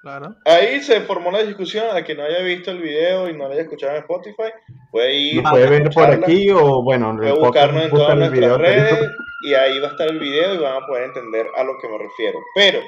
Claro. 0.03 0.35
Ahí 0.45 0.81
se 0.81 1.01
formó 1.03 1.31
la 1.31 1.45
discusión 1.45 1.97
a 1.97 2.03
que 2.03 2.17
no 2.17 2.25
haya 2.25 2.41
visto 2.41 2.73
el 2.73 2.81
video 2.81 3.29
y 3.29 3.35
no 3.35 3.47
lo 3.47 3.53
haya 3.53 3.63
escuchado 3.63 3.93
en 3.93 4.03
Spotify, 4.03 4.53
puede 4.91 5.15
ir. 5.15 5.43
Puede 5.45 5.69
ver 5.69 5.91
por 5.91 6.11
aquí 6.11 6.51
o 6.51 6.83
bueno, 6.83 7.17
puede 7.17 7.33
buscarnos 7.33 7.85
en 7.85 7.91
todas 7.91 8.17
nuestras 8.17 8.59
redes 8.59 9.11
y 9.45 9.55
ahí 9.55 9.79
va 9.79 9.89
a 9.89 9.91
estar 9.93 10.09
el 10.09 10.19
video 10.19 10.55
y 10.55 10.59
van 10.59 10.83
a 10.83 10.87
poder 10.87 11.05
entender 11.05 11.47
a 11.57 11.63
lo 11.63 11.79
que 11.79 11.89
me 11.89 11.99
refiero. 11.99 12.39
Pero 12.55 12.81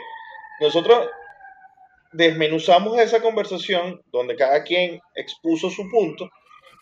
nosotros 0.60 1.08
desmenuzamos 2.12 2.98
esa 2.98 3.20
conversación 3.20 4.00
donde 4.12 4.36
cada 4.36 4.62
quien 4.62 5.00
expuso 5.14 5.68
su 5.70 5.88
punto 5.90 6.30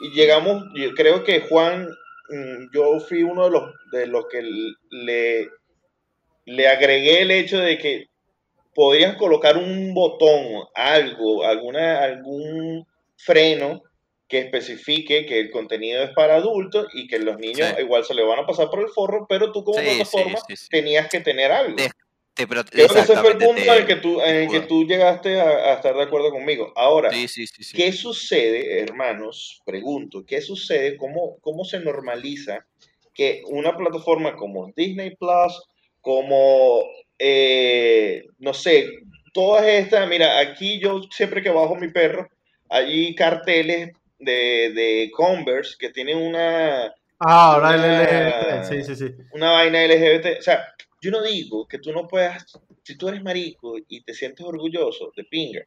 y 0.01 0.11
llegamos, 0.11 0.65
yo 0.75 0.93
creo 0.95 1.23
que 1.23 1.41
Juan, 1.41 1.87
mm, 2.29 2.75
yo 2.75 2.99
fui 3.01 3.23
uno 3.23 3.45
de 3.45 3.51
los, 3.51 3.73
de 3.93 4.07
los 4.07 4.27
que 4.29 4.43
le, 4.91 5.49
le 6.45 6.69
agregué 6.69 7.23
el 7.23 7.31
hecho 7.31 7.59
de 7.59 7.79
que 7.79 8.07
podías 8.75 9.17
colocar 9.17 9.57
un 9.57 9.95
botón, 9.95 10.65
algo, 10.75 11.45
alguna, 11.45 12.03
algún 12.03 12.87
freno 13.17 13.83
que 14.29 14.39
especifique 14.39 15.27
que 15.27 15.39
el 15.39 15.51
contenido 15.51 16.03
es 16.03 16.11
para 16.11 16.37
adultos 16.37 16.89
y 16.95 17.07
que 17.07 17.19
los 17.19 17.39
niños 17.39 17.69
igual 17.79 18.05
se 18.05 18.15
le 18.15 18.25
van 18.25 18.41
a 18.41 18.47
pasar 18.47 18.71
por 18.71 18.81
el 18.81 18.89
forro, 18.89 19.27
pero 19.29 19.53
tú 19.53 19.63
como 19.63 19.79
plataforma 19.79 20.39
tenías 20.71 21.09
que 21.09 21.21
tener 21.21 21.53
algo. 21.53 21.77
Creo 22.35 22.65
que 22.65 22.83
ese 22.83 23.17
fue 23.17 23.33
el 23.33 23.39
punto 23.39 23.61
en 23.61 23.71
el 23.71 23.87
que 23.87 23.97
tú, 23.97 24.21
en 24.23 24.51
que 24.51 24.61
tú 24.61 24.85
llegaste 24.87 25.39
a, 25.39 25.75
estar 25.75 25.95
de 25.95 26.03
acuerdo 26.03 26.31
conmigo. 26.31 26.73
Ahora, 26.77 27.11
¿qué 27.11 27.93
sucede, 27.93 28.81
hermanos? 28.81 29.61
Pregunto, 29.67 30.25
¿qué 30.27 30.41
sucede? 30.41 30.97
¿Cómo, 30.97 31.39
¿Cómo 31.41 31.65
se 31.65 31.81
normaliza 31.81 32.67
que 33.13 33.43
una 33.47 33.77
plataforma 33.77 34.35
como 34.35 34.73
Disney 34.75 35.15
Plus, 35.17 35.63
como, 36.01 36.83
eh, 37.19 38.25
no 38.39 38.55
sé, 38.55 38.89
todas 39.35 39.67
estas, 39.67 40.09
mira, 40.09 40.39
aquí 40.39 40.81
yo 40.81 41.03
siempre 41.11 41.43
que 41.43 41.51
bajo 41.51 41.77
mi 41.77 41.89
perro, 41.89 42.29
hay 42.71 43.15
carteles 43.15 43.91
de, 44.19 44.73
de 44.73 45.11
Converse 45.15 45.77
que 45.79 45.91
tienen 45.91 46.17
una... 46.17 46.87
Ah, 47.19 47.55
ahora 47.55 47.77
LGBT, 47.77 48.65
sí, 48.65 48.83
sí, 48.83 48.97
sí. 48.97 49.15
Una 49.33 49.53
vaina 49.53 49.87
LGBT, 49.87 50.39
o 50.39 50.43
sea, 50.43 50.75
yo 51.03 51.11
no 51.11 51.21
digo 51.21 51.67
que 51.67 51.81
tú 51.81 51.93
no 51.93 52.07
puedas, 52.07 52.47
si 52.85 52.97
tú 52.97 53.09
eres 53.09 53.23
marico 53.25 53.77
y 53.89 54.03
te 54.05 54.15
sientes 54.15 54.47
orgulloso 54.47 55.13
de 55.17 55.25
pinga, 55.25 55.63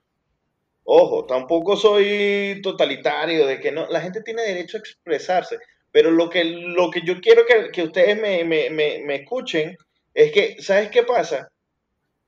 ojo, 0.86 1.26
tampoco 1.26 1.76
soy 1.76 2.62
totalitario 2.64 3.46
de 3.46 3.60
que 3.60 3.70
no, 3.70 3.86
la 3.90 4.00
gente 4.00 4.22
tiene 4.22 4.44
derecho 4.44 4.78
a 4.78 4.80
expresarse, 4.80 5.58
pero 5.92 6.10
lo 6.10 6.30
que, 6.30 6.46
lo 6.46 6.90
que 6.90 7.02
yo 7.02 7.20
quiero 7.20 7.44
que, 7.46 7.84
ustedes 7.84 8.20
me, 8.20 8.46
me, 8.46 9.16
escuchen 9.16 9.78
es 10.14 10.32
que, 10.32 10.56
¿sabes 10.62 10.90
qué 10.90 11.04
pasa? 11.04 11.52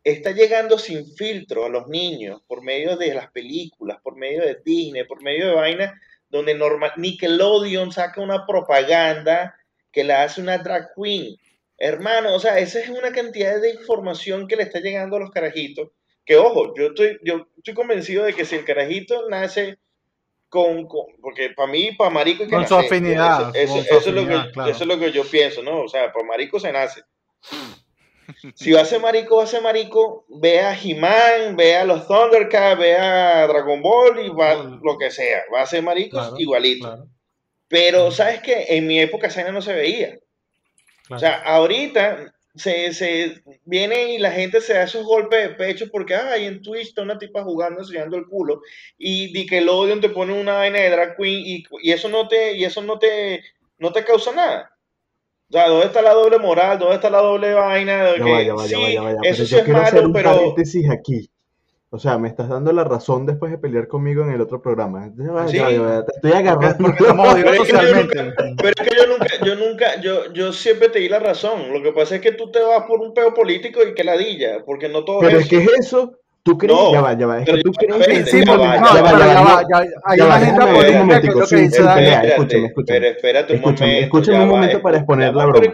Está 0.04 0.32
llegando 0.32 0.78
sin 0.78 1.06
filtro 1.16 1.64
a 1.64 1.70
los 1.70 1.88
niños 1.88 2.42
por 2.46 2.62
medio 2.62 2.98
de 2.98 3.14
las 3.14 3.32
películas, 3.32 4.00
por 4.04 4.18
medio 4.18 4.42
de 4.42 4.58
Disney, 4.66 5.06
por 5.06 5.24
medio 5.24 5.48
de 5.48 5.56
vainas 5.56 5.94
donde 6.30 6.56
normal, 6.56 6.92
Nickelodeon 6.98 7.94
saca 7.94 8.20
una 8.20 8.46
propaganda 8.46 9.56
que 9.94 10.04
la 10.04 10.24
hace 10.24 10.42
una 10.42 10.58
drag 10.58 10.90
queen 10.94 11.38
Hermano, 11.78 12.34
o 12.34 12.40
sea, 12.40 12.58
esa 12.60 12.80
es 12.80 12.90
una 12.90 13.12
cantidad 13.12 13.62
de 13.62 13.72
información 13.72 14.48
que 14.48 14.56
le 14.56 14.64
está 14.64 14.80
llegando 14.80 15.18
a 15.18 15.20
los 15.20 15.32
carajitos. 15.32 15.90
Que 16.26 16.36
ojo, 16.36 16.74
yo 16.76 16.88
estoy, 16.88 17.20
yo 17.24 17.48
estoy 17.56 17.74
convencido 17.74 18.26
de 18.26 18.34
que 18.34 18.46
si 18.46 18.56
el 18.56 18.66
carajito 18.66 19.30
nace 19.30 19.78
con, 20.50 20.88
porque 21.22 21.52
para 21.52 21.72
mí, 21.72 21.92
para 21.92 22.10
marico 22.10 22.46
que 22.46 22.50
con 22.50 22.68
su 22.68 22.76
afinidad. 22.76 23.56
Eso, 23.56 23.80
es 23.80 24.08
lo 24.08 24.28
que, 24.28 24.36
eso, 24.70 24.84
es 24.84 24.88
lo 24.88 25.00
que, 25.00 25.12
yo 25.12 25.24
pienso, 25.24 25.62
¿no? 25.62 25.84
O 25.84 25.88
sea, 25.88 26.12
para 26.12 26.26
marico 26.26 26.60
se 26.60 26.72
nace. 26.72 27.04
Si 28.56 28.74
va 28.74 28.82
a 28.82 28.86
ser 28.86 29.00
marico, 29.00 29.38
va 29.38 29.44
a 29.44 29.48
ser 29.48 29.62
marico, 29.62 30.26
ve 30.28 30.60
a 30.60 30.78
He-Man, 30.78 31.56
ve 31.56 31.78
a 31.78 31.86
los 31.86 32.08
Thundercats, 32.08 32.80
ve 32.80 32.96
a 32.96 33.48
Dragon 33.48 33.82
Ball 33.82 34.20
y 34.26 34.30
va 34.30 34.80
lo 34.82 34.98
que 34.98 35.12
sea. 35.12 35.44
Va 35.54 35.62
a 35.62 35.66
ser 35.66 35.82
marico 35.82 36.20
igualito. 36.38 37.08
Pero, 37.70 38.12
¿sabes 38.12 38.42
qué? 38.42 38.66
En 38.70 38.88
mi 38.88 39.00
época 39.00 39.28
esa 39.28 39.50
no 39.52 39.62
se 39.62 39.74
veía. 39.74 40.20
O 41.10 41.20
sea, 41.20 41.42
ahorita 41.44 42.34
se, 42.56 42.94
se, 42.94 43.42
viene 43.66 44.14
y 44.14 44.18
la 44.18 44.32
gente 44.32 44.62
se 44.62 44.74
da 44.74 44.84
esos 44.84 45.06
golpes 45.06 45.42
de 45.42 45.56
pecho 45.56 45.86
porque, 45.92 46.16
ay, 46.16 46.46
en 46.46 46.62
Twitch 46.62 46.90
está 46.90 47.04
una 47.04 47.18
tipa 47.18 47.44
jugando, 47.44 47.82
enseñando 47.82 48.18
el 48.18 48.26
culo, 48.26 48.62
y 48.98 49.32
Nickelodeon 49.32 50.02
te 50.02 50.10
pone 50.10 50.34
una 50.34 50.54
vaina 50.54 50.80
de 50.80 50.90
drag 50.90 51.18
queen 51.18 51.44
y, 51.46 51.64
y, 51.82 51.92
eso 51.92 52.10
no 52.10 52.28
te, 52.28 52.58
y 52.58 52.64
eso 52.64 52.82
no 52.82 52.98
te, 53.00 53.44
no 53.78 53.92
te 53.92 54.04
causa 54.04 54.32
nada. 54.32 54.72
O 55.50 55.54
sea, 55.54 55.70
¿dónde 55.70 55.86
está 55.86 56.02
la 56.02 56.14
doble 56.14 56.40
moral? 56.40 56.78
¿Dónde 56.78 56.96
está 56.96 57.10
la 57.10 57.20
doble 57.20 57.54
vaina? 57.54 58.04
De 58.12 58.22
que, 58.22 58.46
ya 58.46 58.58
sí, 58.58 58.98
eso 59.24 59.46
sí 59.46 59.56
es 59.56 59.68
malo, 59.68 60.12
pero... 60.12 60.56
aquí. 60.92 61.30
O 61.90 62.00
sea, 62.00 62.18
me 62.18 62.28
estás 62.28 62.50
dando 62.50 62.74
la 62.74 62.84
razón 62.84 63.26
después 63.26 63.50
de 63.50 63.58
pelear 63.58 63.88
conmigo 63.88 64.22
en 64.22 64.32
el 64.32 64.42
otro 64.42 64.62
programa. 64.62 65.10
¿Sí? 65.48 65.58
te 65.58 66.16
estoy 66.16 66.32
agarrando. 66.34 66.78
Porque 66.78 67.04
pero, 67.06 67.54
es 67.54 67.62
que 67.62 67.72
yo 67.72 67.96
nunca, 67.96 68.36
pero 68.58 68.74
es 68.78 68.90
que 68.90 68.96
yo 68.98 69.08
nunca, 69.08 69.28
yo 69.46 69.56
nunca, 69.56 70.02
yo, 70.02 70.34
yo 70.34 70.52
siempre 70.52 70.90
te 70.90 71.00
di 71.00 71.08
la 71.08 71.20
razón. 71.20 71.72
Lo 71.72 71.82
que 71.82 71.94
pasa 71.94 72.16
es 72.16 72.22
que 72.22 72.34
tú 72.34 72.52
te 72.52 72.60
vas 72.60 72.84
por 72.88 73.00
un 73.00 73.14
peo 73.14 73.34
político 73.34 73.80
y 73.84 73.94
que 73.94 74.04
ladilla, 74.04 74.66
porque 74.66 74.90
no 74.90 75.06
todo 75.06 75.22
pero 75.22 75.40
es 75.40 75.48
que 75.48 75.60
es 75.60 75.70
eso. 75.80 76.12
¿Tú 76.44 76.58
crees? 76.58 76.78
No, 76.78 76.92
ya 76.92 77.02
va, 77.02 77.18
ya 77.18 77.26
va. 77.26 77.40
Es 77.40 77.46
que 77.46 77.62
tú 77.62 77.72
crees. 77.72 78.30
Sí, 78.30 78.44
ya 78.46 78.58
va, 78.58 78.76
ya 78.76 79.02
va, 79.02 79.20
ya 79.20 79.78
va. 79.78 79.86
Hay 80.06 80.20
una 80.20 80.40
gente 80.40 80.66
política 80.66 81.22
que 81.22 81.28
lo 81.28 81.48
que 81.48 81.56
dice. 81.56 81.82
Escúchame, 81.82 82.66
escúchame. 82.66 83.00
Pero 83.00 83.06
espérate 83.08 83.54
un 83.54 83.62
momento. 83.62 83.86
Escúchame 83.86 84.44
un 84.44 84.50
momento 84.50 84.82
para 84.82 84.98
exponer 84.98 85.34
la 85.34 85.46
broma. 85.46 85.74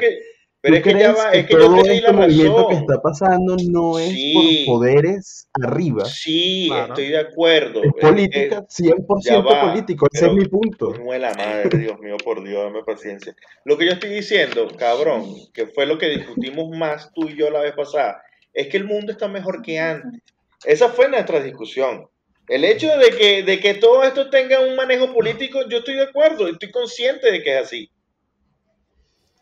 Pero 0.64 0.78
es 0.78 0.82
que 0.82 0.98
ya 0.98 1.12
va, 1.12 1.32
es 1.32 1.46
que 1.46 1.56
todo 1.56 1.84
yo 1.84 1.92
este 1.92 2.14
movimiento 2.14 2.70
que 2.70 2.76
está 2.76 3.02
pasando 3.02 3.58
no 3.70 4.00
es 4.00 4.16
por 4.34 4.78
poderes 4.78 5.50
arriba. 5.62 6.06
Sí, 6.06 6.72
estoy 6.88 7.10
de 7.10 7.20
acuerdo. 7.20 7.84
Es 7.84 7.92
política, 8.00 8.66
100% 8.66 9.62
político, 9.62 10.08
ese 10.10 10.28
es 10.28 10.32
mi 10.32 10.46
punto. 10.46 10.94
No 10.98 11.14
es 11.14 11.20
la 11.20 11.34
madre, 11.34 11.78
Dios 11.78 12.00
mío, 12.00 12.16
por 12.24 12.42
Dios, 12.48 12.64
dame 12.64 12.82
paciencia. 12.82 13.36
Lo 13.66 13.78
que 13.78 13.88
yo 13.88 13.92
estoy 13.92 14.12
diciendo, 14.12 14.70
cabrón, 14.78 15.36
que 15.54 15.68
fue 15.68 15.86
lo 15.86 15.98
que 15.98 16.08
discutimos 16.08 16.70
más 16.70 17.12
tú 17.12 17.28
y 17.28 17.36
yo 17.36 17.50
la 17.50 17.60
vez 17.60 17.74
pasada, 17.74 18.24
es 18.54 18.70
que 18.70 18.78
el 18.78 18.86
mundo 18.86 19.12
está 19.12 19.28
mejor 19.28 19.62
que 19.64 19.80
antes. 19.80 20.22
Esa 20.64 20.88
fue 20.88 21.10
nuestra 21.10 21.42
discusión. 21.42 22.08
El 22.48 22.64
hecho 22.64 22.88
de 22.88 23.10
que, 23.10 23.44
de 23.44 23.60
que 23.60 23.74
todo 23.74 24.04
esto 24.04 24.30
tenga 24.30 24.62
un 24.62 24.78
manejo 24.78 25.14
político, 25.14 25.68
yo 25.68 25.80
estoy 25.80 25.96
de 25.96 26.04
acuerdo, 26.04 26.48
estoy 26.48 26.72
consciente 26.72 27.34
de 27.34 27.44
que 27.44 27.54
es 27.54 27.66
así. 27.66 27.90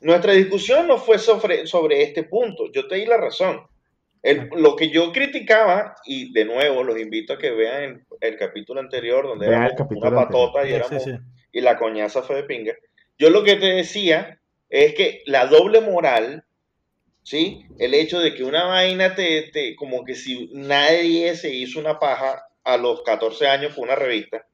Nuestra 0.01 0.33
discusión 0.33 0.87
no 0.87 0.97
fue 0.97 1.19
sobre, 1.19 1.67
sobre 1.67 2.01
este 2.01 2.23
punto, 2.23 2.71
yo 2.71 2.87
te 2.87 2.95
di 2.95 3.05
la 3.05 3.17
razón. 3.17 3.61
lo 4.55 4.75
que 4.75 4.89
yo 4.89 5.11
criticaba, 5.11 5.95
y 6.05 6.33
de 6.33 6.45
nuevo 6.45 6.83
los 6.83 6.99
invito 6.99 7.33
a 7.33 7.37
que 7.37 7.51
vean 7.51 8.05
el, 8.19 8.37
capítulo 8.37 8.79
anterior, 8.79 9.25
donde 9.25 9.47
era 9.47 9.71
una 9.89 10.11
patota 10.11 10.67
y, 10.67 10.79
y 11.51 11.61
la 11.61 11.77
coñaza 11.77 12.23
fue 12.23 12.37
de 12.37 12.43
pinga, 12.43 12.73
yo 13.17 13.29
lo 13.29 13.43
que 13.43 13.55
te 13.55 13.67
decía 13.67 14.39
es 14.69 14.95
que 14.95 15.21
la 15.27 15.45
doble 15.45 15.81
moral, 15.81 16.43
¿sí? 17.21 17.65
El 17.77 17.93
hecho 17.93 18.19
de 18.19 18.33
que 18.33 18.43
una 18.43 18.65
vaina 18.65 19.13
te, 19.13 19.51
te 19.53 19.75
como 19.75 20.03
que 20.03 20.15
si 20.15 20.49
nadie 20.53 21.35
se 21.35 21.53
hizo 21.53 21.79
una 21.79 21.99
paja 21.99 22.43
a 22.63 22.77
los 22.77 23.03
14 23.03 23.47
años 23.47 23.75
con 23.75 23.83
una 23.83 23.95
revista. 23.95 24.47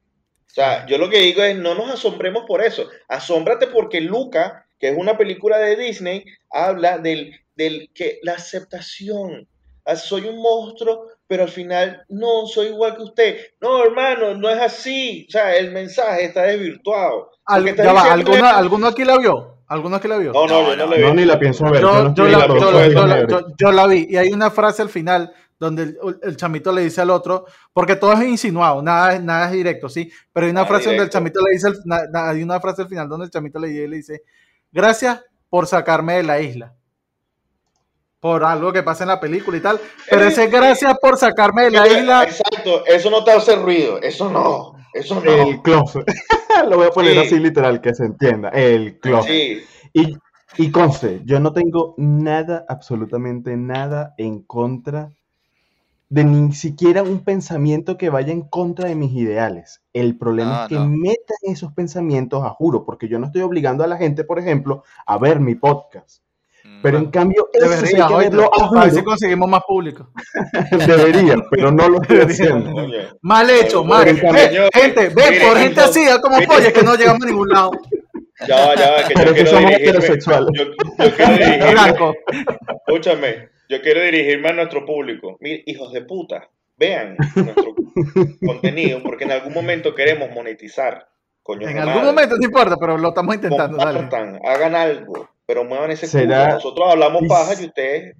O 0.46 0.50
sea, 0.50 0.84
yo 0.86 0.98
lo 0.98 1.08
que 1.08 1.20
digo 1.20 1.42
es, 1.42 1.56
no 1.56 1.74
nos 1.74 1.90
asombremos 1.90 2.44
por 2.46 2.62
eso. 2.62 2.90
Asómbrate 3.08 3.68
porque 3.68 4.00
Luca 4.00 4.67
que 4.78 4.88
es 4.88 4.96
una 4.96 5.16
película 5.16 5.58
de 5.58 5.76
Disney, 5.76 6.24
habla 6.50 6.98
del, 6.98 7.34
del 7.56 7.90
que 7.94 8.20
la 8.22 8.32
aceptación. 8.34 9.48
Ah, 9.84 9.96
soy 9.96 10.26
un 10.26 10.36
monstruo, 10.42 11.06
pero 11.26 11.44
al 11.44 11.48
final 11.48 12.04
no 12.10 12.46
soy 12.46 12.66
igual 12.66 12.94
que 12.94 13.02
usted. 13.02 13.36
No, 13.60 13.82
hermano, 13.82 14.34
no 14.34 14.50
es 14.50 14.60
así. 14.60 15.24
O 15.26 15.30
sea, 15.30 15.56
el 15.56 15.72
mensaje 15.72 16.26
está 16.26 16.42
desvirtuado. 16.42 17.30
¿alguno, 17.46 18.86
aquí 18.86 19.04
la 19.04 19.16
vio? 19.16 19.56
¿Alguno 19.66 19.96
aquí 19.96 20.08
la 20.08 20.18
vio? 20.18 20.32
No, 20.32 20.46
no, 20.46 20.76
no, 20.76 20.86
no, 20.86 21.14
ni 21.14 21.24
la 21.24 21.38
pienso 21.38 21.64
ver. 21.70 21.82
Yo, 23.58 23.72
la, 23.72 23.86
vi. 23.86 24.06
Y 24.10 24.16
hay 24.16 24.30
una 24.30 24.50
frase 24.50 24.82
al 24.82 24.90
final 24.90 25.32
donde 25.58 25.96
el, 26.22 26.36
chamito 26.36 26.70
le 26.70 26.82
dice 26.82 27.00
al 27.00 27.10
otro, 27.10 27.46
porque 27.72 27.96
todo 27.96 28.12
es 28.12 28.22
insinuado, 28.22 28.80
nada, 28.80 29.18
nada 29.18 29.46
es 29.46 29.52
directo, 29.52 29.88
¿sí? 29.88 30.12
Pero 30.32 30.46
hay 30.46 30.52
una 30.52 30.66
frase 30.66 30.90
donde 30.90 31.02
el 31.04 31.10
chamito 31.10 31.40
le 31.40 31.52
dice, 31.52 31.68
hay 32.14 32.42
una 32.42 32.60
frase 32.60 32.82
al 32.82 32.88
final 32.88 33.08
donde 33.08 33.24
el 33.24 33.30
chamito 33.32 33.58
le, 33.58 33.88
le 33.88 33.96
dice, 33.96 34.22
Gracias 34.70 35.24
por 35.48 35.66
sacarme 35.66 36.14
de 36.14 36.22
la 36.22 36.40
isla. 36.40 36.74
Por 38.20 38.44
algo 38.44 38.72
que 38.72 38.82
pasa 38.82 39.04
en 39.04 39.08
la 39.08 39.20
película 39.20 39.56
y 39.56 39.60
tal. 39.60 39.80
Pero 40.10 40.24
ese 40.24 40.48
gracias 40.48 40.96
por 41.00 41.16
sacarme 41.16 41.64
de 41.64 41.70
la 41.70 41.88
isla. 41.88 42.24
Exacto, 42.24 42.84
eso 42.86 43.10
no 43.10 43.22
te 43.22 43.30
hace 43.30 43.56
ruido. 43.56 44.00
Eso 44.02 44.28
no. 44.28 44.74
Eso 44.92 45.20
no. 45.20 45.30
El 45.30 45.62
closet. 45.62 46.04
Lo 46.68 46.76
voy 46.76 46.86
a 46.86 46.90
poner 46.90 47.18
así 47.18 47.38
literal, 47.38 47.80
que 47.80 47.94
se 47.94 48.04
entienda. 48.04 48.48
El 48.48 48.98
closet. 48.98 49.30
Sí. 49.30 49.64
Y, 49.92 50.16
y 50.56 50.70
conste, 50.70 51.20
yo 51.24 51.38
no 51.38 51.52
tengo 51.52 51.94
nada, 51.96 52.64
absolutamente 52.68 53.56
nada 53.56 54.14
en 54.18 54.42
contra 54.42 55.12
de 56.10 56.24
ni 56.24 56.52
siquiera 56.52 57.02
un 57.02 57.22
pensamiento 57.22 57.98
que 57.98 58.08
vaya 58.08 58.32
en 58.32 58.42
contra 58.42 58.88
de 58.88 58.94
mis 58.94 59.12
ideales. 59.12 59.82
El 59.92 60.16
problema 60.16 60.62
es 60.62 60.68
que 60.68 60.78
metan 60.78 61.36
esos 61.42 61.72
pensamientos 61.72 62.44
a 62.44 62.50
juro, 62.50 62.84
porque 62.84 63.08
yo 63.08 63.18
no 63.18 63.26
estoy 63.26 63.42
obligando 63.42 63.84
a 63.84 63.86
la 63.86 63.98
gente, 63.98 64.24
por 64.24 64.38
ejemplo, 64.38 64.84
a 65.06 65.18
ver 65.18 65.40
mi 65.40 65.54
podcast. 65.54 66.22
Mm. 66.64 66.82
Pero 66.82 66.98
en 66.98 67.10
cambio, 67.10 67.48
debería 67.52 68.08
verlo 68.08 68.50
a 68.54 68.84
ver 68.84 68.92
si 68.92 69.02
conseguimos 69.02 69.50
más 69.50 69.62
público. 69.66 70.10
debería, 70.86 71.36
pero 71.50 71.70
no 71.70 71.88
lo 71.88 72.00
estoy 72.00 72.20
haciendo. 72.20 72.74
Mal 73.20 73.50
hecho, 73.50 73.84
mal. 73.84 74.06
gente, 74.06 75.08
ven, 75.10 75.46
por 75.46 75.58
gente 75.58 75.80
así, 75.80 76.06
como 76.22 76.38
pollo, 76.46 76.72
que 76.72 76.82
no 76.82 76.94
llegamos 76.96 77.22
a 77.22 77.26
ningún 77.26 77.48
lado. 77.48 77.70
Ya 78.46 78.66
va, 78.66 78.74
ya 78.76 78.90
va, 78.92 79.08
que 79.08 79.14
yo 79.14 79.34
quiero 79.34 79.58
dirigirme. 79.58 80.06
Yo, 80.54 80.64
yo 80.64 81.16
quiero 81.16 81.32
dirigirme. 81.32 82.14
Escúchame, 82.86 83.48
yo 83.68 83.82
quiero 83.82 84.02
dirigirme 84.02 84.48
a 84.48 84.52
nuestro 84.54 84.84
público. 84.84 85.36
Mira, 85.40 85.62
hijos 85.66 85.92
de 85.92 86.02
puta, 86.02 86.48
vean 86.76 87.16
nuestro 87.34 87.74
contenido 88.46 89.02
porque 89.02 89.24
en 89.24 89.32
algún 89.32 89.52
momento 89.52 89.94
queremos 89.94 90.30
monetizar. 90.34 91.08
Coño 91.42 91.68
en 91.68 91.78
algún 91.78 92.04
momento 92.04 92.36
no 92.36 92.44
importa, 92.44 92.76
pero 92.78 92.98
lo 92.98 93.08
estamos 93.08 93.34
intentando. 93.34 93.78
hagan 93.80 94.74
algo, 94.74 95.28
pero 95.46 95.64
muevan 95.64 95.90
ese 95.90 96.08
culo. 96.10 96.48
Nosotros 96.48 96.90
hablamos 96.90 97.22
paja 97.26 97.60
y 97.60 97.66
ustedes 97.66 98.16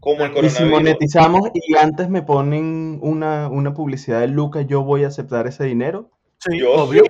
como 0.00 0.24
el 0.24 0.44
Y 0.44 0.50
si 0.50 0.64
monetizamos 0.64 1.50
y 1.54 1.76
antes 1.76 2.08
me 2.08 2.22
ponen 2.22 3.00
una, 3.02 3.48
una 3.48 3.74
publicidad 3.74 4.20
de 4.20 4.28
Lucas, 4.28 4.66
yo 4.66 4.82
voy 4.82 5.04
a 5.04 5.08
aceptar 5.08 5.46
ese 5.46 5.64
dinero. 5.64 6.10
Sí, 6.38 6.58
yo 6.58 6.72
obvio. 6.72 7.02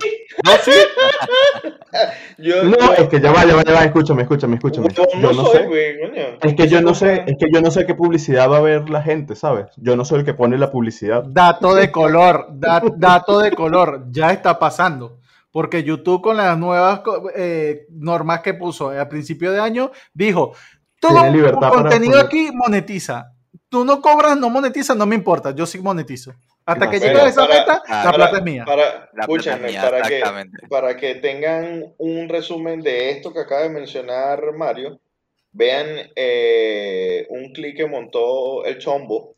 No, 0.45 0.53
sí. 0.65 0.71
no, 2.65 2.93
es 2.95 3.09
que 3.09 3.21
ya 3.21 3.33
va, 3.33 3.45
ya 3.45 3.57
va, 3.57 3.65
ya 3.65 3.73
va, 3.73 3.85
escúchame, 3.85 4.23
escúchame, 4.23 4.55
escúchame. 4.55 4.89
yo 5.21 5.33
no 5.33 5.47
sé. 5.47 5.69
Es 6.43 6.55
que 6.55 6.69
yo 6.69 6.81
no 6.81 6.95
sé, 6.95 7.25
es 7.27 7.37
que 7.39 7.47
yo 7.53 7.61
no 7.61 7.71
sé 7.71 7.87
qué 7.87 7.95
publicidad 7.95 8.51
va 8.51 8.59
a 8.59 8.63
ver 8.63 8.89
la 8.89 9.03
gente, 9.03 9.35
¿sabes? 9.35 9.67
Yo 9.77 9.97
no 9.97 10.05
soy 10.05 10.21
el 10.21 10.25
que 10.25 10.35
pone 10.35 10.59
la 10.59 10.71
publicidad. 10.71 11.25
Dato 11.25 11.75
de 11.75 11.91
color, 11.91 12.49
dato 12.51 13.41
de 13.41 13.53
color, 13.53 14.07
ya 14.11 14.33
está 14.33 14.59
pasando. 14.59 15.19
Porque 15.51 15.83
YouTube 15.83 16.21
con 16.21 16.37
las 16.37 16.59
nuevas 16.59 17.01
eh, 17.35 17.87
normas 17.91 18.41
que 18.41 18.55
puso 18.55 18.91
al 18.91 19.09
principio 19.09 19.51
de 19.51 19.59
año, 19.59 19.91
dijo, 20.13 20.53
todo 21.01 21.17
contenido 21.73 22.21
aquí 22.21 22.51
monetiza. 22.53 23.33
Tú 23.69 23.85
no 23.85 24.01
cobras, 24.01 24.39
no 24.39 24.51
monetiza, 24.51 24.95
no 24.95 25.07
me 25.07 25.15
importa, 25.15 25.55
yo 25.55 25.67
sí 25.67 25.79
monetizo. 25.81 26.33
Hasta 26.69 26.91
que 26.91 27.01
llegue 27.01 27.19
a 27.19 27.29
esa 27.29 27.49
meta, 27.49 27.83
la 27.89 28.13
plata 28.13 28.37
es 28.37 28.43
mía. 28.43 28.65
Para, 28.67 29.11
escúchenme, 29.19 29.73
para, 29.73 30.03
que, 30.03 30.23
para 30.69 30.97
que 30.99 31.15
tengan 31.15 31.95
un 31.97 32.29
resumen 32.29 32.83
de 32.83 33.09
esto 33.09 33.33
que 33.33 33.41
acaba 33.41 33.63
de 33.63 33.71
mencionar 33.71 34.53
Mario, 34.53 35.01
vean 35.53 36.11
eh, 36.15 37.27
un 37.31 37.55
clic 37.55 37.79
que 37.79 37.87
montó 37.87 38.67
el 38.67 38.77
Chombo, 38.77 39.35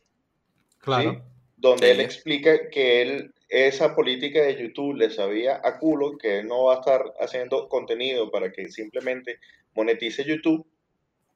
claro. 0.79 1.23
donde 1.55 1.91
él 1.91 2.01
explica 2.01 2.69
que 2.69 3.01
él 3.01 3.33
esa 3.47 3.95
política 3.95 4.41
de 4.41 4.61
YouTube 4.61 4.97
le 4.97 5.09
sabía 5.09 5.61
a 5.63 5.79
culo 5.79 6.17
que 6.17 6.39
él 6.39 6.47
no 6.47 6.65
va 6.65 6.75
a 6.75 6.79
estar 6.79 7.13
haciendo 7.21 7.69
contenido 7.69 8.29
para 8.29 8.51
que 8.51 8.69
simplemente 8.69 9.39
monetice 9.73 10.25
YouTube 10.25 10.67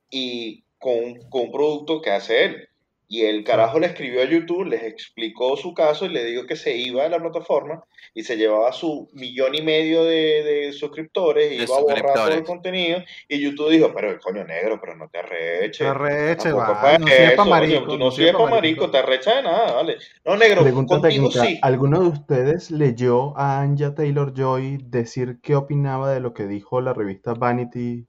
y 0.10 0.62
con, 0.78 1.22
con 1.30 1.44
un 1.44 1.52
producto 1.54 2.02
que 2.02 2.12
hace 2.12 2.44
él. 2.44 2.70
Y 3.16 3.24
el 3.24 3.46
carajo 3.46 3.80
le 3.80 3.88
escribió 3.88 4.22
a 4.22 4.26
YouTube, 4.26 4.66
les 4.66 4.84
explicó 4.84 5.56
su 5.56 5.74
caso 5.74 6.06
y 6.06 6.10
le 6.10 6.26
dijo 6.26 6.46
que 6.46 6.58
se 6.58 6.76
iba 6.76 7.06
a 7.06 7.08
la 7.08 7.18
plataforma 7.18 7.82
y 8.14 8.24
se 8.24 8.36
llevaba 8.36 8.74
su 8.74 9.10
millón 9.14 9.56
y 9.56 9.62
medio 9.62 10.04
de, 10.04 10.74
suscriptores 10.74 11.50
y 11.50 11.64
iba 11.64 11.78
a 11.78 11.80
borrar 11.80 12.14
todo 12.14 12.28
el 12.28 12.44
contenido. 12.44 13.02
Y 13.30 13.40
YouTube 13.40 13.70
dijo, 13.70 13.94
pero 13.96 14.12
el 14.12 14.20
coño 14.20 14.44
negro, 14.44 14.82
pero 14.82 14.98
no 14.98 15.08
te 15.08 15.20
arreche. 15.20 15.86
Te 15.86 15.90
arreche, 15.90 16.52
va. 16.52 16.98
No 16.98 17.08
sirve 17.08 17.32
para 17.38 17.50
marico. 17.50 17.98
no 17.98 18.12
sirve 18.12 18.34
para 18.34 18.50
marico, 18.50 18.92
te 18.92 18.98
arrecha 18.98 19.38
de 19.38 19.44
nada, 19.44 19.74
vale. 19.76 19.96
No, 20.26 20.36
negro, 20.36 20.62
Pregunta 20.64 21.00
técnica, 21.00 21.46
sí. 21.46 21.58
¿Alguno 21.62 22.02
de 22.02 22.08
ustedes 22.10 22.70
leyó 22.70 23.38
a 23.38 23.62
Anja 23.62 23.96
Taylor-Joy 23.96 24.80
decir 24.84 25.40
qué 25.42 25.56
opinaba 25.56 26.12
de 26.12 26.20
lo 26.20 26.34
que 26.34 26.48
dijo 26.48 26.82
la 26.82 26.94
revista 26.94 27.34
Vanity 27.34 28.08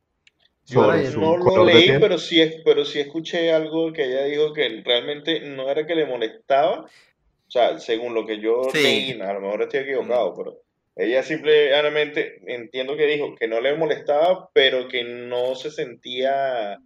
yo 0.67 0.93
no 0.93 1.37
lo 1.37 1.65
leí, 1.65 1.99
pero 2.01 2.19
sí, 2.19 2.43
pero 2.65 2.85
sí 2.85 3.01
escuché 3.01 3.53
algo 3.53 3.93
que 3.93 4.05
ella 4.05 4.25
dijo 4.25 4.53
que 4.53 4.83
realmente 4.85 5.41
no 5.41 5.71
era 5.71 5.87
que 5.87 5.95
le 5.95 6.07
molestaba. 6.07 6.81
O 6.81 7.51
sea, 7.51 7.79
según 7.79 8.15
lo 8.15 8.27
que 8.27 8.41
yo 8.41 8.63
leí, 8.75 9.13
a 9.21 9.33
lo 9.33 9.41
mejor 9.41 9.63
estoy 9.63 9.81
equivocado, 9.81 10.33
mm. 10.33 10.37
pero 10.37 10.63
ella 10.97 11.23
simplemente 11.23 12.41
entiendo 12.47 12.97
que 12.97 13.07
dijo 13.07 13.35
que 13.37 13.47
no 13.47 13.61
le 13.61 13.77
molestaba, 13.77 14.51
pero 14.53 14.89
que 14.89 15.05
no 15.05 15.55
se 15.55 15.71
sentía 15.71 16.79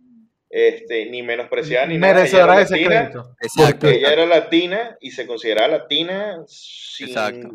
este, 0.50 1.06
ni 1.06 1.22
menospreciada 1.22 1.86
ni 1.86 1.96
nada. 1.96 2.26
Ella 2.26 2.44
era, 2.44 2.54
latina, 2.56 3.10
porque 3.56 3.90
ella 3.96 4.12
era 4.12 4.26
latina 4.26 4.98
y 5.00 5.12
se 5.12 5.26
consideraba 5.26 5.78
latina 5.78 6.42
sin, 6.46 7.08
Exacto 7.08 7.48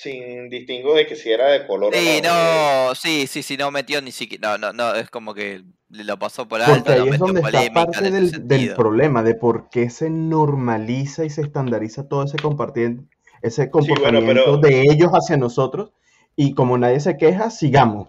sin 0.00 0.48
distingo 0.48 0.94
de 0.94 1.06
que 1.06 1.14
si 1.14 1.30
era 1.30 1.48
de 1.50 1.66
color 1.66 1.94
sí, 1.94 2.20
no. 2.24 2.94
sí, 2.94 3.26
sí, 3.26 3.42
sí, 3.42 3.56
no 3.58 3.70
metió 3.70 4.00
ni 4.00 4.12
siquiera, 4.12 4.56
no, 4.56 4.72
no, 4.72 4.72
no, 4.72 4.94
es 4.94 5.10
como 5.10 5.34
que 5.34 5.62
lo 5.90 6.18
pasó 6.18 6.48
por 6.48 6.62
alto. 6.62 6.84
Porque 6.84 6.92
ahí 6.92 7.08
es 7.08 7.18
donde 7.18 7.40
está 7.40 7.72
parte 7.74 8.10
del, 8.10 8.74
problema, 8.74 9.22
de 9.22 9.34
por 9.34 9.68
qué 9.68 9.90
se 9.90 10.08
normaliza 10.08 11.24
y 11.26 11.30
se 11.30 11.42
estandariza 11.42 12.08
todo 12.08 12.24
ese 12.24 12.38
compartir, 12.38 13.00
ese 13.42 13.70
comportamiento 13.70 14.56
de 14.56 14.84
ellos 14.90 15.10
hacia 15.12 15.36
nosotros, 15.36 15.92
y 16.34 16.54
como 16.54 16.78
nadie 16.78 17.00
se 17.00 17.18
queja, 17.18 17.50
sigamos. 17.50 18.08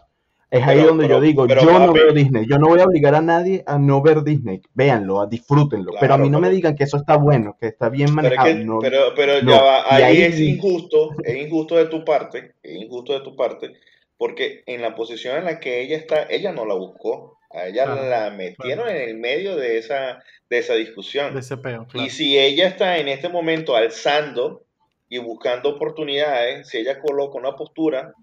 Es 0.52 0.68
ahí 0.68 0.82
donde 0.82 1.08
yo 1.08 1.22
digo, 1.22 1.48
yo 1.48 1.80
no 1.80 1.94
veo 1.94 2.12
Disney, 2.12 2.46
yo 2.46 2.58
no 2.60 2.68
voy 2.68 2.82
a 2.82 2.84
obligar 2.84 3.16
a 3.16 3.22
nadie 3.22 3.64
a 3.66 3.80
no 3.80 4.02
ver 4.02 4.22
Disney, 4.22 4.62
véanlo, 4.74 5.26
disfrútenlo, 5.26 5.94
pero 5.98 6.16
a 6.16 6.18
mí 6.18 6.30
no 6.30 6.42
me 6.42 6.50
digan 6.50 6.76
que 6.76 6.84
eso 6.84 6.98
está 6.98 7.16
bueno, 7.16 7.56
que 7.58 7.68
está 7.68 7.88
bien 7.88 8.14
manejado. 8.14 8.80
Pero, 8.82 9.14
pero, 9.16 9.40
ya 9.40 9.62
va, 9.62 9.84
ahí, 9.88 10.22
es 10.22 10.38
injusto, 10.42 11.12
es 11.24 11.38
injusto 11.38 11.78
de 11.78 11.86
tu 11.86 12.04
parte, 12.04 12.56
es 12.62 12.76
injusto 12.82 13.14
de 13.14 13.22
tu 13.22 13.34
parte, 13.38 13.72
porque 14.18 14.62
en 14.66 14.82
la 14.82 14.94
posición 14.94 15.38
en 15.38 15.46
la 15.46 15.62
que 15.62 15.82
ella 15.82 15.96
está, 15.96 16.24
ella 16.30 16.52
no 16.52 16.66
la 16.66 16.74
buscó. 16.74 17.38
A 17.54 17.68
ella 17.68 17.86
la 17.86 18.30
metieron 18.30 18.88
en 18.88 19.10
el 19.10 19.18
medio 19.18 19.58
de 19.58 19.78
esa, 19.78 20.24
de 20.50 20.60
esa 20.60 20.74
discusión. 20.76 21.38
Y 21.96 22.10
si 22.10 22.38
ella 22.38 22.68
está 22.68 22.98
en 22.98 23.10
este 23.10 23.28
momento 23.28 23.76
alzando 23.76 24.64
y 25.10 25.18
buscando 25.18 25.70
oportunidades, 25.70 26.70
si 26.70 26.78
ella 26.78 27.02
coloca 27.02 27.38
una 27.38 27.58
postura, 27.58 28.14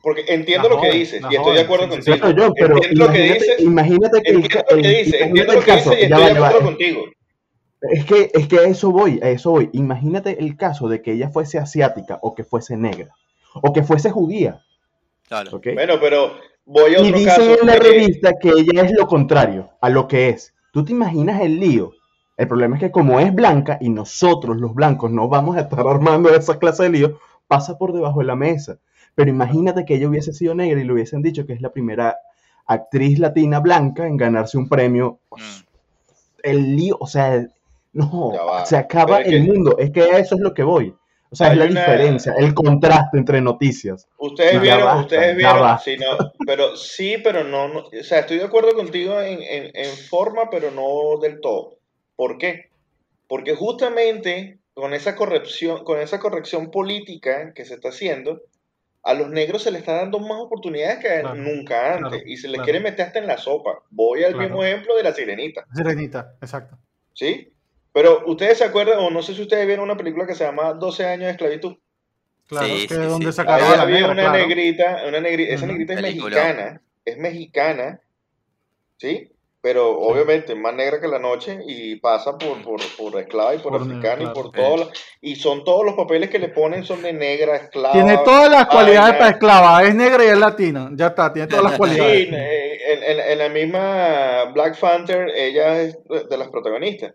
porque 0.00 0.24
entiendo 0.28 0.68
lo 0.68 0.80
que 0.80 0.90
dices 0.90 1.22
y 1.30 1.36
estoy 1.36 1.54
de 1.54 1.60
acuerdo 1.60 1.88
contigo. 1.88 2.16
pero 2.56 2.76
entiendo 2.76 3.06
lo 3.06 3.12
que 3.12 3.20
dices. 3.20 3.60
Imagínate 3.60 4.22
que 4.22 4.30
entiendo 4.32 4.64
lo 4.70 4.82
que 4.82 4.88
dices, 4.88 5.20
entiendo 5.20 5.52
lo 5.52 5.60
que 5.60 5.72
dices 5.72 5.98
y 5.98 6.02
estoy 6.04 6.24
de 6.24 6.30
acuerdo 6.30 6.60
contigo. 6.60 7.04
Es 7.82 8.04
que, 8.04 8.30
es 8.32 8.46
que 8.46 8.58
a 8.58 8.62
eso 8.62 8.92
voy, 8.92 9.18
a 9.22 9.30
eso 9.30 9.50
voy. 9.50 9.68
Imagínate 9.72 10.38
el 10.38 10.56
caso 10.56 10.88
de 10.88 11.02
que 11.02 11.12
ella 11.12 11.30
fuese 11.30 11.58
asiática 11.58 12.18
o 12.22 12.34
que 12.34 12.44
fuese 12.44 12.76
negra 12.76 13.14
o 13.54 13.72
que 13.72 13.82
fuese 13.82 14.10
judía. 14.10 14.62
Claro. 15.28 15.60
Bueno, 15.74 15.94
pero 16.00 16.34
voy 16.64 16.94
a 16.94 17.00
otro 17.00 17.06
Y 17.06 17.12
dice 17.12 17.56
en 17.60 17.66
la 17.66 17.76
revista 17.76 18.38
que 18.40 18.50
ella 18.50 18.82
es 18.82 18.92
lo 18.92 19.06
contrario 19.06 19.70
a 19.80 19.88
lo 19.88 20.06
que 20.06 20.28
es. 20.28 20.54
¿Tú 20.72 20.84
te 20.84 20.92
imaginas 20.92 21.40
el 21.40 21.58
lío? 21.58 21.92
El 22.36 22.48
problema 22.48 22.76
es 22.76 22.80
que 22.80 22.90
como 22.90 23.20
es 23.20 23.34
blanca 23.34 23.78
y 23.80 23.90
nosotros 23.90 24.56
los 24.56 24.74
blancos 24.74 25.10
no 25.10 25.28
vamos 25.28 25.56
a 25.56 25.60
estar 25.60 25.86
armando 25.86 26.30
esa 26.34 26.58
clase 26.58 26.84
de 26.84 26.90
lío, 26.90 27.20
pasa 27.46 27.76
por 27.76 27.92
debajo 27.92 28.20
de 28.20 28.26
la 28.26 28.36
mesa. 28.36 28.78
Pero 29.14 29.30
imagínate 29.30 29.84
que 29.84 29.94
ella 29.94 30.08
hubiese 30.08 30.32
sido 30.32 30.54
negra 30.54 30.80
y 30.80 30.84
le 30.84 30.92
hubiesen 30.92 31.22
dicho 31.22 31.46
que 31.46 31.52
es 31.52 31.60
la 31.60 31.72
primera 31.72 32.18
actriz 32.66 33.18
latina 33.18 33.60
blanca 33.60 34.06
en 34.06 34.16
ganarse 34.16 34.56
un 34.56 34.68
premio. 34.68 35.20
Mm. 35.30 35.62
El 36.42 36.76
lío, 36.76 36.96
o 36.98 37.06
sea, 37.06 37.46
no, 37.92 38.32
se 38.64 38.76
acaba 38.76 39.20
el 39.20 39.44
mundo. 39.44 39.76
Es 39.78 39.90
que 39.90 40.02
a 40.02 40.18
eso 40.18 40.34
es 40.34 40.40
lo 40.40 40.54
que 40.54 40.62
voy. 40.62 40.94
O 41.32 41.34
sea, 41.34 41.50
es 41.52 41.56
la 41.56 41.64
diferencia, 41.64 42.34
el 42.36 42.52
contraste 42.52 43.16
entre 43.16 43.40
noticias. 43.40 44.06
Ustedes 44.18 44.60
vieron, 44.60 44.98
ustedes 44.98 45.34
vieron, 45.34 45.78
sí, 45.78 45.96
no, 45.96 46.30
pero 46.46 46.76
sí, 46.76 47.16
pero 47.24 47.42
no, 47.42 47.64
o 47.78 48.02
sea, 48.02 48.18
estoy 48.18 48.36
de 48.36 48.44
acuerdo 48.44 48.74
contigo 48.74 49.18
en, 49.18 49.40
en, 49.42 49.96
forma, 50.10 50.50
pero 50.50 50.70
no 50.70 51.18
del 51.22 51.40
todo. 51.40 51.78
¿Por 52.16 52.36
qué? 52.36 52.68
Porque 53.28 53.54
justamente 53.54 54.58
con 54.74 54.92
esa 54.92 55.16
corrección, 55.16 55.84
con 55.84 56.00
esa 56.00 56.20
corrección 56.20 56.70
política 56.70 57.54
que 57.54 57.64
se 57.64 57.74
está 57.74 57.88
haciendo, 57.88 58.42
a 59.02 59.14
los 59.14 59.28
negros 59.30 59.62
se 59.62 59.70
les 59.70 59.80
está 59.80 59.94
dando 59.94 60.20
más 60.20 60.38
oportunidades 60.40 60.98
que 60.98 61.22
nunca 61.34 61.96
antes 61.96 62.22
y 62.24 62.36
se 62.36 62.48
les 62.48 62.60
quiere 62.62 62.80
meter 62.80 63.06
hasta 63.06 63.18
en 63.18 63.26
la 63.26 63.36
sopa. 63.36 63.82
Voy 63.90 64.22
al 64.22 64.36
mismo 64.36 64.62
ejemplo 64.64 64.96
de 64.96 65.02
la 65.02 65.12
sirenita. 65.12 65.66
Sirenita, 65.74 66.36
exacto. 66.40 66.78
¿Sí? 67.12 67.52
Pero 67.92 68.24
ustedes 68.26 68.58
se 68.58 68.64
acuerdan, 68.64 68.98
o 69.00 69.10
no 69.10 69.22
sé 69.22 69.34
si 69.34 69.42
ustedes 69.42 69.66
vieron 69.66 69.84
una 69.84 69.96
película 69.96 70.26
que 70.26 70.34
se 70.34 70.44
llama 70.44 70.72
12 70.72 71.04
años 71.04 71.24
de 71.26 71.30
esclavitud. 71.32 71.76
Claro, 72.46 72.66
que 72.66 72.84
es 72.84 73.08
donde 73.08 73.32
sacaron 73.32 73.66
a 73.66 73.76
la 73.76 73.82
había 73.82 74.08
una 74.08 74.32
negrita, 74.32 75.02
una 75.06 75.20
negrita, 75.20 75.54
esa 75.54 75.66
negrita 75.66 75.94
es 75.94 76.02
mexicana, 76.02 76.82
es 77.04 77.18
mexicana, 77.18 78.00
¿sí? 78.98 79.31
Pero 79.62 79.96
obviamente 79.96 80.56
más 80.56 80.74
negra 80.74 81.00
que 81.00 81.06
la 81.06 81.20
noche 81.20 81.60
y 81.66 81.94
pasa 81.96 82.36
por, 82.36 82.62
por, 82.62 82.80
por 82.96 83.20
esclava 83.20 83.54
y 83.54 83.58
por, 83.58 83.80
africana 83.80 84.24
y 84.24 84.34
por 84.34 84.50
todo. 84.50 84.90
Y 85.20 85.36
son 85.36 85.62
todos 85.62 85.84
los 85.84 85.94
papeles 85.94 86.30
que 86.30 86.40
le 86.40 86.48
ponen 86.48 86.84
son 86.84 87.00
de 87.02 87.12
negra, 87.12 87.56
esclava. 87.56 87.92
Tiene 87.92 88.18
todas 88.18 88.50
las 88.50 88.66
cualidades 88.66 89.14
para 89.14 89.30
esclava, 89.30 89.84
es 89.84 89.94
negra 89.94 90.24
y 90.24 90.28
es 90.28 90.38
latina, 90.38 90.90
ya 90.94 91.06
está, 91.06 91.32
tiene 91.32 91.46
todas 91.46 91.64
las 91.64 91.72
cualidades. 91.78 92.28
Sí, 92.28 92.34
en, 92.34 93.20
en 93.20 93.38
la 93.38 93.48
misma 93.48 94.44
Black 94.52 94.78
Panther, 94.78 95.28
ella 95.34 95.80
es 95.80 95.96
de 96.28 96.36
las 96.36 96.48
protagonistas. 96.48 97.14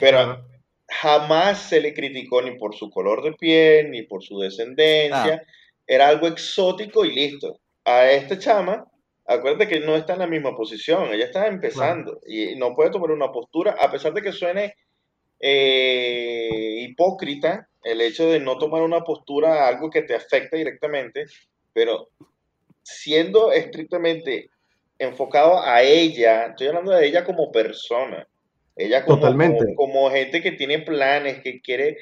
Pero 0.00 0.44
jamás 0.88 1.58
se 1.58 1.80
le 1.80 1.94
criticó 1.94 2.42
ni 2.42 2.52
por 2.56 2.74
su 2.74 2.90
color 2.90 3.22
de 3.22 3.32
piel, 3.32 3.90
ni 3.90 4.02
por 4.02 4.22
su 4.22 4.38
descendencia. 4.38 5.42
Ah. 5.42 5.52
Era 5.86 6.08
algo 6.08 6.26
exótico 6.26 7.04
y 7.04 7.14
listo. 7.14 7.60
A 7.84 8.10
este 8.10 8.38
chama, 8.38 8.84
acuérdate 9.26 9.68
que 9.68 9.80
no 9.80 9.96
está 9.96 10.14
en 10.14 10.20
la 10.20 10.26
misma 10.26 10.56
posición, 10.56 11.12
ella 11.12 11.24
está 11.24 11.46
empezando 11.46 12.20
y 12.26 12.56
no 12.56 12.74
puede 12.74 12.90
tomar 12.90 13.10
una 13.10 13.32
postura, 13.32 13.76
a 13.80 13.90
pesar 13.90 14.12
de 14.12 14.22
que 14.22 14.32
suene 14.32 14.74
eh, 15.40 16.76
hipócrita 16.80 17.68
el 17.82 18.00
hecho 18.00 18.30
de 18.30 18.40
no 18.40 18.58
tomar 18.58 18.82
una 18.82 19.02
postura 19.02 19.64
a 19.64 19.68
algo 19.68 19.90
que 19.90 20.02
te 20.02 20.14
afecta 20.14 20.56
directamente, 20.56 21.26
pero 21.72 22.08
siendo 22.82 23.52
estrictamente 23.52 24.50
enfocado 24.98 25.60
a 25.62 25.82
ella, 25.82 26.46
estoy 26.46 26.68
hablando 26.68 26.92
de 26.92 27.06
ella 27.06 27.24
como 27.24 27.50
persona, 27.50 28.26
ella 28.76 29.04
como, 29.04 29.20
Totalmente. 29.20 29.74
Como, 29.74 30.10
gente 30.10 30.42
que 30.42 30.52
tiene 30.52 30.80
planes, 30.80 31.42
que 31.42 31.60
quiere 31.60 31.98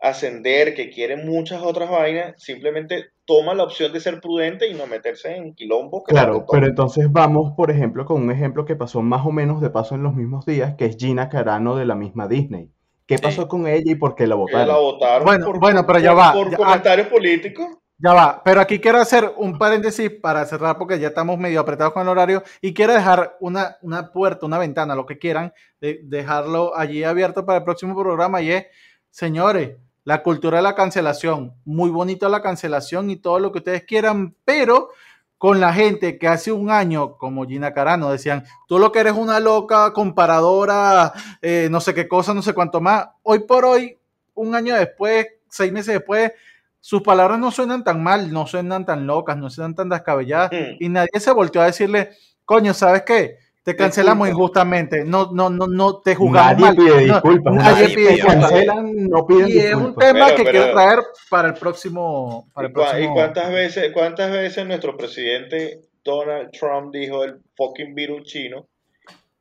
ascender, 0.00 0.74
que 0.74 0.90
quiere 0.90 1.16
muchas 1.16 1.62
otras 1.62 1.90
vainas, 1.90 2.42
simplemente 2.42 3.10
toma 3.28 3.52
la 3.52 3.64
opción 3.64 3.92
de 3.92 4.00
ser 4.00 4.22
prudente 4.22 4.66
y 4.66 4.74
no 4.74 4.86
meterse 4.86 5.36
en 5.36 5.54
quilombo. 5.54 6.02
claro, 6.02 6.46
pero 6.50 6.66
entonces 6.66 7.12
vamos, 7.12 7.52
por 7.54 7.70
ejemplo, 7.70 8.06
con 8.06 8.22
un 8.22 8.30
ejemplo 8.30 8.64
que 8.64 8.74
pasó 8.74 9.02
más 9.02 9.26
o 9.26 9.30
menos 9.30 9.60
de 9.60 9.68
paso 9.68 9.94
en 9.94 10.02
los 10.02 10.14
mismos 10.14 10.46
días, 10.46 10.76
que 10.76 10.86
es 10.86 10.96
Gina 10.96 11.28
Carano 11.28 11.76
de 11.76 11.84
la 11.84 11.94
misma 11.94 12.26
Disney. 12.26 12.70
¿Qué 13.06 13.18
pasó 13.18 13.46
con 13.46 13.66
ella 13.66 13.92
y 13.92 13.96
por 13.96 14.14
qué 14.14 14.26
la 14.26 14.34
votaron? 14.34 14.68
La 14.68 14.78
votaron 14.78 15.24
bueno, 15.26 15.44
por, 15.44 15.60
bueno, 15.60 15.86
pero 15.86 15.98
ya 15.98 16.14
va. 16.14 16.32
Por 16.32 16.56
comentarios 16.56 17.08
políticos. 17.08 17.66
Ya 17.98 18.14
va, 18.14 18.42
pero 18.42 18.62
aquí 18.62 18.78
quiero 18.78 18.98
hacer 18.98 19.30
un 19.36 19.58
paréntesis 19.58 20.10
para 20.22 20.46
cerrar 20.46 20.78
porque 20.78 20.98
ya 20.98 21.08
estamos 21.08 21.36
medio 21.36 21.60
apretados 21.60 21.92
con 21.92 22.02
el 22.02 22.08
horario 22.08 22.42
y 22.62 22.72
quiero 22.72 22.94
dejar 22.94 23.36
una, 23.40 23.76
una 23.82 24.10
puerta, 24.10 24.46
una 24.46 24.56
ventana, 24.56 24.94
lo 24.94 25.04
que 25.04 25.18
quieran, 25.18 25.52
de 25.80 26.00
dejarlo 26.04 26.74
allí 26.76 27.04
abierto 27.04 27.44
para 27.44 27.58
el 27.58 27.64
próximo 27.64 27.94
programa 28.00 28.40
y 28.40 28.52
es, 28.52 28.66
señores, 29.10 29.76
la 30.08 30.22
cultura 30.22 30.56
de 30.56 30.62
la 30.62 30.74
cancelación, 30.74 31.52
muy 31.66 31.90
bonita 31.90 32.30
la 32.30 32.40
cancelación 32.40 33.10
y 33.10 33.16
todo 33.16 33.38
lo 33.38 33.52
que 33.52 33.58
ustedes 33.58 33.82
quieran, 33.82 34.34
pero 34.42 34.88
con 35.36 35.60
la 35.60 35.70
gente 35.70 36.18
que 36.18 36.26
hace 36.26 36.50
un 36.50 36.70
año, 36.70 37.18
como 37.18 37.44
Gina 37.44 37.74
Carano, 37.74 38.10
decían, 38.10 38.42
tú 38.66 38.78
lo 38.78 38.90
que 38.90 39.00
eres 39.00 39.12
una 39.12 39.38
loca 39.38 39.92
comparadora, 39.92 41.12
eh, 41.42 41.68
no 41.70 41.82
sé 41.82 41.92
qué 41.92 42.08
cosa, 42.08 42.32
no 42.32 42.40
sé 42.40 42.54
cuánto 42.54 42.80
más, 42.80 43.06
hoy 43.22 43.40
por 43.40 43.66
hoy, 43.66 43.98
un 44.32 44.54
año 44.54 44.76
después, 44.76 45.26
seis 45.46 45.70
meses 45.70 45.92
después, 45.92 46.32
sus 46.80 47.02
palabras 47.02 47.38
no 47.38 47.50
suenan 47.50 47.84
tan 47.84 48.02
mal, 48.02 48.32
no 48.32 48.46
suenan 48.46 48.86
tan 48.86 49.06
locas, 49.06 49.36
no 49.36 49.50
suenan 49.50 49.74
tan 49.74 49.90
descabelladas, 49.90 50.50
mm. 50.52 50.82
y 50.82 50.88
nadie 50.88 51.20
se 51.20 51.32
volteó 51.32 51.60
a 51.60 51.66
decirle, 51.66 52.12
coño, 52.46 52.72
¿sabes 52.72 53.02
qué? 53.02 53.36
Te 53.62 53.76
cancelamos 53.76 54.28
injustamente, 54.28 55.04
no, 55.04 55.30
no, 55.32 55.50
no, 55.50 55.66
no 55.66 56.00
te 56.00 56.14
jugamos 56.14 56.58
nadie 56.58 56.76
Pide 56.76 57.04
disculpas, 57.04 57.54
nadie, 57.54 57.88
pide 57.90 58.12
disculpas. 58.12 58.52
no 58.94 59.26
piden 59.26 59.48
y 59.48 59.58
es 59.58 59.74
un 59.74 59.94
tema 59.94 60.34
que 60.34 60.44
quiero 60.44 60.72
traer 60.72 61.00
para 61.28 61.48
el 61.48 61.54
próximo. 61.54 62.48
Para 62.54 62.68
el 62.68 62.72
próximo... 62.72 63.02
¿Y 63.02 63.14
cuántas 63.14 63.52
veces, 63.52 63.92
cuántas 63.92 64.32
veces 64.32 64.66
nuestro 64.66 64.96
presidente 64.96 65.82
Donald 66.02 66.50
Trump 66.52 66.94
dijo 66.94 67.24
el 67.24 67.40
fucking 67.56 67.94
virus 67.94 68.22
chino 68.24 68.66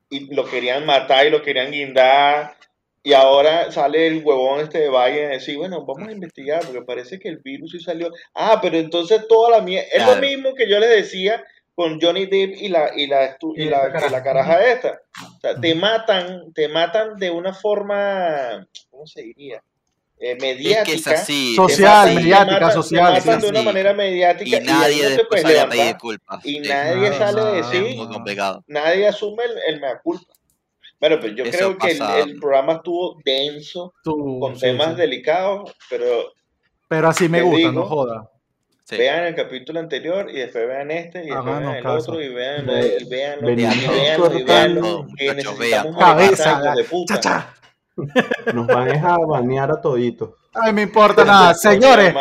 y 0.09 0.33
lo 0.33 0.45
querían 0.45 0.85
matar 0.85 1.25
y 1.25 1.29
lo 1.29 1.41
querían 1.41 1.71
guindar 1.71 2.57
y 3.07 3.13
ahora 3.13 3.71
sale 3.71 4.05
el 4.07 4.21
huevón 4.21 4.59
este 4.59 4.79
de 4.79 4.89
Biden 4.89 5.29
y 5.29 5.33
decir, 5.35 5.57
bueno, 5.57 5.85
vamos 5.85 6.09
a 6.09 6.11
investigar, 6.11 6.61
porque 6.65 6.81
parece 6.81 7.17
que 7.17 7.29
el 7.29 7.37
virus 7.37 7.71
sí 7.71 7.79
salió. 7.79 8.11
Ah, 8.33 8.59
pero 8.61 8.75
entonces 8.75 9.25
toda 9.29 9.49
la 9.49 9.61
mierda. 9.61 9.87
Es 9.93 10.05
lo 10.05 10.17
mismo 10.17 10.53
que 10.53 10.69
yo 10.69 10.77
les 10.77 10.89
decía 10.89 11.41
con 11.77 12.01
Johnny 12.01 12.25
Depp 12.25 12.55
y 12.59 12.69
la, 12.69 12.89
y 12.95 13.05
la, 13.05 13.37
y 13.55 13.65
la, 13.65 13.89
la 14.09 14.23
caraja 14.23 14.65
esta. 14.65 14.99
O 15.37 15.39
sea, 15.39 15.61
te 15.61 15.75
matan, 15.75 16.51
te 16.51 16.67
matan 16.67 17.17
de 17.17 17.29
una 17.29 17.53
forma, 17.53 18.67
¿cómo 18.89 19.05
se 19.05 19.21
diría? 19.21 19.61
Eh, 20.17 20.35
mediática. 20.41 21.11
Es 21.13 21.21
así, 21.21 21.55
social, 21.55 22.15
mediática, 22.15 22.71
social. 22.71 23.13
Te 23.13 23.19
matan 23.19 23.41
de 23.41 23.49
una 23.49 23.61
manera 23.61 23.93
mediática 23.93 24.57
y 24.57 24.65
nadie 24.65 25.07
y 25.07 25.17
después 25.17 25.43
sale 25.43 25.59
a 25.59 25.69
pedir 25.69 25.97
culpa. 25.97 26.39
Y 26.43 26.61
nadie 26.61 27.13
sale 27.13 27.41
a 27.41 27.51
decir, 27.51 27.95
nadie 28.65 29.07
asume 29.07 29.43
el, 29.43 29.75
el 29.75 29.79
mea 29.79 29.99
culpa. 30.01 30.33
Bueno, 30.99 31.19
pues 31.19 31.35
yo 31.35 31.43
creo 31.43 31.77
que 31.77 31.91
el, 31.91 32.39
programa 32.39 32.73
estuvo 32.73 33.19
denso, 33.23 33.93
con 34.03 34.57
temas 34.57 34.97
delicados, 34.97 35.75
pero... 35.91 36.33
Pero 36.87 37.07
así 37.07 37.29
me 37.29 37.43
gusta, 37.43 37.71
no 37.71 37.85
joda. 37.85 38.31
Vean 38.89 39.25
el 39.25 39.35
capítulo 39.35 39.79
anterior 39.79 40.29
y 40.29 40.39
después 40.39 40.65
vean 40.65 40.91
este 40.91 41.23
y 41.23 41.27
después 41.27 41.59
vean 41.59 41.75
el 41.75 41.87
otro 41.87 42.21
y 42.21 42.33
vean, 42.33 42.63
y 42.63 42.67
vean, 43.09 43.39
y 43.41 43.55
vean, 43.55 44.37
y 44.37 44.43
vean, 44.43 45.07
que 45.17 45.33
necesitamos 45.33 45.97
cabeza 45.97 46.73
de 46.73 46.83
puta. 46.85 47.53
Nos 48.53 48.67
van 48.67 49.05
a 49.05 49.17
banear 49.17 49.71
a 49.71 49.81
toditos. 49.81 50.29
Ay, 50.53 50.71
me 50.71 50.83
importa 50.83 51.25
nada. 51.25 51.53
Señores, 51.53 52.15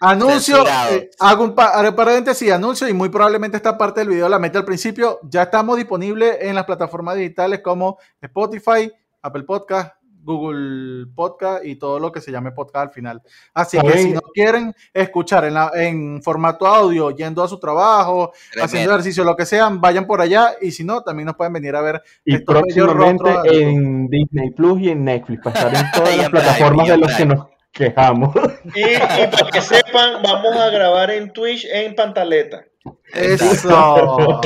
anuncio, 0.00 0.64
eh, 0.90 1.10
hago 1.18 1.44
un 1.44 1.54
paréntesis, 1.54 2.50
anuncio 2.50 2.88
y 2.88 2.94
muy 2.94 3.08
probablemente 3.08 3.56
esta 3.56 3.76
parte 3.76 4.00
del 4.00 4.08
video 4.08 4.28
la 4.28 4.38
mete 4.38 4.58
al 4.58 4.64
principio. 4.64 5.20
Ya 5.24 5.42
estamos 5.42 5.76
disponibles 5.76 6.38
en 6.40 6.54
las 6.54 6.64
plataformas 6.64 7.16
digitales 7.16 7.60
como 7.60 7.98
Spotify, 8.20 8.90
Apple 9.20 9.42
Podcast, 9.42 9.94
Google 10.22 11.06
Podcast 11.14 11.64
y 11.64 11.76
todo 11.76 11.98
lo 11.98 12.12
que 12.12 12.20
se 12.20 12.30
llame 12.30 12.52
podcast 12.52 12.88
al 12.88 12.90
final. 12.90 13.22
Así 13.54 13.78
que 13.78 13.98
si 13.98 14.12
no 14.12 14.20
quieren 14.32 14.74
escuchar 14.92 15.44
en, 15.44 15.54
la, 15.54 15.70
en 15.74 16.22
formato 16.22 16.66
audio, 16.66 17.10
yendo 17.10 17.42
a 17.42 17.48
su 17.48 17.58
trabajo, 17.58 18.32
haciendo 18.60 18.90
ejercicio, 18.90 19.24
lo 19.24 19.36
que 19.36 19.46
sean, 19.46 19.80
vayan 19.80 20.06
por 20.06 20.20
allá 20.20 20.54
y 20.60 20.70
si 20.70 20.84
no, 20.84 21.02
también 21.02 21.26
nos 21.26 21.36
pueden 21.36 21.52
venir 21.52 21.74
a 21.74 21.80
ver. 21.80 22.02
Y 22.24 22.38
próximamente 22.38 23.30
en 23.44 24.08
Disney 24.08 24.50
Plus 24.50 24.80
y 24.80 24.90
en 24.90 25.04
Netflix, 25.04 25.42
para 25.42 25.58
estar 25.58 25.84
en 25.84 25.90
todas 25.92 26.16
las 26.16 26.30
plataformas 26.30 26.88
de 26.88 26.96
los 26.96 27.12
que 27.14 27.26
nos 27.26 27.46
quejamos. 27.72 28.34
Y, 28.74 28.80
y 28.80 29.26
para 29.30 29.50
que 29.50 29.60
sepan, 29.60 30.22
vamos 30.22 30.56
a 30.56 30.70
grabar 30.70 31.10
en 31.10 31.32
Twitch 31.32 31.66
en 31.70 31.94
pantaleta. 31.94 32.64
Eso. 33.12 34.40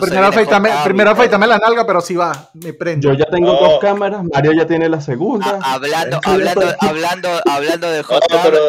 primero 0.00 0.26
afeitame, 0.26 0.70
primero 0.84 1.14
la 1.46 1.58
nalga, 1.58 1.86
pero 1.86 2.00
sí 2.00 2.16
va, 2.16 2.50
me 2.54 2.74
prendo. 2.74 3.08
Yo 3.08 3.18
ya 3.18 3.24
tengo 3.30 3.52
dos 3.52 3.74
oh. 3.76 3.78
cámaras, 3.78 4.22
Mario 4.24 4.52
ya 4.52 4.66
tiene 4.66 4.88
la 4.88 5.00
segunda. 5.00 5.58
hablando, 5.62 6.20
hablando, 6.22 6.66
hablando, 6.80 7.28
hablando 7.48 7.90
de 7.90 8.02
Hot 8.08 8.22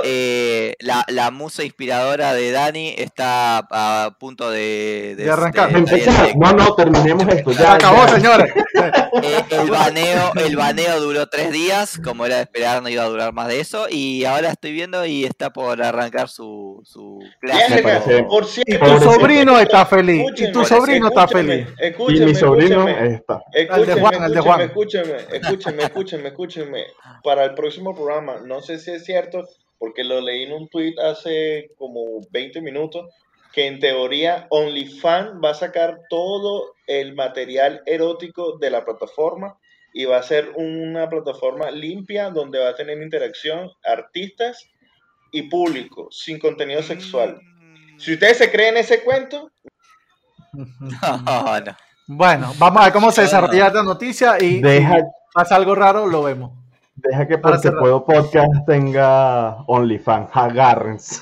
eh, 0.05 0.75
la, 0.79 1.05
la, 1.09 1.31
musa 1.31 1.63
inspiradora 1.63 2.33
de 2.33 2.51
Dani 2.51 2.95
está 2.97 3.67
a 3.69 4.15
punto 4.17 4.49
de, 4.49 5.15
de, 5.17 5.29
arrancar. 5.29 5.71
no, 5.71 6.53
no, 6.53 6.75
terminemos 6.75 7.27
esto. 7.27 7.51
Ya, 7.51 7.73
acabó, 7.73 8.07
señores. 8.07 8.53
Eh, 9.21 9.43
el, 9.49 9.69
baneo, 9.69 10.31
el 10.35 10.55
baneo 10.55 11.01
duró 11.01 11.27
tres 11.27 11.51
días, 11.51 11.99
como 12.03 12.25
era 12.25 12.37
de 12.37 12.43
esperar, 12.43 12.81
no 12.81 12.89
iba 12.89 13.03
a 13.03 13.07
durar 13.07 13.33
más 13.33 13.47
de 13.49 13.59
eso. 13.59 13.87
Y 13.89 14.23
ahora 14.25 14.49
estoy 14.51 14.71
viendo 14.71 15.05
y 15.05 15.25
está 15.25 15.51
por 15.51 15.81
arrancar 15.81 16.29
su, 16.29 16.81
su 16.85 17.19
clase. 17.41 17.83
Por 18.29 18.45
cierto, 18.45 19.08
sobrino 19.13 19.59
está 19.59 19.85
feliz. 19.85 20.25
Y 20.37 20.51
tu 20.51 20.63
sobrino 20.65 21.07
está 21.07 21.27
feliz. 21.27 21.67
y 22.07 22.19
mi 22.21 22.35
sobrino 22.35 22.87
está. 22.87 23.43
Escúcheme, 23.53 24.65
escúcheme, 24.65 25.17
escúcheme, 25.31 25.83
escúcheme, 25.83 26.27
escúcheme. 26.29 26.85
Para 27.23 27.45
el 27.45 27.53
próximo 27.53 27.95
programa, 27.95 28.39
no 28.45 28.61
sé 28.61 28.79
si 28.79 28.91
es 28.91 29.05
cierto, 29.05 29.47
porque 29.77 30.03
lo 30.03 30.21
leí 30.21 30.43
en 30.43 30.53
un 30.53 30.67
tweet 30.67 30.95
hace 31.01 31.71
como 31.77 32.21
20 32.31 32.61
minutos, 32.61 33.07
que 33.53 33.65
en 33.65 33.79
teoría 33.79 34.47
OnlyFans 34.49 35.41
va 35.43 35.51
a 35.51 35.55
sacar 35.55 36.01
todo 36.09 36.75
el 36.87 37.15
material 37.15 37.81
erótico 37.85 38.57
de 38.57 38.69
la 38.69 38.85
plataforma 38.85 39.57
y 39.93 40.05
va 40.05 40.17
a 40.17 40.23
ser 40.23 40.51
una 40.55 41.09
plataforma 41.09 41.71
limpia 41.71 42.29
donde 42.29 42.59
va 42.59 42.69
a 42.69 42.75
tener 42.75 43.01
interacción 43.01 43.71
artistas 43.83 44.69
y 45.31 45.43
público 45.43 46.09
sin 46.11 46.39
contenido 46.39 46.81
sexual. 46.83 47.39
Si 47.99 48.13
ustedes 48.13 48.37
se 48.37 48.51
creen 48.51 48.77
ese 48.77 49.03
cuento. 49.03 49.51
Bueno, 52.07 52.53
vamos 52.57 52.81
a 52.81 52.85
ver 52.85 52.93
cómo 52.93 53.11
se 53.11 53.21
desarrolla 53.21 53.67
esta 53.67 53.83
noticia 53.83 54.41
y 54.41 54.61
deja, 54.61 54.95
si 54.95 55.03
pasa 55.31 55.55
algo 55.55 55.75
raro, 55.75 56.07
lo 56.07 56.23
vemos. 56.23 56.51
Deja 56.95 57.27
que 57.27 57.37
porque 57.37 57.71
puedo 57.71 58.03
podcast 58.03 58.65
tenga 58.65 59.57
OnlyFans, 59.67 60.29
agárrense. 60.33 61.21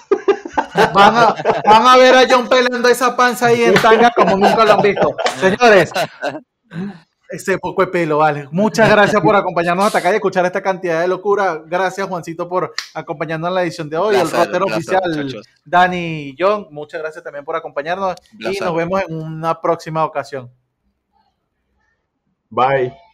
Van 0.93 1.15
a, 1.15 1.35
van 1.65 1.87
a 1.87 1.97
ver 1.97 2.15
a 2.15 2.25
John 2.29 2.47
pelando 2.47 2.87
esa 2.87 3.15
panza 3.15 3.47
ahí 3.47 3.63
en 3.63 3.73
tanga 3.75 4.11
como 4.15 4.37
nunca 4.37 4.63
lo 4.63 4.73
han 4.73 4.81
visto. 4.81 5.15
Señores, 5.39 5.91
ese 7.29 7.57
poco 7.57 7.81
de 7.81 7.87
pelo, 7.87 8.19
vale. 8.19 8.47
Muchas 8.51 8.89
gracias 8.89 9.21
por 9.21 9.35
acompañarnos 9.35 9.85
hasta 9.85 9.99
acá 9.99 10.11
y 10.11 10.15
escuchar 10.15 10.45
esta 10.45 10.61
cantidad 10.61 11.01
de 11.01 11.07
locura. 11.07 11.61
Gracias, 11.65 12.07
Juancito, 12.07 12.47
por 12.47 12.73
acompañarnos 12.93 13.49
en 13.49 13.55
la 13.55 13.63
edición 13.63 13.89
de 13.89 13.97
hoy. 13.97 14.15
el 14.15 14.29
rotero 14.29 14.65
oficial, 14.65 15.01
Dani 15.65 16.29
y 16.29 16.35
John. 16.37 16.67
Muchas 16.71 17.01
gracias 17.01 17.23
también 17.23 17.43
por 17.43 17.55
acompañarnos. 17.55 18.15
Y 18.39 18.59
nos 18.59 18.75
vemos 18.75 19.01
en 19.07 19.15
una 19.15 19.59
próxima 19.59 20.05
ocasión. 20.05 20.51
Bye. 22.49 23.06